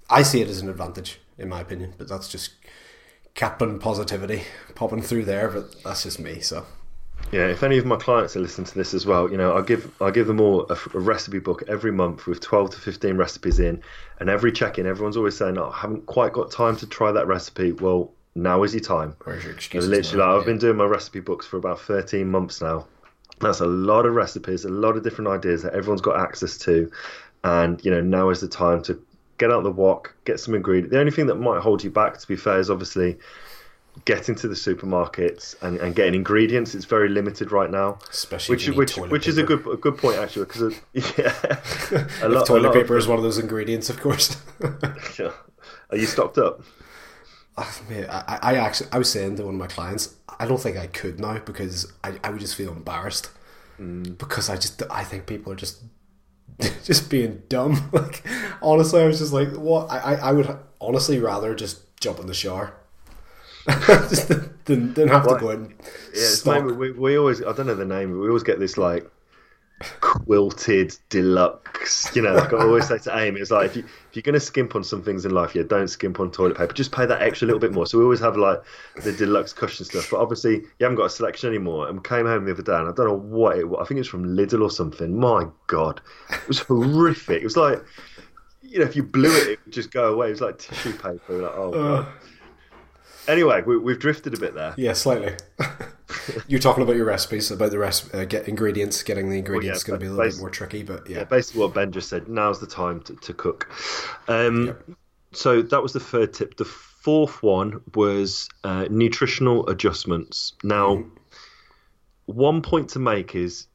I 0.09 0.23
see 0.23 0.41
it 0.41 0.49
as 0.49 0.63
an 0.63 0.71
advantage 0.71 1.21
in 1.37 1.51
my 1.51 1.61
opinion. 1.61 1.93
But 1.99 2.09
that's 2.09 2.29
just 2.29 2.55
Captain 3.35 3.79
positivity 3.79 4.45
popping 4.75 5.03
through 5.03 5.27
there. 5.27 5.49
But 5.49 5.83
that's 5.85 6.05
just 6.05 6.19
me. 6.19 6.41
So 6.41 6.65
yeah, 7.31 7.49
if 7.49 7.63
any 7.63 7.77
of 7.77 7.85
my 7.85 7.97
clients 7.97 8.35
are 8.35 8.41
listening 8.41 8.67
to 8.69 8.75
this 8.75 8.95
as 8.95 9.05
well, 9.05 9.31
you 9.31 9.37
know, 9.37 9.55
I 9.55 9.61
give 9.61 9.91
I 10.01 10.11
give 10.11 10.27
them 10.27 10.41
all 10.41 10.67
a, 10.71 10.79
a, 10.95 11.01
recipe 11.01 11.39
book 11.39 11.63
every 11.69 11.93
month 11.93 12.27
with 12.27 12.41
twelve 12.41 12.71
to 12.71 12.81
fifteen 12.81 13.19
recipes 13.19 13.61
in, 13.61 13.83
and 14.21 14.31
every 14.31 14.53
check-in, 14.53 14.87
everyone's 14.87 15.19
always 15.19 15.37
saying, 15.37 15.59
"Oh, 15.59 15.71
I 15.71 15.81
haven't 15.81 16.07
quite 16.07 16.33
got 16.33 16.51
time 16.51 16.77
to 16.77 16.87
try 16.87 17.13
that 17.13 17.27
recipe." 17.27 17.73
Well, 17.73 18.13
now 18.35 18.63
is 18.63 18.75
your 18.75 18.83
time. 18.83 19.17
Where's 19.25 19.45
your 19.45 19.53
excuse? 19.53 19.87
Literally, 19.87 20.25
like, 20.25 20.41
I've 20.41 20.47
been 20.47 20.59
doing 20.59 20.77
my 20.77 20.85
recipe 20.85 21.21
books 21.21 21.47
for 21.47 21.57
about 21.57 21.81
thirteen 21.81 22.31
months 22.31 22.61
now. 22.61 22.87
That's 23.41 23.61
a 23.61 23.67
lot 23.67 24.07
of 24.07 24.15
recipes, 24.15 24.65
a 24.65 24.69
lot 24.69 24.97
of 24.97 25.03
different 25.03 25.29
ideas 25.29 25.63
that 25.63 25.75
everyone's 25.75 26.01
got 26.01 26.19
access 26.21 26.57
to, 26.59 26.91
and 27.45 27.85
you 27.85 27.91
know, 27.91 28.01
now 28.01 28.31
is 28.31 28.41
the 28.41 28.49
time 28.49 28.83
to 28.85 29.01
get 29.39 29.51
out 29.51 29.65
the 29.65 29.71
wok, 29.71 30.15
get 30.25 30.39
some 30.39 30.55
ingredients. 30.55 30.93
The 30.93 31.01
only 31.01 31.13
thing 31.13 31.27
that 31.27 31.35
might 31.37 31.61
hold 31.61 31.83
you 31.83 31.91
back, 31.91 32.19
to 32.19 32.29
be 32.29 32.37
fair, 32.37 32.61
is 32.61 32.71
obviously 32.71 33.19
getting 34.05 34.35
to 34.35 34.49
the 34.49 34.55
supermarkets 34.55 35.61
and, 35.63 35.79
and 35.79 35.95
getting 35.95 36.15
ingredients. 36.15 36.75
It's 36.75 36.85
very 36.85 37.09
limited 37.09 37.53
right 37.53 37.71
now, 37.71 37.99
especially 38.11 38.55
which 38.55 38.69
which 38.71 38.97
which 38.97 39.29
is 39.29 39.39
a 39.39 39.43
good 39.43 39.67
a 39.67 39.77
good 39.77 39.99
point 39.99 40.19
actually 40.19 40.47
because 40.47 40.75
yeah, 41.19 41.35
a 42.23 42.29
lot, 42.29 42.47
toilet 42.47 42.61
a 42.61 42.69
lot 42.69 42.75
paper 42.75 42.95
of, 42.95 43.03
is 43.03 43.09
one 43.09 43.19
of 43.19 43.23
those 43.23 43.39
ingredients, 43.39 43.91
of 43.91 44.01
course. 44.01 44.37
yeah. 45.19 45.33
Are 45.91 45.97
you 45.97 46.07
stocked 46.07 46.39
up? 46.39 46.63
Oh, 47.57 47.81
I, 48.09 48.39
I 48.43 48.55
actually 48.57 48.89
I 48.93 48.99
was 48.99 49.11
saying 49.11 49.37
to 49.37 49.45
one 49.45 49.55
of 49.55 49.61
my 49.61 49.67
clients, 49.67 50.15
I 50.39 50.47
don't 50.47 50.61
think 50.61 50.77
I 50.77 50.87
could 50.87 51.21
now 51.21 51.39
because 51.39 51.93
I, 52.03 52.19
I 52.25 52.31
would 52.31 52.41
just 52.41 52.57
feel 52.57 52.73
embarrassed 52.73 53.31
mm. 53.79 54.17
because 54.17 54.49
I 54.49 54.57
just 54.57 54.83
I 54.91 55.05
think 55.05 55.27
people 55.27 55.53
are 55.53 55.57
just 55.57 55.83
just 56.85 57.11
being 57.11 57.43
dumb. 57.49 57.91
Like 57.93 58.25
honestly, 58.63 59.03
I 59.03 59.07
was 59.07 59.19
just 59.19 59.33
like, 59.33 59.53
what? 59.53 59.91
I, 59.91 60.15
I 60.15 60.33
would 60.33 60.57
honestly 60.81 61.19
rather 61.19 61.55
just 61.55 61.81
jump 62.01 62.19
in 62.19 62.27
the 62.27 62.35
shower 62.35 62.75
didn't, 64.65 64.95
didn't 64.95 65.09
have 65.09 65.29
to 65.29 65.37
go 65.39 65.51
in. 65.51 65.75
Yeah, 66.15 66.23
it's 66.23 66.45
we, 66.45 66.91
we 66.93 67.17
always 67.17 67.41
I 67.43 67.53
don't 67.53 67.67
know 67.67 67.75
the 67.75 67.85
name, 67.85 68.13
but 68.13 68.19
we 68.19 68.27
always 68.27 68.43
get 68.43 68.59
this 68.59 68.77
like 68.77 69.09
quilted 70.01 70.97
deluxe. 71.09 72.15
You 72.15 72.23
know, 72.23 72.35
like 72.35 72.53
I 72.53 72.59
always 72.59 72.89
say 72.89 72.99
to 72.99 73.19
Amy, 73.19 73.41
it's 73.41 73.51
like 73.51 73.67
if 73.67 73.77
you 73.77 73.85
if 73.85 74.17
you're 74.17 74.23
gonna 74.23 74.41
skimp 74.41 74.75
on 74.75 74.85
some 74.85 75.03
things 75.03 75.25
in 75.25 75.33
life, 75.33 75.55
yeah, 75.55 75.63
don't 75.63 75.89
skimp 75.89 76.21
on 76.21 76.31
toilet 76.31 76.57
paper. 76.57 76.73
Just 76.73 76.93
pay 76.93 77.07
that 77.07 77.23
extra 77.23 77.47
little 77.47 77.61
bit 77.61 77.73
more. 77.73 77.87
So 77.87 77.99
we 77.99 78.05
always 78.05 78.21
have 78.21 78.37
like 78.37 78.63
the 79.03 79.13
deluxe 79.13 79.53
cushion 79.53 79.85
stuff. 79.85 80.09
But 80.11 80.21
obviously 80.21 80.57
you 80.57 80.67
haven't 80.81 80.97
got 80.97 81.07
a 81.07 81.11
selection 81.11 81.49
anymore. 81.49 81.89
And 81.89 81.99
we 81.99 82.03
came 82.03 82.27
home 82.27 82.45
the 82.45 82.53
other 82.53 82.63
day 82.63 82.77
and 82.77 82.89
I 82.89 82.93
don't 82.93 83.07
know 83.07 83.19
what 83.19 83.59
it 83.59 83.69
was. 83.69 83.79
I 83.81 83.85
think 83.87 83.97
it 83.97 84.01
was 84.01 84.09
from 84.09 84.37
Lidl 84.37 84.63
or 84.63 84.71
something. 84.71 85.19
My 85.19 85.47
God. 85.67 86.01
It 86.31 86.49
was 86.49 86.61
horrific. 86.61 87.41
It 87.41 87.45
was 87.45 87.57
like 87.57 87.83
you 88.63 88.79
know, 88.79 88.87
if 88.87 88.97
you 88.97 89.03
blew 89.03 89.31
it, 89.31 89.49
it 89.49 89.61
would 89.65 89.73
just 89.73 89.91
go 89.91 90.13
away. 90.15 90.29
It 90.29 90.31
was 90.31 90.41
like 90.41 90.59
tissue 90.59 90.93
paper. 90.93 91.43
Like, 91.43 91.53
oh 91.55 91.71
god. 91.71 92.07
Anyway, 93.29 93.63
we, 93.63 93.93
have 93.93 94.01
drifted 94.01 94.35
a 94.35 94.41
bit 94.41 94.55
there. 94.55 94.75
Yeah, 94.77 94.95
slightly. 94.95 95.37
You're 96.49 96.61
talking 96.61 96.83
about 96.83 96.97
your 96.97 97.05
recipes, 97.05 97.51
about 97.51 97.71
the 97.71 97.79
rest, 97.79 98.15
uh, 98.15 98.25
get 98.25 98.49
ingredients. 98.49 99.03
Getting 99.03 99.31
the 99.31 99.39
ingredients 99.39 99.87
well, 99.87 99.97
yeah, 99.97 99.99
going 99.99 100.01
to 100.01 100.05
be 100.05 100.09
a 100.09 100.13
little 100.13 100.31
bit 100.31 100.41
more 100.41 100.51
tricky, 100.51 100.83
but 100.83 101.09
yeah. 101.09 101.19
yeah. 101.19 101.25
Basically, 101.25 101.61
what 101.61 101.75
Ben 101.75 101.93
just 101.93 102.09
said. 102.09 102.29
Now's 102.29 102.61
the 102.61 102.67
time 102.67 103.01
to, 103.03 103.15
to 103.17 103.35
cook. 103.35 103.71
Um, 104.29 104.67
yep. 104.67 104.83
So 105.33 105.63
that 105.63 105.83
was 105.83 105.93
the 105.93 106.01
third 106.01 106.35
tip. 106.35 106.57
The 106.57 106.65
fourth 106.65 107.43
one 107.43 107.81
was 107.95 108.49
uh, 108.65 108.87
nutritional 108.91 109.69
adjustments. 109.69 110.53
Now, 110.63 110.97
mm. 110.97 111.11
one 112.27 112.63
point 112.63 112.91
to 112.91 112.99
make 112.99 113.35
is 113.35 113.67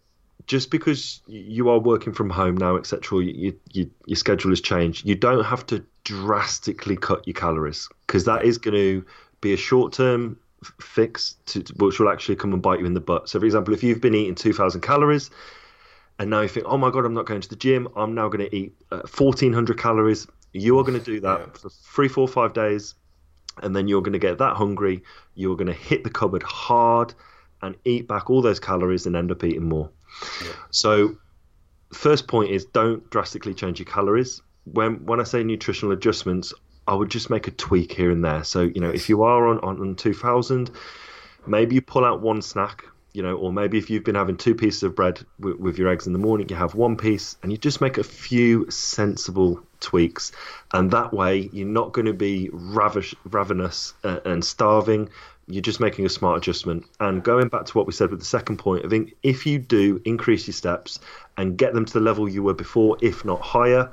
just 0.45 0.71
because 0.71 1.21
you 1.27 1.69
are 1.69 1.79
working 1.79 2.13
from 2.13 2.29
home 2.29 2.55
now, 2.55 2.77
etc., 2.77 3.23
you, 3.23 3.59
you, 3.73 3.91
your 4.05 4.15
schedule 4.15 4.51
has 4.51 4.61
changed. 4.61 5.05
You 5.05 5.15
don't 5.15 5.43
have 5.43 5.65
to 5.67 5.83
drastically 6.05 6.95
cut 6.95 7.27
your 7.27 7.33
calories 7.33 7.89
because 8.05 8.23
that 8.25 8.45
is 8.45 8.57
going 8.57 8.75
to 8.75 9.05
be 9.41 9.53
a 9.53 9.57
short 9.57 9.93
term 9.93 10.37
fix 10.79 11.35
to, 11.47 11.63
which 11.77 11.99
will 11.99 12.09
actually 12.09 12.35
come 12.35 12.53
and 12.53 12.61
bite 12.61 12.79
you 12.79 12.85
in 12.85 12.93
the 12.93 13.01
butt. 13.01 13.29
So, 13.29 13.39
for 13.39 13.45
example, 13.45 13.73
if 13.73 13.83
you've 13.83 14.01
been 14.01 14.15
eating 14.15 14.35
2,000 14.35 14.81
calories 14.81 15.29
and 16.19 16.29
now 16.29 16.41
you 16.41 16.47
think, 16.47 16.65
oh 16.67 16.77
my 16.77 16.89
God, 16.89 17.05
I'm 17.05 17.13
not 17.13 17.25
going 17.25 17.41
to 17.41 17.49
the 17.49 17.55
gym, 17.55 17.87
I'm 17.95 18.15
now 18.15 18.27
going 18.29 18.49
to 18.49 18.55
eat 18.55 18.73
uh, 18.91 19.01
1,400 19.15 19.77
calories, 19.77 20.27
you 20.53 20.77
are 20.79 20.83
going 20.83 20.99
to 20.99 21.05
do 21.05 21.19
that 21.21 21.39
yeah. 21.39 21.45
for 21.53 21.69
three, 21.69 22.07
four, 22.07 22.27
five 22.27 22.53
days. 22.53 22.95
And 23.63 23.75
then 23.75 23.87
you're 23.87 24.01
going 24.01 24.13
to 24.13 24.19
get 24.19 24.37
that 24.37 24.55
hungry. 24.55 25.03
You're 25.33 25.55
going 25.55 25.67
to 25.67 25.73
hit 25.73 26.03
the 26.03 26.11
cupboard 26.11 26.43
hard 26.43 27.13
and 27.61 27.75
eat 27.85 28.07
back 28.07 28.29
all 28.29 28.41
those 28.41 28.59
calories 28.59 29.07
and 29.07 29.15
end 29.15 29.31
up 29.31 29.43
eating 29.43 29.67
more. 29.67 29.89
Yeah. 30.43 30.51
So, 30.69 31.17
first 31.91 32.27
point 32.27 32.51
is 32.51 32.65
don't 32.65 33.09
drastically 33.09 33.53
change 33.53 33.79
your 33.79 33.87
calories. 33.87 34.41
When 34.65 35.05
when 35.05 35.19
I 35.19 35.23
say 35.23 35.43
nutritional 35.43 35.91
adjustments, 35.93 36.53
I 36.87 36.95
would 36.95 37.09
just 37.09 37.29
make 37.29 37.47
a 37.47 37.51
tweak 37.51 37.91
here 37.91 38.11
and 38.11 38.23
there. 38.23 38.43
So, 38.43 38.61
you 38.61 38.79
know, 38.79 38.89
if 38.89 39.09
you 39.09 39.23
are 39.23 39.47
on, 39.47 39.59
on, 39.59 39.79
on 39.81 39.95
2000, 39.95 40.71
maybe 41.45 41.75
you 41.75 41.81
pull 41.81 42.05
out 42.05 42.21
one 42.21 42.41
snack, 42.41 42.85
you 43.13 43.23
know, 43.23 43.35
or 43.35 43.51
maybe 43.51 43.77
if 43.77 43.89
you've 43.89 44.03
been 44.03 44.15
having 44.15 44.37
two 44.37 44.55
pieces 44.55 44.83
of 44.83 44.95
bread 44.95 45.25
with, 45.39 45.57
with 45.57 45.77
your 45.77 45.89
eggs 45.89 46.07
in 46.07 46.13
the 46.13 46.19
morning, 46.19 46.47
you 46.49 46.55
have 46.55 46.75
one 46.75 46.95
piece 46.95 47.35
and 47.43 47.51
you 47.51 47.57
just 47.57 47.81
make 47.81 47.97
a 47.97 48.03
few 48.03 48.69
sensible 48.69 49.61
tweaks. 49.79 50.31
And 50.73 50.91
that 50.91 51.13
way, 51.13 51.49
you're 51.51 51.67
not 51.67 51.91
going 51.91 52.05
to 52.05 52.13
be 52.13 52.49
ravish, 52.53 53.13
ravenous 53.25 53.93
uh, 54.03 54.19
and 54.23 54.43
starving. 54.43 55.09
You're 55.47 55.61
just 55.61 55.79
making 55.79 56.05
a 56.05 56.09
smart 56.09 56.37
adjustment. 56.37 56.85
And 56.99 57.23
going 57.23 57.49
back 57.49 57.65
to 57.65 57.77
what 57.77 57.87
we 57.87 57.93
said 57.93 58.11
with 58.11 58.19
the 58.19 58.25
second 58.25 58.57
point, 58.57 58.85
I 58.85 58.89
think 58.89 59.15
if 59.23 59.45
you 59.45 59.59
do 59.59 60.01
increase 60.05 60.47
your 60.47 60.53
steps 60.53 60.99
and 61.37 61.57
get 61.57 61.73
them 61.73 61.85
to 61.85 61.93
the 61.93 62.01
level 62.01 62.29
you 62.29 62.43
were 62.43 62.53
before, 62.53 62.97
if 63.01 63.25
not 63.25 63.41
higher, 63.41 63.91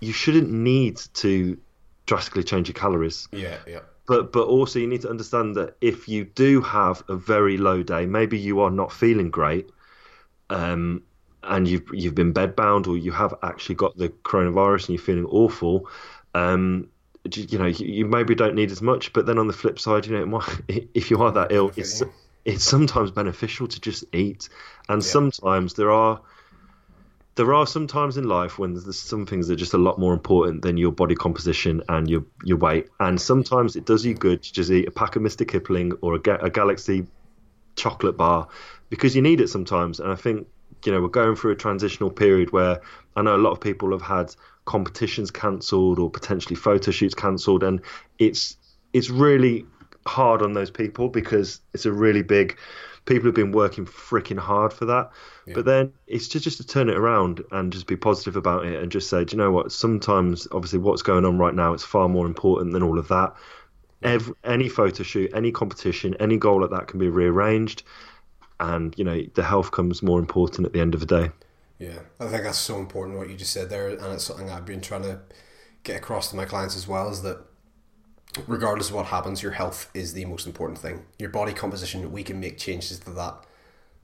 you 0.00 0.12
shouldn't 0.12 0.50
need 0.50 0.96
to 1.14 1.58
drastically 2.06 2.44
change 2.44 2.68
your 2.68 2.74
calories. 2.74 3.28
Yeah, 3.32 3.58
yeah. 3.66 3.80
But 4.06 4.32
but 4.32 4.46
also 4.46 4.78
you 4.78 4.86
need 4.86 5.02
to 5.02 5.10
understand 5.10 5.56
that 5.56 5.76
if 5.80 6.08
you 6.08 6.24
do 6.24 6.60
have 6.60 7.02
a 7.08 7.16
very 7.16 7.56
low 7.56 7.82
day, 7.82 8.06
maybe 8.06 8.38
you 8.38 8.60
are 8.60 8.70
not 8.70 8.92
feeling 8.92 9.30
great, 9.30 9.70
um, 10.50 11.02
and 11.42 11.66
you've 11.66 11.88
you've 11.92 12.14
been 12.14 12.34
bedbound 12.34 12.86
or 12.86 12.98
you 12.98 13.12
have 13.12 13.34
actually 13.42 13.76
got 13.76 13.96
the 13.96 14.10
coronavirus 14.10 14.88
and 14.88 14.88
you're 14.90 15.04
feeling 15.04 15.24
awful, 15.26 15.88
um, 16.34 16.88
you 17.32 17.58
know 17.58 17.66
you, 17.66 17.86
you, 17.86 18.04
maybe 18.04 18.34
don't 18.34 18.54
need 18.54 18.70
as 18.70 18.82
much. 18.82 19.12
But 19.14 19.24
then 19.24 19.38
on 19.38 19.46
the 19.46 19.54
flip 19.54 19.78
side, 19.78 20.06
you 20.06 20.26
know, 20.26 20.42
if 20.68 21.10
you 21.10 21.22
are 21.22 21.32
that 21.32 21.50
ill, 21.52 21.72
it's 21.76 22.02
it's 22.44 22.64
sometimes 22.64 23.10
beneficial 23.10 23.66
to 23.68 23.80
just 23.80 24.04
eat, 24.12 24.50
and 24.88 25.02
yeah. 25.02 25.08
sometimes 25.08 25.74
there 25.74 25.90
are 25.90 26.20
there 27.36 27.52
are 27.52 27.66
some 27.66 27.86
times 27.86 28.16
in 28.16 28.24
life 28.24 28.58
when 28.58 28.74
there's 28.74 28.98
some 28.98 29.26
things 29.26 29.48
that 29.48 29.54
are 29.54 29.56
just 29.56 29.74
a 29.74 29.78
lot 29.78 29.98
more 29.98 30.12
important 30.12 30.62
than 30.62 30.76
your 30.76 30.92
body 30.92 31.14
composition 31.14 31.82
and 31.88 32.08
your 32.08 32.24
your 32.44 32.58
weight. 32.58 32.88
And 33.00 33.20
sometimes 33.20 33.76
it 33.76 33.84
does 33.84 34.04
you 34.04 34.14
good 34.14 34.42
to 34.42 34.52
just 34.52 34.70
eat 34.70 34.86
a 34.86 34.90
pack 34.90 35.16
of 35.16 35.22
Mr. 35.22 35.46
Kipling 35.46 35.92
or 36.00 36.14
a, 36.14 36.44
a 36.44 36.50
Galaxy 36.50 37.06
chocolate 37.76 38.16
bar 38.16 38.48
because 38.88 39.16
you 39.16 39.22
need 39.22 39.40
it 39.40 39.48
sometimes. 39.48 39.98
And 39.98 40.12
I 40.12 40.14
think 40.14 40.46
you 40.84 40.92
know 40.92 41.00
we're 41.00 41.08
going 41.08 41.34
through 41.34 41.52
a 41.52 41.56
transitional 41.56 42.10
period 42.10 42.52
where 42.52 42.80
I 43.16 43.22
know 43.22 43.34
a 43.34 43.38
lot 43.38 43.50
of 43.50 43.60
people 43.60 43.90
have 43.90 44.02
had 44.02 44.34
competitions 44.64 45.30
cancelled 45.30 45.98
or 45.98 46.10
potentially 46.10 46.54
photo 46.54 46.92
shoots 46.92 47.14
cancelled, 47.14 47.64
and 47.64 47.80
it's 48.18 48.56
it's 48.92 49.10
really 49.10 49.66
hard 50.06 50.42
on 50.42 50.52
those 50.52 50.70
people 50.70 51.08
because 51.08 51.60
it's 51.72 51.86
a 51.86 51.92
really 51.92 52.22
big 52.22 52.56
people 53.06 53.26
have 53.26 53.34
been 53.34 53.52
working 53.52 53.84
freaking 53.86 54.38
hard 54.38 54.72
for 54.72 54.86
that. 54.86 55.10
Yeah. 55.46 55.54
But 55.54 55.64
then 55.66 55.92
it's 56.06 56.28
just 56.28 56.44
just 56.44 56.56
to 56.58 56.66
turn 56.66 56.88
it 56.88 56.96
around 56.96 57.42
and 57.52 57.72
just 57.72 57.86
be 57.86 57.96
positive 57.96 58.36
about 58.36 58.66
it 58.66 58.82
and 58.82 58.90
just 58.90 59.10
say, 59.10 59.24
do 59.24 59.36
you 59.36 59.42
know 59.42 59.50
what? 59.50 59.72
Sometimes, 59.72 60.48
obviously, 60.52 60.78
what's 60.78 61.02
going 61.02 61.24
on 61.24 61.38
right 61.38 61.54
now, 61.54 61.72
it's 61.72 61.84
far 61.84 62.08
more 62.08 62.26
important 62.26 62.72
than 62.72 62.82
all 62.82 62.98
of 62.98 63.08
that. 63.08 63.34
Every, 64.02 64.34
any 64.44 64.68
photo 64.68 65.02
shoot, 65.02 65.30
any 65.34 65.50
competition, 65.50 66.14
any 66.20 66.36
goal 66.36 66.60
like 66.60 66.70
that 66.70 66.88
can 66.88 66.98
be 66.98 67.08
rearranged, 67.08 67.82
and 68.60 68.94
you 68.98 69.04
know 69.04 69.22
the 69.34 69.42
health 69.42 69.70
comes 69.70 70.02
more 70.02 70.18
important 70.18 70.66
at 70.66 70.72
the 70.72 70.80
end 70.80 70.94
of 70.94 71.00
the 71.00 71.06
day. 71.06 71.30
Yeah, 71.78 72.00
I 72.20 72.26
think 72.26 72.44
that's 72.44 72.58
so 72.58 72.78
important 72.78 73.18
what 73.18 73.28
you 73.28 73.36
just 73.36 73.52
said 73.52 73.70
there, 73.70 73.88
and 73.88 74.12
it's 74.12 74.24
something 74.24 74.50
I've 74.50 74.66
been 74.66 74.80
trying 74.80 75.02
to 75.02 75.20
get 75.82 75.96
across 75.96 76.30
to 76.30 76.36
my 76.36 76.44
clients 76.44 76.76
as 76.76 76.86
well. 76.86 77.10
Is 77.10 77.22
that 77.22 77.44
regardless 78.46 78.88
of 78.88 78.96
what 78.96 79.06
happens, 79.06 79.42
your 79.42 79.52
health 79.52 79.90
is 79.94 80.12
the 80.12 80.24
most 80.24 80.46
important 80.46 80.78
thing. 80.78 81.04
Your 81.18 81.30
body 81.30 81.52
composition, 81.52 82.10
we 82.12 82.22
can 82.22 82.40
make 82.40 82.58
changes 82.58 82.98
to 83.00 83.10
that 83.10 83.44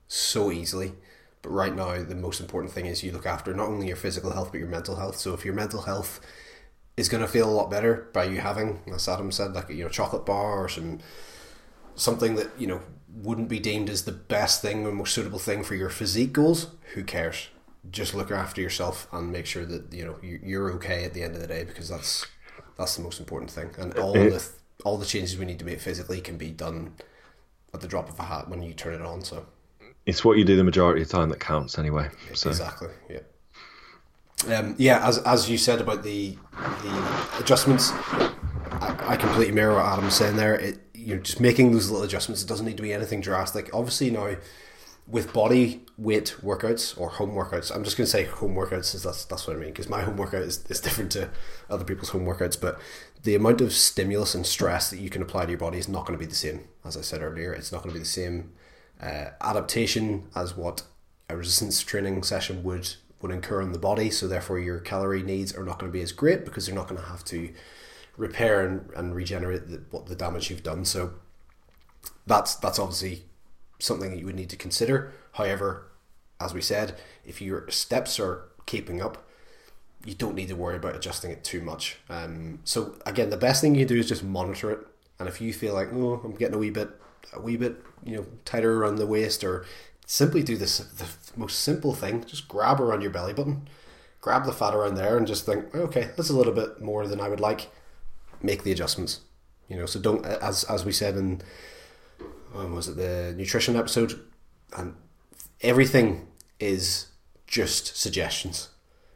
so 0.07 0.51
easily. 0.51 0.93
But 1.41 1.49
right 1.49 1.75
now, 1.75 2.03
the 2.03 2.15
most 2.15 2.39
important 2.39 2.73
thing 2.73 2.85
is 2.85 3.03
you 3.03 3.11
look 3.11 3.25
after 3.25 3.53
not 3.53 3.67
only 3.67 3.87
your 3.87 3.95
physical 3.95 4.31
health, 4.31 4.51
but 4.51 4.59
your 4.59 4.69
mental 4.69 4.95
health. 4.97 5.17
So 5.17 5.33
if 5.33 5.43
your 5.43 5.53
mental 5.53 5.81
health 5.81 6.21
is 6.97 7.09
going 7.09 7.23
to 7.23 7.27
feel 7.27 7.49
a 7.49 7.51
lot 7.51 7.71
better 7.71 8.09
by 8.13 8.25
you 8.25 8.41
having, 8.41 8.81
as 8.93 9.07
Adam 9.07 9.31
said, 9.31 9.53
like 9.53 9.69
a 9.69 9.73
you 9.73 9.83
know 9.83 9.89
chocolate 9.89 10.25
bar 10.25 10.63
or 10.63 10.69
some 10.69 10.99
something 11.95 12.35
that 12.35 12.49
you 12.59 12.67
know 12.67 12.81
wouldn't 13.13 13.49
be 13.49 13.59
deemed 13.59 13.89
as 13.89 14.05
the 14.05 14.11
best 14.11 14.61
thing 14.61 14.85
or 14.85 14.91
most 14.91 15.13
suitable 15.13 15.39
thing 15.39 15.63
for 15.63 15.75
your 15.75 15.89
physique 15.89 16.33
goals, 16.33 16.67
who 16.93 17.03
cares? 17.03 17.47
just 17.89 18.13
look 18.13 18.29
after 18.29 18.61
yourself 18.61 19.07
and 19.11 19.31
make 19.31 19.45
sure 19.45 19.65
that 19.65 19.91
you 19.91 20.05
know 20.05 20.15
you're 20.21 20.71
okay 20.71 21.03
at 21.03 21.13
the 21.13 21.23
end 21.23 21.33
of 21.33 21.41
the 21.41 21.47
day 21.47 21.63
because 21.63 21.89
that's 21.89 22.27
that's 22.77 22.95
the 22.95 23.03
most 23.03 23.19
important 23.19 23.51
thing. 23.51 23.69
And 23.77 23.93
all 23.97 24.13
the 24.13 24.47
all 24.83 24.97
the 24.97 25.05
changes 25.05 25.37
we 25.37 25.45
need 25.45 25.59
to 25.59 25.65
make 25.65 25.79
physically 25.79 26.21
can 26.21 26.37
be 26.37 26.49
done 26.49 26.93
at 27.73 27.81
the 27.81 27.87
drop 27.87 28.09
of 28.09 28.19
a 28.19 28.23
hat 28.23 28.49
when 28.49 28.61
you 28.61 28.73
turn 28.73 28.93
it 28.93 29.01
on. 29.01 29.23
So 29.23 29.45
it's 30.05 30.25
what 30.25 30.37
you 30.37 30.45
do 30.45 30.55
the 30.55 30.63
majority 30.63 31.01
of 31.01 31.07
the 31.07 31.17
time 31.17 31.29
that 31.29 31.39
counts, 31.39 31.77
anyway. 31.77 32.09
So. 32.33 32.49
Exactly. 32.49 32.89
Yeah. 33.09 33.19
Um, 34.57 34.75
yeah, 34.77 35.07
as 35.07 35.19
as 35.19 35.49
you 35.49 35.57
said 35.57 35.81
about 35.81 36.03
the 36.03 36.35
the 36.55 37.39
adjustments, 37.39 37.91
I, 37.91 38.95
I 39.09 39.15
completely 39.15 39.53
mirror 39.53 39.75
what 39.75 39.85
Adam's 39.85 40.15
saying 40.15 40.35
there. 40.35 40.55
It 40.55 40.79
you're 40.95 41.19
just 41.19 41.39
making 41.39 41.71
those 41.71 41.89
little 41.89 42.05
adjustments. 42.05 42.41
It 42.41 42.47
doesn't 42.47 42.65
need 42.65 42.77
to 42.77 42.83
be 42.83 42.93
anything 42.93 43.21
drastic. 43.21 43.69
Obviously 43.73 44.09
now 44.09 44.35
with 45.11 45.33
body 45.33 45.81
weight 45.97 46.35
workouts 46.41 46.99
or 46.99 47.09
home 47.09 47.31
workouts, 47.31 47.73
I'm 47.73 47.83
just 47.83 47.97
going 47.97 48.05
to 48.05 48.11
say 48.11 48.23
home 48.23 48.55
workouts 48.55 48.95
is 48.95 49.03
that's 49.03 49.25
that's 49.25 49.45
what 49.45 49.57
I 49.57 49.59
mean 49.59 49.69
because 49.69 49.89
my 49.89 50.01
home 50.01 50.17
workout 50.17 50.43
is, 50.43 50.65
is 50.69 50.79
different 50.79 51.11
to 51.11 51.29
other 51.69 51.83
people's 51.83 52.09
home 52.09 52.25
workouts. 52.25 52.59
But 52.59 52.79
the 53.23 53.35
amount 53.35 53.61
of 53.61 53.73
stimulus 53.73 54.33
and 54.33 54.47
stress 54.47 54.89
that 54.89 54.99
you 54.99 55.09
can 55.09 55.21
apply 55.21 55.45
to 55.45 55.51
your 55.51 55.59
body 55.59 55.77
is 55.77 55.89
not 55.89 56.05
going 56.05 56.17
to 56.17 56.25
be 56.25 56.29
the 56.29 56.35
same. 56.35 56.67
As 56.85 56.97
I 56.97 57.01
said 57.01 57.21
earlier, 57.21 57.53
it's 57.53 57.71
not 57.71 57.83
going 57.83 57.93
to 57.93 57.99
be 57.99 58.03
the 58.03 58.05
same 58.05 58.53
uh, 59.01 59.31
adaptation 59.41 60.27
as 60.35 60.55
what 60.55 60.83
a 61.29 61.35
resistance 61.35 61.81
training 61.81 62.23
session 62.23 62.63
would 62.63 62.95
would 63.21 63.31
incur 63.31 63.61
on 63.61 63.73
the 63.73 63.79
body. 63.79 64.09
So 64.09 64.27
therefore, 64.27 64.59
your 64.59 64.79
calorie 64.79 65.23
needs 65.23 65.53
are 65.53 65.63
not 65.63 65.77
going 65.77 65.91
to 65.91 65.95
be 65.95 66.01
as 66.01 66.11
great 66.11 66.45
because 66.45 66.67
you're 66.67 66.75
not 66.75 66.87
going 66.87 67.01
to 67.01 67.07
have 67.07 67.23
to 67.25 67.53
repair 68.17 68.65
and, 68.65 68.89
and 68.95 69.13
regenerate 69.13 69.67
the, 69.67 69.83
what 69.91 70.07
the 70.07 70.15
damage 70.15 70.49
you've 70.49 70.63
done. 70.63 70.85
So 70.85 71.13
that's 72.25 72.55
that's 72.55 72.79
obviously 72.79 73.25
something 73.81 74.11
that 74.11 74.19
you 74.19 74.25
would 74.25 74.35
need 74.35 74.49
to 74.49 74.55
consider. 74.55 75.13
However, 75.33 75.87
as 76.39 76.53
we 76.53 76.61
said, 76.61 76.95
if 77.25 77.41
your 77.41 77.69
steps 77.69 78.19
are 78.19 78.43
keeping 78.65 79.01
up, 79.01 79.25
you 80.05 80.15
don't 80.15 80.35
need 80.35 80.47
to 80.47 80.55
worry 80.55 80.77
about 80.77 80.95
adjusting 80.95 81.31
it 81.31 81.43
too 81.43 81.61
much. 81.61 81.97
Um, 82.09 82.59
so 82.63 82.95
again, 83.05 83.29
the 83.29 83.37
best 83.37 83.61
thing 83.61 83.75
you 83.75 83.85
do 83.85 83.97
is 83.97 84.07
just 84.07 84.23
monitor 84.23 84.71
it. 84.71 84.79
And 85.19 85.29
if 85.29 85.39
you 85.39 85.53
feel 85.53 85.73
like, 85.73 85.89
oh, 85.93 86.21
I'm 86.23 86.35
getting 86.35 86.55
a 86.55 86.57
wee 86.57 86.71
bit, 86.71 86.89
a 87.33 87.39
wee 87.39 87.57
bit, 87.57 87.77
you 88.03 88.15
know, 88.15 88.25
tighter 88.45 88.81
around 88.81 88.95
the 88.95 89.05
waist, 89.05 89.43
or 89.43 89.65
simply 90.07 90.41
do 90.41 90.57
this 90.57 90.79
the 90.79 91.07
most 91.37 91.59
simple 91.59 91.93
thing, 91.93 92.23
just 92.25 92.47
grab 92.47 92.81
around 92.81 93.01
your 93.01 93.11
belly 93.11 93.33
button, 93.33 93.67
grab 94.19 94.45
the 94.45 94.51
fat 94.51 94.73
around 94.73 94.95
there, 94.95 95.17
and 95.17 95.27
just 95.27 95.45
think, 95.45 95.73
okay, 95.75 96.09
that's 96.17 96.31
a 96.31 96.35
little 96.35 96.53
bit 96.53 96.81
more 96.81 97.05
than 97.05 97.21
I 97.21 97.29
would 97.29 97.39
like. 97.39 97.69
Make 98.41 98.63
the 98.63 98.71
adjustments. 98.71 99.21
You 99.67 99.77
know, 99.77 99.85
so 99.85 99.99
don't 99.99 100.25
as 100.25 100.63
as 100.63 100.83
we 100.83 100.91
said 100.91 101.15
in 101.15 101.41
um, 102.55 102.73
was 102.73 102.87
it 102.87 102.97
the 102.97 103.33
nutrition 103.35 103.75
episode, 103.75 104.19
and 104.77 104.95
everything 105.61 106.27
is 106.59 107.07
just 107.47 107.97
suggestions. 107.97 108.69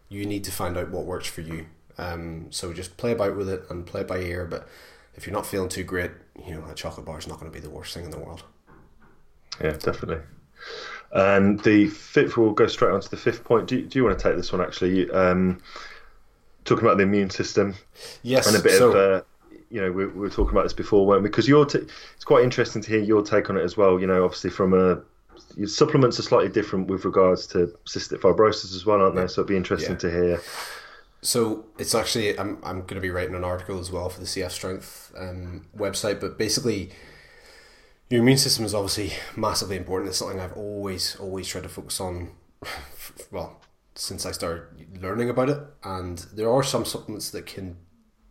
You 0.09 0.25
need 0.25 0.43
to 0.43 0.51
find 0.51 0.77
out 0.77 0.91
what 0.91 1.05
works 1.05 1.27
for 1.27 1.41
you. 1.41 1.67
Um, 1.97 2.47
so 2.51 2.73
just 2.73 2.97
play 2.97 3.11
about 3.11 3.35
with 3.35 3.49
it 3.49 3.63
and 3.69 3.85
play 3.85 4.01
it 4.01 4.07
by 4.07 4.19
ear. 4.19 4.45
But 4.45 4.67
if 5.15 5.25
you're 5.25 5.35
not 5.35 5.45
feeling 5.45 5.69
too 5.69 5.83
great, 5.83 6.11
you 6.45 6.53
know 6.53 6.65
a 6.69 6.75
chocolate 6.75 7.05
bar 7.05 7.17
is 7.17 7.27
not 7.27 7.39
going 7.39 7.51
to 7.51 7.57
be 7.57 7.61
the 7.61 7.69
worst 7.69 7.93
thing 7.93 8.05
in 8.05 8.11
the 8.11 8.19
world. 8.19 8.43
Yeah, 9.61 9.71
definitely. 9.71 10.23
And 11.11 11.61
the 11.61 11.87
fifth, 11.87 12.35
we'll 12.35 12.51
go 12.51 12.67
straight 12.67 12.91
on 12.91 12.99
to 12.99 13.09
the 13.09 13.17
fifth 13.17 13.43
point. 13.43 13.67
Do, 13.67 13.81
do 13.81 13.97
you 13.97 14.03
want 14.03 14.19
to 14.19 14.23
take 14.23 14.35
this 14.35 14.51
one 14.51 14.61
actually? 14.61 15.09
Um, 15.11 15.61
talking 16.65 16.83
about 16.83 16.97
the 16.97 17.03
immune 17.03 17.29
system. 17.29 17.75
Yes. 18.23 18.47
And 18.47 18.57
a 18.57 18.59
bit 18.59 18.77
so, 18.77 18.89
of 18.89 18.95
uh, 18.95 19.23
you 19.75 19.81
know, 19.81 19.91
we, 19.91 20.05
we, 20.05 20.21
were 20.21 20.29
talking 20.29 20.51
about 20.51 20.63
this 20.63 20.71
before, 20.71 21.05
weren't 21.05 21.21
we? 21.21 21.27
Because 21.27 21.49
your 21.49 21.65
t- 21.65 21.79
it's 22.15 22.23
quite 22.23 22.45
interesting 22.45 22.81
to 22.81 22.89
hear 22.89 23.01
your 23.01 23.21
take 23.21 23.49
on 23.49 23.57
it 23.57 23.61
as 23.61 23.75
well. 23.75 23.99
You 23.99 24.07
know, 24.07 24.23
obviously 24.23 24.49
from 24.49 24.73
a 24.73 25.01
supplements 25.67 26.17
are 26.17 26.23
slightly 26.23 26.47
different 26.47 26.87
with 26.87 27.03
regards 27.03 27.45
to 27.47 27.77
cystic 27.85 28.21
fibrosis 28.21 28.73
as 28.73 28.85
well, 28.85 29.01
aren't 29.01 29.17
they? 29.17 29.27
So 29.27 29.41
it'd 29.41 29.49
be 29.49 29.57
interesting 29.57 29.95
yeah. 29.95 29.99
to 29.99 30.11
hear. 30.11 30.41
So 31.21 31.65
it's 31.77 31.93
actually 31.93 32.39
I'm 32.39 32.57
I'm 32.63 32.81
going 32.83 32.95
to 32.95 33.01
be 33.01 33.09
writing 33.09 33.35
an 33.35 33.43
article 33.43 33.77
as 33.77 33.91
well 33.91 34.07
for 34.07 34.21
the 34.21 34.25
CF 34.25 34.51
Strength 34.51 35.11
um, 35.17 35.67
website, 35.77 36.21
but 36.21 36.37
basically. 36.37 36.91
Your 38.07 38.21
immune 38.21 38.37
system 38.37 38.65
is 38.65 38.75
obviously 38.75 39.13
massively 39.35 39.77
important. 39.77 40.09
It's 40.09 40.19
something 40.19 40.39
I've 40.39 40.53
always, 40.53 41.15
always 41.15 41.47
tried 41.47 41.63
to 41.63 41.69
focus 41.69 41.99
on. 41.99 42.33
Well, 43.31 43.59
since 43.95 44.27
I 44.27 44.31
started 44.31 45.01
learning 45.01 45.31
about 45.31 45.49
it, 45.49 45.59
and 45.83 46.19
there 46.31 46.51
are 46.51 46.61
some 46.61 46.85
supplements 46.85 47.31
that 47.31 47.47
can 47.47 47.77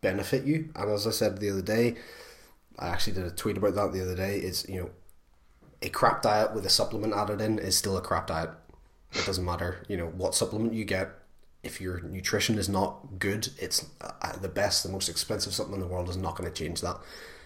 benefit 0.05 0.45
you. 0.45 0.69
And 0.77 0.91
as 0.91 1.07
I 1.07 1.11
said 1.11 1.39
the 1.39 1.51
other 1.51 1.63
day, 1.63 1.97
I 2.79 2.89
actually 2.89 3.15
did 3.15 3.25
a 3.25 3.31
tweet 3.31 3.57
about 3.57 3.75
that 3.75 3.93
the 3.93 4.03
other 4.03 4.15
day. 4.15 4.37
Is 4.39 4.67
you 4.69 4.81
know, 4.81 4.91
a 5.83 5.89
crap 5.89 6.23
diet 6.23 6.55
with 6.55 6.67
a 6.67 6.71
supplement 6.71 7.15
added 7.15 7.41
in 7.41 7.59
is 7.59 7.77
still 7.77 7.97
a 7.97 8.03
crap 8.03 8.29
diet. 8.29 8.51
It 9.13 9.27
doesn't 9.27 9.45
matter, 9.45 9.85
you 9.89 9.97
know, 9.97 10.07
what 10.09 10.35
supplement 10.35 10.75
you 10.75 10.85
get. 10.85 11.09
If 11.63 11.81
your 11.81 12.03
nutrition 12.03 12.59
is 12.59 12.69
not 12.69 13.19
good, 13.19 13.49
it's 13.59 13.87
uh, 14.01 14.37
the 14.37 14.49
best, 14.49 14.83
the 14.83 14.91
most 14.91 15.09
expensive 15.09 15.55
supplement 15.55 15.83
in 15.83 15.89
the 15.89 15.95
world 15.95 16.11
is 16.11 16.17
not 16.17 16.37
going 16.37 16.51
to 16.51 16.55
change 16.55 16.83
that. 16.83 16.99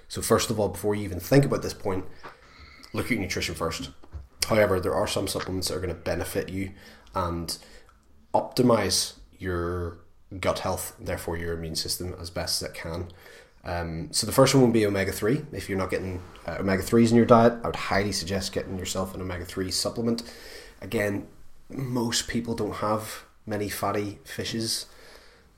So 0.09 0.21
first 0.23 0.51
of 0.51 0.59
all, 0.59 0.69
before 0.71 0.95
you 0.95 1.05
even 1.05 1.21
think 1.21 1.45
about 1.45 1.63
this 1.63 1.75
point, 1.75 2.05
look 2.93 3.07
at 3.07 3.13
your 3.13 3.21
nutrition 3.21 3.55
first. 3.55 3.91
However, 4.49 4.81
there 4.81 4.95
are 4.95 5.07
some 5.07 5.29
supplements 5.29 5.69
that 5.69 5.77
are 5.77 5.81
going 5.81 5.95
to 5.95 6.01
benefit 6.01 6.49
you 6.49 6.73
and 7.15 7.57
optimize 8.35 9.15
your 9.39 9.99
gut 10.41 10.61
health, 10.61 10.95
therefore 10.99 11.37
your 11.37 11.55
immune 11.55 11.77
system 11.77 12.15
as 12.21 12.31
best 12.31 12.63
as 12.63 12.71
it 12.71 12.75
can. 12.75 13.09
Um, 13.65 14.09
so 14.13 14.27
the 14.27 14.33
first 14.33 14.55
one 14.55 14.63
will 14.63 14.71
be 14.71 14.87
omega 14.87 15.13
three. 15.13 15.45
If 15.53 15.69
you're 15.69 15.79
not 15.79 15.91
getting 15.91 16.23
uh, 16.47 16.57
omega 16.61 16.83
threes 16.83 17.11
in 17.11 17.17
your 17.17 17.27
diet, 17.27 17.55
I 17.63 17.67
would 17.67 17.77
highly 17.77 18.13
suggest 18.13 18.53
getting 18.53 18.79
yourself 18.79 19.15
an 19.15 19.21
omega 19.21 19.45
three 19.45 19.71
supplement. 19.71 20.23
Again, 20.81 21.27
most 21.69 22.29
people 22.29 22.55
don't 22.55 22.77
have 22.77 23.25
many 23.47 23.69
fatty 23.69 24.19
fishes 24.25 24.87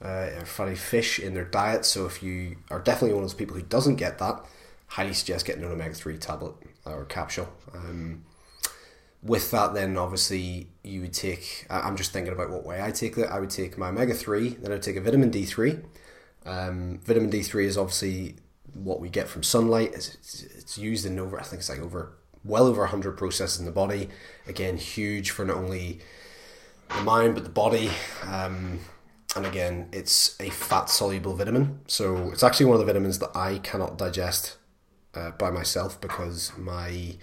uh, 0.02 0.44
fatty 0.44 0.74
fish 0.74 1.18
in 1.18 1.34
their 1.34 1.44
diet. 1.44 1.84
So 1.84 2.06
if 2.06 2.22
you 2.22 2.56
are 2.70 2.80
definitely 2.80 3.14
one 3.14 3.24
of 3.24 3.30
those 3.30 3.34
people 3.34 3.56
who 3.56 3.62
doesn't 3.62 3.96
get 3.96 4.18
that, 4.18 4.44
highly 4.86 5.12
suggest 5.12 5.46
getting 5.46 5.62
an 5.64 5.70
omega 5.70 5.94
three 5.94 6.16
tablet 6.16 6.54
or 6.84 7.04
capsule. 7.04 7.48
Um, 7.74 8.24
with 9.22 9.50
that, 9.50 9.74
then 9.74 9.96
obviously 9.96 10.68
you 10.82 11.02
would 11.02 11.12
take. 11.12 11.66
I'm 11.68 11.96
just 11.96 12.12
thinking 12.12 12.32
about 12.32 12.50
what 12.50 12.64
way 12.64 12.82
I 12.82 12.90
take 12.90 13.16
that. 13.16 13.30
I 13.30 13.38
would 13.38 13.50
take 13.50 13.76
my 13.76 13.88
omega 13.88 14.14
three, 14.14 14.50
then 14.50 14.70
I 14.70 14.76
would 14.76 14.82
take 14.82 14.96
a 14.96 15.00
vitamin 15.00 15.30
D 15.30 15.44
three. 15.44 15.78
Um, 16.46 17.00
vitamin 17.04 17.30
D 17.30 17.42
three 17.42 17.66
is 17.66 17.76
obviously 17.76 18.36
what 18.72 19.00
we 19.00 19.08
get 19.08 19.28
from 19.28 19.42
sunlight. 19.42 19.92
It's, 19.94 20.42
it's 20.42 20.78
used 20.78 21.04
in 21.04 21.18
over, 21.18 21.38
I 21.38 21.42
think 21.42 21.60
it's 21.60 21.68
like 21.68 21.80
over 21.80 22.16
well 22.44 22.66
over 22.66 22.86
hundred 22.86 23.18
processes 23.18 23.60
in 23.60 23.66
the 23.66 23.72
body. 23.72 24.08
Again, 24.46 24.78
huge 24.78 25.30
for 25.30 25.44
not 25.44 25.56
only 25.56 26.00
the 26.88 27.02
mind 27.02 27.34
but 27.34 27.44
the 27.44 27.50
body. 27.50 27.90
Um, 28.26 28.80
and 29.36 29.46
again, 29.46 29.88
it's 29.92 30.34
a 30.40 30.50
fat 30.50 30.88
soluble 30.88 31.36
vitamin, 31.36 31.80
so 31.86 32.30
it's 32.32 32.42
actually 32.42 32.66
one 32.66 32.74
of 32.74 32.80
the 32.80 32.86
vitamins 32.86 33.20
that 33.20 33.30
I 33.36 33.58
cannot 33.58 33.96
digest 33.96 34.56
uh, 35.14 35.30
by 35.32 35.50
myself 35.50 36.00
because 36.00 36.52
my 36.58 37.16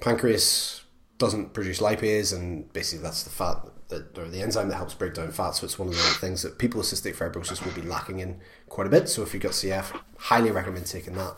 pancreas 0.00 0.84
doesn't 1.18 1.52
produce 1.52 1.80
lipase, 1.80 2.34
and 2.34 2.72
basically 2.72 3.02
that's 3.02 3.24
the 3.24 3.30
fat 3.30 3.58
that, 3.88 4.16
or 4.16 4.28
the 4.28 4.40
enzyme 4.40 4.68
that 4.68 4.76
helps 4.76 4.94
break 4.94 5.14
down 5.14 5.32
fat. 5.32 5.52
So 5.52 5.64
it's 5.64 5.78
one 5.78 5.88
of 5.88 5.94
the 5.94 6.00
things 6.00 6.42
that 6.42 6.58
people 6.58 6.78
with 6.78 6.86
cystic 6.86 7.16
fibrosis 7.16 7.64
will 7.64 7.72
be 7.72 7.86
lacking 7.86 8.20
in 8.20 8.40
quite 8.68 8.86
a 8.86 8.90
bit. 8.90 9.08
So 9.08 9.22
if 9.22 9.34
you've 9.34 9.42
got 9.42 9.52
CF, 9.52 10.00
highly 10.18 10.50
recommend 10.50 10.86
taking 10.86 11.14
that. 11.14 11.34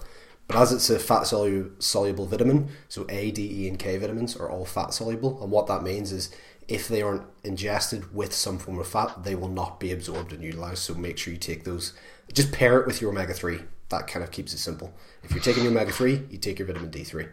But 0.47 0.57
as 0.57 0.73
it's 0.73 0.91
a 0.91 0.99
fat 0.99 1.29
soluble 1.29 2.27
vitamin, 2.27 2.71
so 2.89 3.07
A, 3.09 3.31
D, 3.31 3.65
E, 3.65 3.69
and 3.69 3.79
K 3.79 3.97
vitamins 3.99 4.37
are 4.37 4.51
all 4.51 4.65
fat 4.65 4.93
soluble, 4.93 5.41
and 5.41 5.51
what 5.51 5.69
that 5.69 5.85
means 5.85 6.11
is 6.11 6.35
if 6.67 6.89
they 6.89 7.03
aren't 7.03 7.23
ingested 7.45 8.13
with 8.13 8.33
some 8.33 8.59
form 8.59 8.79
of 8.81 8.89
fat, 8.89 9.23
they 9.23 9.37
will 9.37 9.49
not 9.49 9.79
be 9.79 9.93
absorbed 9.93 10.33
and 10.33 10.43
utilized. 10.43 10.79
So 10.79 10.95
make 10.95 11.19
sure 11.19 11.33
you 11.33 11.39
take 11.39 11.65
those. 11.65 11.95
Just 12.33 12.53
pair 12.53 12.81
it 12.81 12.87
with 12.87 13.01
your 13.01 13.11
omega 13.11 13.33
three. 13.33 13.61
That 13.91 14.09
kind 14.09 14.25
of 14.25 14.33
keeps 14.33 14.53
it 14.53 14.59
simple. 14.59 14.93
If 15.23 15.31
you're 15.33 15.43
taking 15.43 15.63
your 15.63 15.73
omega 15.73 15.93
three, 15.93 16.23
you 16.31 16.39
take 16.39 16.59
your 16.59 16.67
vitamin 16.67 16.91
D 16.91 17.05
three. 17.05 17.27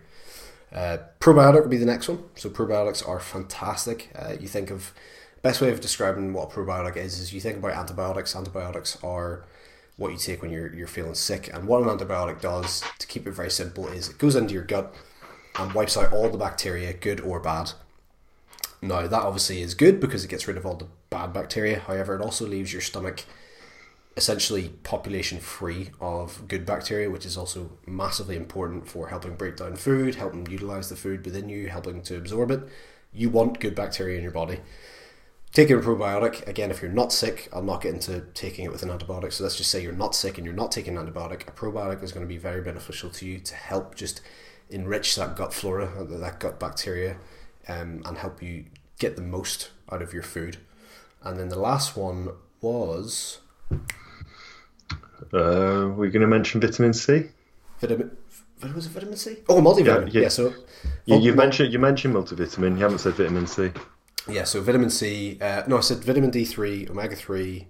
Uh, 0.74 0.98
probiotic 1.20 1.62
would 1.62 1.70
be 1.70 1.78
the 1.78 1.86
next 1.86 2.10
one. 2.10 2.24
So 2.36 2.50
probiotics 2.50 3.08
are 3.08 3.20
fantastic. 3.20 4.12
Uh, 4.16 4.34
you 4.40 4.48
think 4.48 4.70
of 4.70 4.94
best 5.42 5.62
way 5.62 5.72
of 5.72 5.80
describing 5.80 6.34
what 6.34 6.52
a 6.52 6.56
probiotic 6.56 6.98
is 6.98 7.20
is 7.20 7.34
you 7.34 7.40
think 7.40 7.58
about 7.58 7.72
antibiotics. 7.72 8.36
Antibiotics 8.36 8.98
are 9.04 9.46
what 9.96 10.12
you 10.12 10.18
take 10.18 10.42
when 10.42 10.52
you're 10.52 10.74
you're 10.74 10.88
feeling 10.88 11.16
sick, 11.16 11.52
and 11.54 11.68
what 11.68 11.82
an 11.82 11.90
antibiotic 11.90 12.42
does, 12.42 12.84
to 13.00 13.08
keep 13.08 13.28
it 13.28 13.32
very 13.32 13.50
simple, 13.50 13.88
is 13.88 14.10
it 14.10 14.18
goes 14.18 14.36
into 14.36 14.54
your 14.54 14.64
gut 14.64 14.94
and 15.58 15.74
wipes 15.74 15.98
out 15.98 16.12
all 16.12 16.30
the 16.30 16.38
bacteria, 16.38 16.94
good 16.94 17.20
or 17.22 17.40
bad. 17.40 17.72
Now 18.82 19.08
that 19.08 19.24
obviously 19.24 19.62
is 19.62 19.74
good 19.74 20.00
because 20.00 20.24
it 20.24 20.30
gets 20.30 20.48
rid 20.48 20.58
of 20.58 20.66
all 20.66 20.76
the 20.76 20.88
bad 21.10 21.34
bacteria. 21.34 21.80
However, 21.80 22.16
it 22.16 22.22
also 22.22 22.46
leaves 22.46 22.72
your 22.72 22.82
stomach 22.82 23.24
essentially 24.18 24.70
population 24.84 25.38
free 25.38 25.92
of 26.02 26.48
good 26.48 26.66
bacteria, 26.66 27.10
which 27.10 27.26
is 27.26 27.38
also 27.38 27.72
massively 27.86 28.36
important 28.36 28.88
for 28.90 29.08
helping 29.08 29.36
break 29.36 29.58
down 29.58 29.76
food, 29.76 30.16
helping 30.16 30.46
utilize 30.48 30.90
the 30.90 30.96
food 30.96 31.24
within 31.24 31.48
you, 31.48 31.70
helping 31.70 32.02
to 32.02 32.18
absorb 32.18 32.50
it. 32.50 32.68
You 33.14 33.30
want 33.30 33.60
good 33.60 33.76
bacteria 33.76 34.18
in 34.18 34.24
your 34.24 34.32
body. 34.32 34.60
Taking 35.54 35.78
a 35.78 35.80
probiotic, 35.80 36.46
again, 36.48 36.72
if 36.72 36.82
you're 36.82 36.92
not 36.92 37.14
sick, 37.14 37.48
I'll 37.54 37.62
not 37.62 37.82
get 37.82 37.94
into 37.94 38.22
taking 38.34 38.66
it 38.66 38.72
with 38.72 38.84
an 38.84 38.90
antibiotic. 38.90 39.32
So 39.32 39.44
let's 39.44 39.56
just 39.56 39.72
say 39.72 39.82
you're 39.82 39.94
not 39.94 40.16
sick 40.16 40.38
and 40.38 40.46
you're 40.46 40.54
not 40.54 40.72
taking 40.72 40.98
an 40.98 41.06
antibiotic. 41.06 41.48
A 41.48 41.52
probiotic 41.52 42.04
is 42.04 42.12
going 42.12 42.26
to 42.26 42.28
be 42.28 42.38
very 42.38 42.62
beneficial 42.62 43.10
to 43.12 43.26
you 43.26 43.40
to 43.40 43.56
help 43.56 43.96
just 43.96 44.22
enrich 44.70 45.16
that 45.16 45.36
gut 45.36 45.54
flora, 45.54 46.06
that 46.06 46.40
gut 46.40 46.60
bacteria, 46.60 47.18
um, 47.68 48.02
and 48.06 48.18
help 48.18 48.42
you 48.42 48.66
get 49.00 49.16
the 49.16 49.22
most 49.22 49.70
out 49.92 50.02
of 50.02 50.12
your 50.12 50.24
food. 50.24 50.58
And 51.22 51.40
then 51.40 51.50
the 51.50 51.60
last 51.60 51.96
one 51.96 52.30
was. 52.62 53.40
Uh, 55.34 55.90
we're 55.96 56.10
going 56.10 56.22
to 56.22 56.28
mention 56.28 56.62
vitamin 56.62 56.94
C. 56.94 57.26
Vitamin. 57.80 58.16
Was 58.76 58.88
it 58.88 58.90
vitamin 58.90 59.18
C? 59.18 59.38
Oh, 59.50 59.62
multivitamin. 59.62 60.14
Yeah, 60.14 60.14
yeah. 60.14 60.22
yeah 60.22 60.28
so 60.30 60.54
you, 61.06 61.20
you 61.20 61.34
mentioned 61.34 61.72
you 61.72 61.80
mentioned 61.80 62.16
multivitamin. 62.16 62.76
You 62.76 62.84
haven't 62.84 63.00
said 63.00 63.14
vitamin 63.14 63.48
C. 63.48 63.72
Yeah, 64.28 64.44
so 64.44 64.62
vitamin 64.62 64.90
C. 64.90 65.38
Uh, 65.40 65.64
no, 65.68 65.78
I 65.78 65.82
said 65.82 66.04
vitamin 66.04 66.32
D 66.32 66.44
three, 66.44 66.88
omega 66.90 67.16
three, 67.16 67.68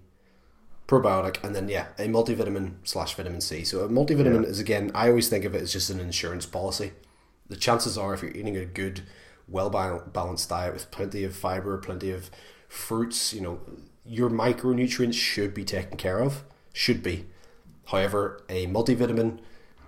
probiotic, 0.88 1.44
and 1.44 1.56
then 1.56 1.68
yeah, 1.68 1.88
a 2.00 2.08
multivitamin 2.08 2.76
slash 2.84 3.16
vitamin 3.16 3.42
C. 3.42 3.64
So 3.64 3.82
a 3.82 3.90
multivitamin 3.90 4.44
yeah. 4.44 4.50
is 4.50 4.60
again, 4.60 4.92
I 4.96 5.10
always 5.10 5.30
think 5.30 5.46
of 5.46 5.54
it 5.54 5.62
as 5.62 5.74
just 5.74 5.90
an 5.90 6.00
insurance 6.00 6.46
policy. 6.46 6.94
The 7.50 7.56
chances 7.56 7.98
are, 7.98 8.14
if 8.14 8.22
you're 8.22 8.32
eating 8.32 8.58
a 8.58 8.66
good, 8.66 9.04
well 9.48 9.70
balanced 9.70 10.50
diet 10.50 10.74
with 10.74 10.90
plenty 10.92 11.24
of 11.24 11.36
fiber, 11.36 11.78
plenty 11.78 12.12
of 12.12 12.30
fruits, 12.68 13.34
you 13.34 13.42
know, 13.42 13.60
your 14.06 14.30
micronutrients 14.30 15.14
should 15.16 15.54
be 15.54 15.64
taken 15.64 15.98
care 15.98 16.20
of. 16.20 16.44
Should 16.74 17.02
be. 17.02 17.26
However, 17.88 18.44
a 18.50 18.68
multivitamin 18.68 19.40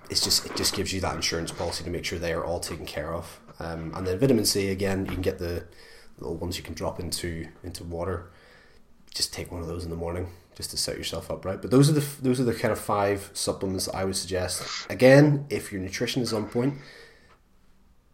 it's 0.10 0.24
just 0.24 0.46
it 0.46 0.56
just 0.56 0.74
gives 0.74 0.92
you 0.92 1.02
that 1.02 1.16
insurance 1.16 1.52
policy 1.52 1.84
to 1.84 1.90
make 1.90 2.04
sure 2.04 2.20
they 2.20 2.34
are 2.34 2.44
all 2.44 2.60
taken 2.60 2.86
care 2.86 3.14
of. 3.14 3.40
Um, 3.60 3.94
and 3.96 4.08
then 4.08 4.18
vitamin 4.18 4.46
C 4.46 4.70
again, 4.70 5.06
you 5.06 5.12
can 5.12 5.22
get 5.22 5.38
the 5.38 5.66
little 6.18 6.38
ones 6.38 6.58
you 6.58 6.64
can 6.64 6.74
drop 6.74 7.00
into 7.00 7.48
into 7.64 7.84
water. 7.84 8.32
Just 9.14 9.34
take 9.34 9.52
one 9.52 9.62
of 9.62 9.68
those 9.68 9.84
in 9.84 9.90
the 9.90 9.96
morning 9.96 10.30
just 10.56 10.72
to 10.72 10.78
set 10.78 10.98
yourself 10.98 11.32
up 11.32 11.46
right. 11.46 11.62
But 11.62 11.72
those 11.72 11.90
are 11.90 11.94
the 11.94 12.06
those 12.22 12.40
are 12.40 12.44
the 12.44 12.54
kind 12.54 12.72
of 12.72 12.80
five 12.80 13.30
supplements 13.34 13.88
I 13.88 14.04
would 14.04 14.16
suggest. 14.16 14.88
Again, 14.90 15.46
if 15.50 15.72
your 15.72 15.82
nutrition 15.82 16.22
is 16.22 16.34
on 16.34 16.48
point, 16.48 16.76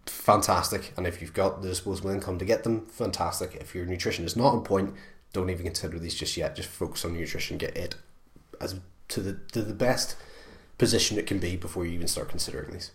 fantastic. 0.06 0.94
And 0.98 1.08
if 1.08 1.22
you've 1.22 1.34
got 1.34 1.62
the 1.62 1.70
disposable 1.70 2.12
income 2.12 2.38
to 2.40 2.46
get 2.46 2.64
them, 2.64 2.86
fantastic. 2.88 3.56
If 3.56 3.74
your 3.74 3.86
nutrition 3.86 4.26
is 4.26 4.36
not 4.36 4.54
on 4.54 4.64
point, 4.64 4.94
don't 5.34 5.50
even 5.50 5.66
consider 5.66 5.98
these 6.00 6.16
just 6.16 6.36
yet. 6.36 6.56
Just 6.56 6.70
focus 6.70 7.06
on 7.06 7.14
nutrition, 7.14 7.58
get 7.58 7.76
it 7.78 7.96
as 8.60 8.80
to 9.10 9.22
the 9.22 9.34
to 9.52 9.62
the 9.62 9.74
best 9.74 10.16
position 10.78 11.18
it 11.18 11.28
can 11.28 11.40
be 11.40 11.56
before 11.56 11.86
you 11.86 11.92
even 11.94 12.08
start 12.08 12.30
considering 12.30 12.72
these. 12.72 12.92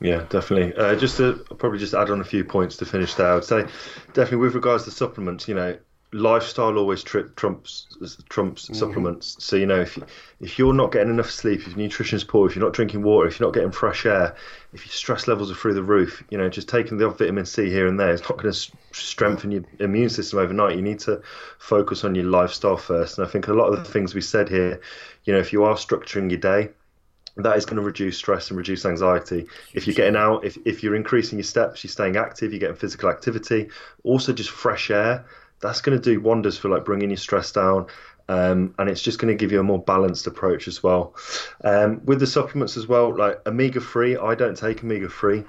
Yeah, 0.00 0.26
definitely. 0.28 0.74
Uh, 0.74 0.96
just 0.96 1.16
to 1.18 1.44
probably 1.58 1.78
just 1.78 1.94
add 1.94 2.10
on 2.10 2.20
a 2.20 2.24
few 2.24 2.44
points 2.44 2.76
to 2.78 2.84
finish 2.84 3.14
there, 3.14 3.28
I 3.28 3.34
would 3.36 3.44
say 3.44 3.62
definitely 4.08 4.38
with 4.38 4.54
regards 4.54 4.84
to 4.84 4.90
supplements, 4.90 5.46
you 5.46 5.54
know, 5.54 5.78
lifestyle 6.12 6.76
always 6.76 7.02
tri- 7.02 7.22
trumps 7.36 7.86
trumps 8.28 8.64
mm-hmm. 8.64 8.74
supplements. 8.74 9.36
So 9.40 9.56
you 9.56 9.66
know, 9.66 9.80
if 9.80 9.96
you, 9.96 10.04
if 10.40 10.58
you're 10.58 10.74
not 10.74 10.92
getting 10.92 11.10
enough 11.10 11.30
sleep, 11.30 11.60
if 11.60 11.68
your 11.68 11.78
nutrition 11.78 12.16
is 12.16 12.24
poor, 12.24 12.48
if 12.48 12.54
you're 12.54 12.64
not 12.64 12.74
drinking 12.74 13.02
water, 13.02 13.26
if 13.26 13.40
you're 13.40 13.48
not 13.48 13.54
getting 13.54 13.72
fresh 13.72 14.04
air, 14.04 14.36
if 14.72 14.84
your 14.84 14.92
stress 14.92 15.26
levels 15.26 15.50
are 15.50 15.54
through 15.54 15.74
the 15.74 15.82
roof, 15.82 16.22
you 16.30 16.38
know, 16.38 16.48
just 16.48 16.68
taking 16.68 16.98
the 16.98 17.08
vitamin 17.08 17.46
C 17.46 17.70
here 17.70 17.86
and 17.86 17.98
there 17.98 18.12
is 18.12 18.20
not 18.22 18.38
going 18.38 18.52
to 18.52 18.72
strengthen 18.92 19.50
your 19.50 19.64
immune 19.80 20.10
system 20.10 20.38
overnight. 20.38 20.76
You 20.76 20.82
need 20.82 21.00
to 21.00 21.22
focus 21.58 22.04
on 22.04 22.14
your 22.14 22.26
lifestyle 22.26 22.76
first. 22.76 23.18
And 23.18 23.26
I 23.26 23.30
think 23.30 23.48
a 23.48 23.54
lot 23.54 23.72
of 23.72 23.78
the 23.78 23.90
things 23.90 24.14
we 24.14 24.20
said 24.20 24.48
here, 24.48 24.80
you 25.24 25.32
know, 25.32 25.40
if 25.40 25.52
you 25.52 25.64
are 25.64 25.74
structuring 25.74 26.30
your 26.30 26.40
day 26.40 26.70
that 27.36 27.56
is 27.56 27.64
going 27.64 27.76
to 27.76 27.82
reduce 27.82 28.18
stress 28.18 28.50
and 28.50 28.58
reduce 28.58 28.84
anxiety. 28.84 29.46
If 29.72 29.86
you're 29.86 29.94
getting 29.94 30.16
out, 30.16 30.44
if, 30.44 30.58
if 30.66 30.82
you're 30.82 30.94
increasing 30.94 31.38
your 31.38 31.44
steps, 31.44 31.82
you're 31.82 31.90
staying 31.90 32.16
active, 32.16 32.52
you're 32.52 32.60
getting 32.60 32.76
physical 32.76 33.08
activity, 33.08 33.70
also 34.04 34.32
just 34.32 34.50
fresh 34.50 34.90
air, 34.90 35.24
that's 35.62 35.80
going 35.80 35.98
to 35.98 36.02
do 36.02 36.20
wonders 36.20 36.58
for 36.58 36.68
like 36.68 36.84
bringing 36.84 37.10
your 37.10 37.16
stress 37.16 37.52
down. 37.52 37.86
Um, 38.28 38.74
and 38.78 38.88
it's 38.88 39.02
just 39.02 39.18
going 39.18 39.36
to 39.36 39.40
give 39.40 39.52
you 39.52 39.60
a 39.60 39.64
more 39.64 39.82
balanced 39.82 40.26
approach 40.26 40.68
as 40.68 40.82
well. 40.82 41.14
Um, 41.64 42.02
with 42.04 42.20
the 42.20 42.26
supplements 42.26 42.76
as 42.76 42.86
well, 42.86 43.16
like 43.16 43.46
omega 43.46 43.80
three, 43.80 44.16
I 44.16 44.34
don't 44.34 44.56
take 44.56 44.84
omega 44.84 45.08
three, 45.08 45.44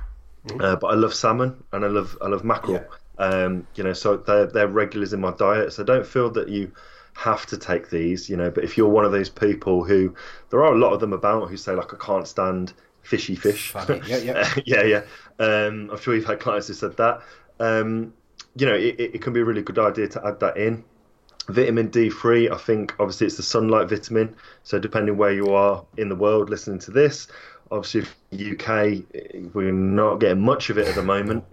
mm-hmm. 0.47 0.61
uh, 0.61 0.75
but 0.77 0.87
I 0.87 0.95
love 0.95 1.13
salmon 1.13 1.63
and 1.71 1.83
I 1.83 1.87
love 1.87 2.17
I 2.21 2.27
love 2.27 2.43
mackerel. 2.43 2.73
Yeah. 2.73 2.85
Um, 3.19 3.67
you 3.75 3.83
know, 3.83 3.93
so 3.93 4.17
they're 4.17 4.47
they're 4.47 4.67
regulars 4.67 5.13
in 5.13 5.21
my 5.21 5.31
diet. 5.31 5.73
So 5.73 5.83
I 5.83 5.85
don't 5.85 6.05
feel 6.05 6.29
that 6.31 6.49
you 6.49 6.71
have 7.13 7.45
to 7.47 7.57
take 7.57 7.89
these, 7.89 8.29
you 8.29 8.37
know. 8.37 8.49
But 8.49 8.63
if 8.63 8.77
you're 8.77 8.89
one 8.89 9.05
of 9.05 9.11
those 9.11 9.29
people 9.29 9.83
who, 9.83 10.15
there 10.49 10.63
are 10.63 10.73
a 10.73 10.77
lot 10.77 10.93
of 10.93 10.99
them 10.99 11.13
about 11.13 11.49
who 11.49 11.57
say 11.57 11.73
like 11.73 11.93
I 11.93 11.97
can't 11.97 12.27
stand 12.27 12.73
fishy 13.03 13.35
fish. 13.35 13.73
Yeah, 14.07 14.17
yeah, 14.17 14.53
yeah, 14.65 14.83
yeah. 14.83 15.01
Um, 15.39 15.89
I'm 15.91 15.99
sure 15.99 16.15
you've 16.15 16.25
had 16.25 16.39
clients 16.39 16.67
who 16.67 16.73
said 16.73 16.97
that. 16.97 17.21
Um, 17.59 18.13
you 18.55 18.65
know, 18.65 18.75
it, 18.75 18.99
it 18.99 19.21
can 19.21 19.33
be 19.33 19.39
a 19.39 19.45
really 19.45 19.61
good 19.61 19.79
idea 19.79 20.07
to 20.09 20.25
add 20.25 20.39
that 20.39 20.57
in. 20.57 20.83
Vitamin 21.49 21.89
D3, 21.89 22.51
I 22.51 22.57
think 22.57 22.93
obviously 22.99 23.27
it's 23.27 23.37
the 23.37 23.43
sunlight 23.43 23.89
vitamin. 23.89 24.35
So 24.63 24.79
depending 24.79 25.17
where 25.17 25.33
you 25.33 25.53
are 25.53 25.83
in 25.97 26.09
the 26.09 26.15
world 26.15 26.49
listening 26.49 26.79
to 26.79 26.91
this, 26.91 27.27
obviously 27.71 28.07
UK 28.33 29.03
we're 29.53 29.71
not 29.71 30.19
getting 30.19 30.41
much 30.41 30.69
of 30.69 30.77
it 30.77 30.87
at 30.87 30.95
the 30.95 31.03
moment. 31.03 31.43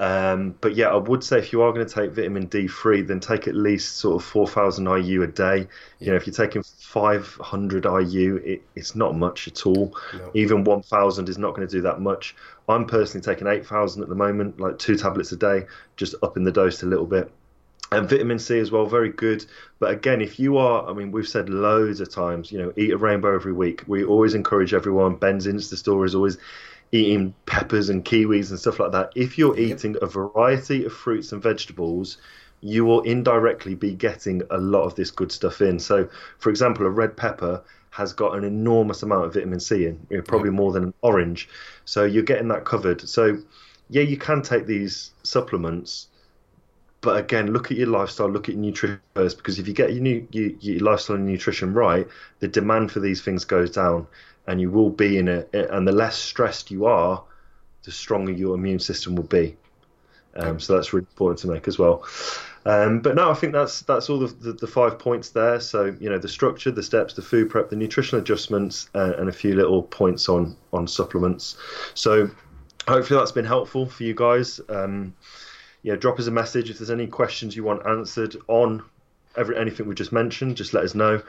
Um, 0.00 0.54
but 0.62 0.76
yeah, 0.76 0.88
I 0.88 0.96
would 0.96 1.22
say 1.22 1.38
if 1.38 1.52
you 1.52 1.60
are 1.60 1.74
going 1.74 1.86
to 1.86 1.94
take 1.94 2.12
vitamin 2.12 2.48
D3, 2.48 3.06
then 3.06 3.20
take 3.20 3.46
at 3.46 3.54
least 3.54 3.98
sort 3.98 4.16
of 4.16 4.26
4,000 4.26 4.86
IU 4.86 5.22
a 5.22 5.26
day. 5.26 5.68
You 5.98 6.06
know, 6.06 6.16
if 6.16 6.26
you're 6.26 6.32
taking 6.32 6.62
500 6.62 7.84
IU, 7.84 8.36
it, 8.36 8.62
it's 8.74 8.94
not 8.94 9.14
much 9.14 9.46
at 9.46 9.66
all. 9.66 9.94
No. 10.14 10.30
Even 10.32 10.64
1,000 10.64 11.28
is 11.28 11.36
not 11.36 11.54
going 11.54 11.68
to 11.68 11.70
do 11.70 11.82
that 11.82 12.00
much. 12.00 12.34
I'm 12.66 12.86
personally 12.86 13.22
taking 13.22 13.46
8,000 13.46 14.02
at 14.02 14.08
the 14.08 14.14
moment, 14.14 14.58
like 14.58 14.78
two 14.78 14.96
tablets 14.96 15.32
a 15.32 15.36
day, 15.36 15.66
just 15.96 16.14
upping 16.22 16.44
the 16.44 16.52
dose 16.52 16.82
a 16.82 16.86
little 16.86 17.04
bit. 17.04 17.30
And 17.92 18.08
vitamin 18.08 18.38
C 18.38 18.58
as 18.58 18.70
well, 18.70 18.86
very 18.86 19.10
good. 19.10 19.44
But 19.80 19.90
again, 19.90 20.22
if 20.22 20.40
you 20.40 20.56
are, 20.56 20.88
I 20.88 20.94
mean, 20.94 21.12
we've 21.12 21.28
said 21.28 21.50
loads 21.50 22.00
of 22.00 22.08
times, 22.08 22.50
you 22.50 22.58
know, 22.58 22.72
eat 22.74 22.92
a 22.92 22.96
rainbow 22.96 23.34
every 23.34 23.52
week. 23.52 23.82
We 23.86 24.04
always 24.04 24.32
encourage 24.32 24.72
everyone. 24.72 25.16
Ben's 25.16 25.46
Insta 25.46 25.76
story 25.76 26.06
is 26.06 26.14
always 26.14 26.38
eating 26.92 27.34
peppers 27.46 27.88
and 27.88 28.04
kiwis 28.04 28.50
and 28.50 28.58
stuff 28.58 28.80
like 28.80 28.92
that, 28.92 29.12
if 29.14 29.38
you're 29.38 29.58
eating 29.58 29.96
a 30.02 30.06
variety 30.06 30.84
of 30.84 30.92
fruits 30.92 31.32
and 31.32 31.42
vegetables, 31.42 32.18
you 32.60 32.84
will 32.84 33.00
indirectly 33.02 33.74
be 33.74 33.94
getting 33.94 34.42
a 34.50 34.58
lot 34.58 34.82
of 34.82 34.94
this 34.94 35.10
good 35.10 35.32
stuff 35.32 35.60
in. 35.60 35.78
So, 35.78 36.08
for 36.38 36.50
example, 36.50 36.86
a 36.86 36.90
red 36.90 37.16
pepper 37.16 37.62
has 37.90 38.12
got 38.12 38.36
an 38.36 38.44
enormous 38.44 39.02
amount 39.02 39.24
of 39.24 39.34
vitamin 39.34 39.60
C 39.60 39.86
in, 39.86 40.22
probably 40.22 40.50
more 40.50 40.72
than 40.72 40.84
an 40.84 40.94
orange. 41.02 41.48
So 41.84 42.04
you're 42.04 42.22
getting 42.22 42.48
that 42.48 42.64
covered. 42.64 43.08
So, 43.08 43.38
yeah, 43.88 44.02
you 44.02 44.16
can 44.16 44.42
take 44.42 44.66
these 44.66 45.10
supplements, 45.22 46.08
but 47.00 47.16
again, 47.16 47.52
look 47.52 47.70
at 47.70 47.76
your 47.76 47.88
lifestyle, 47.88 48.30
look 48.30 48.48
at 48.48 48.54
your 48.54 48.62
nutrition 48.62 49.00
first, 49.14 49.38
because 49.38 49.58
if 49.58 49.66
you 49.66 49.74
get 49.74 49.92
your, 49.92 50.02
new, 50.02 50.28
your, 50.30 50.50
your 50.60 50.80
lifestyle 50.80 51.16
and 51.16 51.26
nutrition 51.26 51.72
right, 51.72 52.06
the 52.40 52.48
demand 52.48 52.92
for 52.92 53.00
these 53.00 53.22
things 53.22 53.44
goes 53.44 53.70
down 53.70 54.06
and 54.50 54.60
you 54.60 54.68
will 54.68 54.90
be 54.90 55.16
in 55.16 55.28
it. 55.28 55.48
And 55.54 55.86
the 55.86 55.92
less 55.92 56.16
stressed 56.16 56.72
you 56.72 56.86
are, 56.86 57.22
the 57.84 57.92
stronger 57.92 58.32
your 58.32 58.56
immune 58.56 58.80
system 58.80 59.14
will 59.14 59.22
be. 59.22 59.56
Um, 60.34 60.58
so 60.58 60.74
that's 60.74 60.92
really 60.92 61.06
important 61.10 61.38
to 61.40 61.48
make 61.48 61.68
as 61.68 61.78
well. 61.78 62.04
Um, 62.66 63.00
but 63.00 63.14
no, 63.14 63.30
I 63.30 63.34
think 63.34 63.52
that's 63.52 63.82
that's 63.82 64.10
all 64.10 64.18
the, 64.18 64.26
the, 64.26 64.52
the, 64.52 64.66
five 64.66 64.98
points 64.98 65.30
there. 65.30 65.60
So 65.60 65.96
you 65.98 66.10
know 66.10 66.18
the 66.18 66.28
structure, 66.28 66.70
the 66.70 66.82
steps, 66.82 67.14
the 67.14 67.22
food 67.22 67.48
prep, 67.48 67.70
the 67.70 67.76
nutritional 67.76 68.20
adjustments, 68.20 68.90
uh, 68.94 69.12
and 69.16 69.28
a 69.28 69.32
few 69.32 69.54
little 69.54 69.82
points 69.82 70.28
on 70.28 70.56
on 70.72 70.86
supplements. 70.86 71.56
So 71.94 72.28
hopefully 72.86 73.18
that's 73.18 73.32
been 73.32 73.46
helpful 73.46 73.86
for 73.86 74.02
you 74.02 74.14
guys. 74.14 74.60
Um, 74.68 75.14
yeah, 75.82 75.96
drop 75.96 76.18
us 76.18 76.26
a 76.26 76.30
message 76.30 76.70
if 76.70 76.78
there's 76.78 76.90
any 76.90 77.06
questions 77.06 77.56
you 77.56 77.64
want 77.64 77.86
answered 77.86 78.36
on 78.48 78.82
every 79.36 79.56
anything 79.56 79.86
we 79.86 79.94
just 79.94 80.12
mentioned, 80.12 80.56
just 80.56 80.74
let 80.74 80.84
us 80.84 80.94
know. 80.94 81.22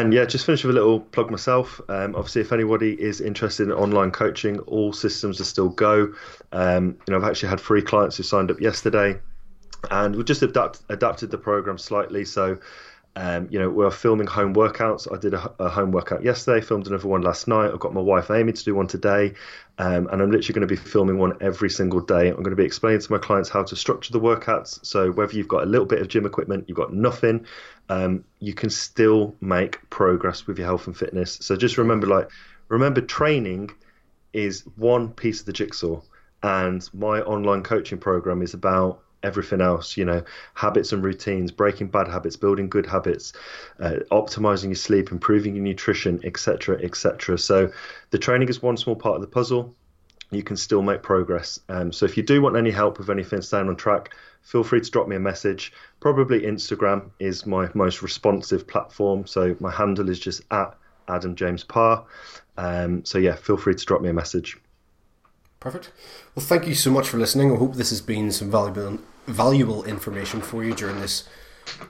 And 0.00 0.12
yeah, 0.12 0.26
just 0.26 0.44
finish 0.44 0.62
with 0.62 0.76
a 0.76 0.78
little 0.78 1.00
plug 1.00 1.30
myself. 1.30 1.80
Um, 1.88 2.14
obviously, 2.14 2.42
if 2.42 2.52
anybody 2.52 3.00
is 3.00 3.22
interested 3.22 3.62
in 3.62 3.72
online 3.72 4.10
coaching, 4.10 4.58
all 4.60 4.92
systems 4.92 5.40
are 5.40 5.44
still 5.44 5.70
go. 5.70 6.12
Um, 6.52 6.98
you 7.06 7.12
know, 7.12 7.16
I've 7.16 7.24
actually 7.24 7.48
had 7.48 7.60
three 7.60 7.80
clients 7.80 8.18
who 8.18 8.22
signed 8.22 8.50
up 8.50 8.60
yesterday, 8.60 9.18
and 9.90 10.14
we've 10.14 10.26
just 10.26 10.42
adapt, 10.42 10.82
adapted 10.90 11.30
the 11.30 11.38
program 11.38 11.78
slightly. 11.78 12.26
So 12.26 12.58
um, 13.16 13.48
you 13.50 13.58
know, 13.58 13.70
we're 13.70 13.90
filming 13.90 14.26
home 14.26 14.54
workouts. 14.54 15.10
I 15.10 15.18
did 15.18 15.32
a, 15.32 15.50
a, 15.58 15.70
home 15.70 15.90
workout 15.90 16.22
yesterday, 16.22 16.60
filmed 16.60 16.86
another 16.86 17.08
one 17.08 17.22
last 17.22 17.48
night. 17.48 17.70
I've 17.72 17.80
got 17.80 17.94
my 17.94 18.00
wife 18.02 18.30
Amy 18.30 18.52
to 18.52 18.64
do 18.64 18.74
one 18.74 18.88
today, 18.88 19.32
um, 19.78 20.06
and 20.08 20.20
I'm 20.20 20.30
literally 20.30 20.52
going 20.52 20.68
to 20.68 20.74
be 20.74 20.76
filming 20.76 21.16
one 21.16 21.32
every 21.40 21.70
single 21.70 22.00
day. 22.00 22.28
I'm 22.28 22.42
going 22.42 22.50
to 22.50 22.56
be 22.56 22.66
explaining 22.66 23.00
to 23.00 23.10
my 23.10 23.16
clients 23.16 23.48
how 23.48 23.62
to 23.62 23.74
structure 23.74 24.12
the 24.12 24.20
workouts. 24.20 24.84
So 24.84 25.10
whether 25.12 25.32
you've 25.32 25.48
got 25.48 25.62
a 25.62 25.66
little 25.66 25.86
bit 25.86 26.02
of 26.02 26.08
gym 26.08 26.26
equipment, 26.26 26.66
you've 26.68 26.76
got 26.76 26.92
nothing, 26.92 27.46
um, 27.88 28.22
you 28.40 28.52
can 28.52 28.68
still 28.68 29.34
make 29.40 29.88
progress 29.88 30.46
with 30.46 30.58
your 30.58 30.66
health 30.66 30.86
and 30.86 30.94
fitness. 30.94 31.38
So 31.40 31.56
just 31.56 31.78
remember, 31.78 32.06
like, 32.06 32.28
remember, 32.68 33.00
training 33.00 33.70
is 34.34 34.60
one 34.76 35.08
piece 35.08 35.40
of 35.40 35.46
the 35.46 35.54
jigsaw, 35.54 36.02
and 36.42 36.86
my 36.92 37.22
online 37.22 37.62
coaching 37.62 37.96
program 37.96 38.42
is 38.42 38.52
about 38.52 39.00
everything 39.22 39.60
else 39.60 39.96
you 39.96 40.04
know 40.04 40.22
habits 40.54 40.92
and 40.92 41.02
routines 41.02 41.50
breaking 41.50 41.88
bad 41.88 42.06
habits 42.06 42.36
building 42.36 42.68
good 42.68 42.86
habits 42.86 43.32
uh, 43.80 43.96
optimizing 44.12 44.66
your 44.66 44.74
sleep 44.74 45.10
improving 45.10 45.54
your 45.56 45.64
nutrition 45.64 46.20
etc 46.22 46.78
etc 46.82 47.36
so 47.36 47.70
the 48.10 48.18
training 48.18 48.48
is 48.48 48.62
one 48.62 48.76
small 48.76 48.96
part 48.96 49.16
of 49.16 49.20
the 49.20 49.28
puzzle. 49.28 49.74
You 50.30 50.42
can 50.42 50.56
still 50.56 50.82
make 50.82 51.02
progress. 51.02 51.60
Um, 51.68 51.92
so 51.92 52.04
if 52.04 52.16
you 52.16 52.22
do 52.22 52.42
want 52.42 52.56
any 52.56 52.70
help 52.70 52.98
with 52.98 53.10
anything 53.10 53.42
staying 53.42 53.68
on 53.68 53.76
track 53.76 54.14
feel 54.42 54.62
free 54.62 54.80
to 54.80 54.90
drop 54.90 55.08
me 55.08 55.16
a 55.16 55.20
message. 55.20 55.72
Probably 56.00 56.40
instagram 56.40 57.10
is 57.18 57.46
my 57.46 57.68
most 57.74 58.02
responsive 58.02 58.66
platform. 58.66 59.26
So 59.26 59.56
my 59.60 59.70
handle 59.70 60.08
is 60.08 60.18
just 60.18 60.42
at 60.50 60.76
adam 61.08 61.36
james 61.36 61.64
parr. 61.64 62.04
Um, 62.56 63.04
so 63.04 63.18
yeah 63.18 63.34
feel 63.34 63.56
free 63.56 63.74
to 63.74 63.84
drop 63.84 64.02
me 64.02 64.08
a 64.08 64.14
message 64.14 64.56
Perfect. 65.60 65.90
Well, 66.34 66.44
thank 66.44 66.66
you 66.66 66.74
so 66.74 66.90
much 66.90 67.08
for 67.08 67.18
listening. 67.18 67.52
I 67.52 67.56
hope 67.56 67.74
this 67.74 67.90
has 67.90 68.00
been 68.00 68.30
some 68.30 68.50
valuable 68.50 68.98
valuable 69.26 69.82
information 69.84 70.40
for 70.40 70.62
you 70.62 70.72
during 70.72 71.00
this 71.00 71.28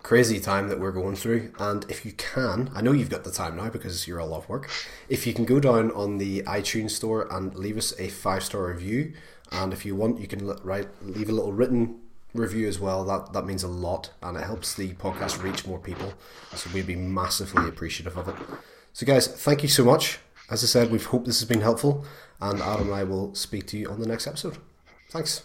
crazy 0.03 0.41
time 0.41 0.69
that 0.69 0.81
we're 0.81 0.93
going 0.93 1.17
through. 1.17 1.53
And 1.59 1.85
if 1.91 2.07
you 2.07 2.13
can, 2.13 2.71
I 2.75 2.81
know 2.81 2.93
you've 2.93 3.11
got 3.11 3.25
the 3.25 3.31
time 3.31 3.57
now 3.57 3.69
because 3.69 4.07
you're 4.09 4.21
all 4.21 4.33
off 4.33 4.49
work. 4.49 4.71
If 5.09 5.27
you 5.27 5.35
can 5.35 5.45
go 5.45 5.61
down 5.61 5.91
on 5.93 6.19
the 6.19 6.43
iTunes 6.43 6.93
store 6.93 7.29
and 7.31 7.55
leave 7.55 7.77
us 7.77 7.93
a 7.99 8.09
five 8.09 8.43
star 8.43 8.67
review, 8.67 9.13
and 9.53 9.73
if 9.73 9.85
you 9.85 9.95
want, 9.95 10.21
you 10.21 10.27
can 10.27 10.47
write 10.63 10.89
leave 11.03 11.29
a 11.29 11.33
little 11.33 11.53
written 11.53 12.01
review 12.35 12.69
as 12.69 12.81
well. 12.81 13.05
That 13.05 13.33
that 13.33 13.47
means 13.47 13.63
a 13.63 13.69
lot, 13.69 14.11
and 14.23 14.37
it 14.37 14.45
helps 14.45 14.75
the 14.75 14.93
podcast 14.95 15.43
reach 15.43 15.67
more 15.67 15.79
people. 15.79 16.15
So 16.55 16.71
we'd 16.73 16.87
be 16.87 16.97
massively 16.97 17.69
appreciative 17.69 18.17
of 18.17 18.29
it. 18.29 18.37
So, 18.93 19.05
guys, 19.07 19.27
thank 19.27 19.63
you 19.63 19.69
so 19.69 19.85
much. 19.85 20.19
As 20.49 20.63
I 20.63 20.67
said, 20.67 20.91
we 20.91 20.99
hope 20.99 21.27
this 21.27 21.41
has 21.41 21.49
been 21.49 21.61
helpful, 21.61 22.05
and 22.41 22.61
Adam 22.61 22.89
and 22.89 22.95
I 22.95 23.05
will 23.05 23.35
speak 23.35 23.67
to 23.69 23.79
you 23.79 23.89
on 23.89 24.01
the 24.01 24.07
next 24.07 24.27
episode. 24.27 24.59
Thanks. 25.11 25.43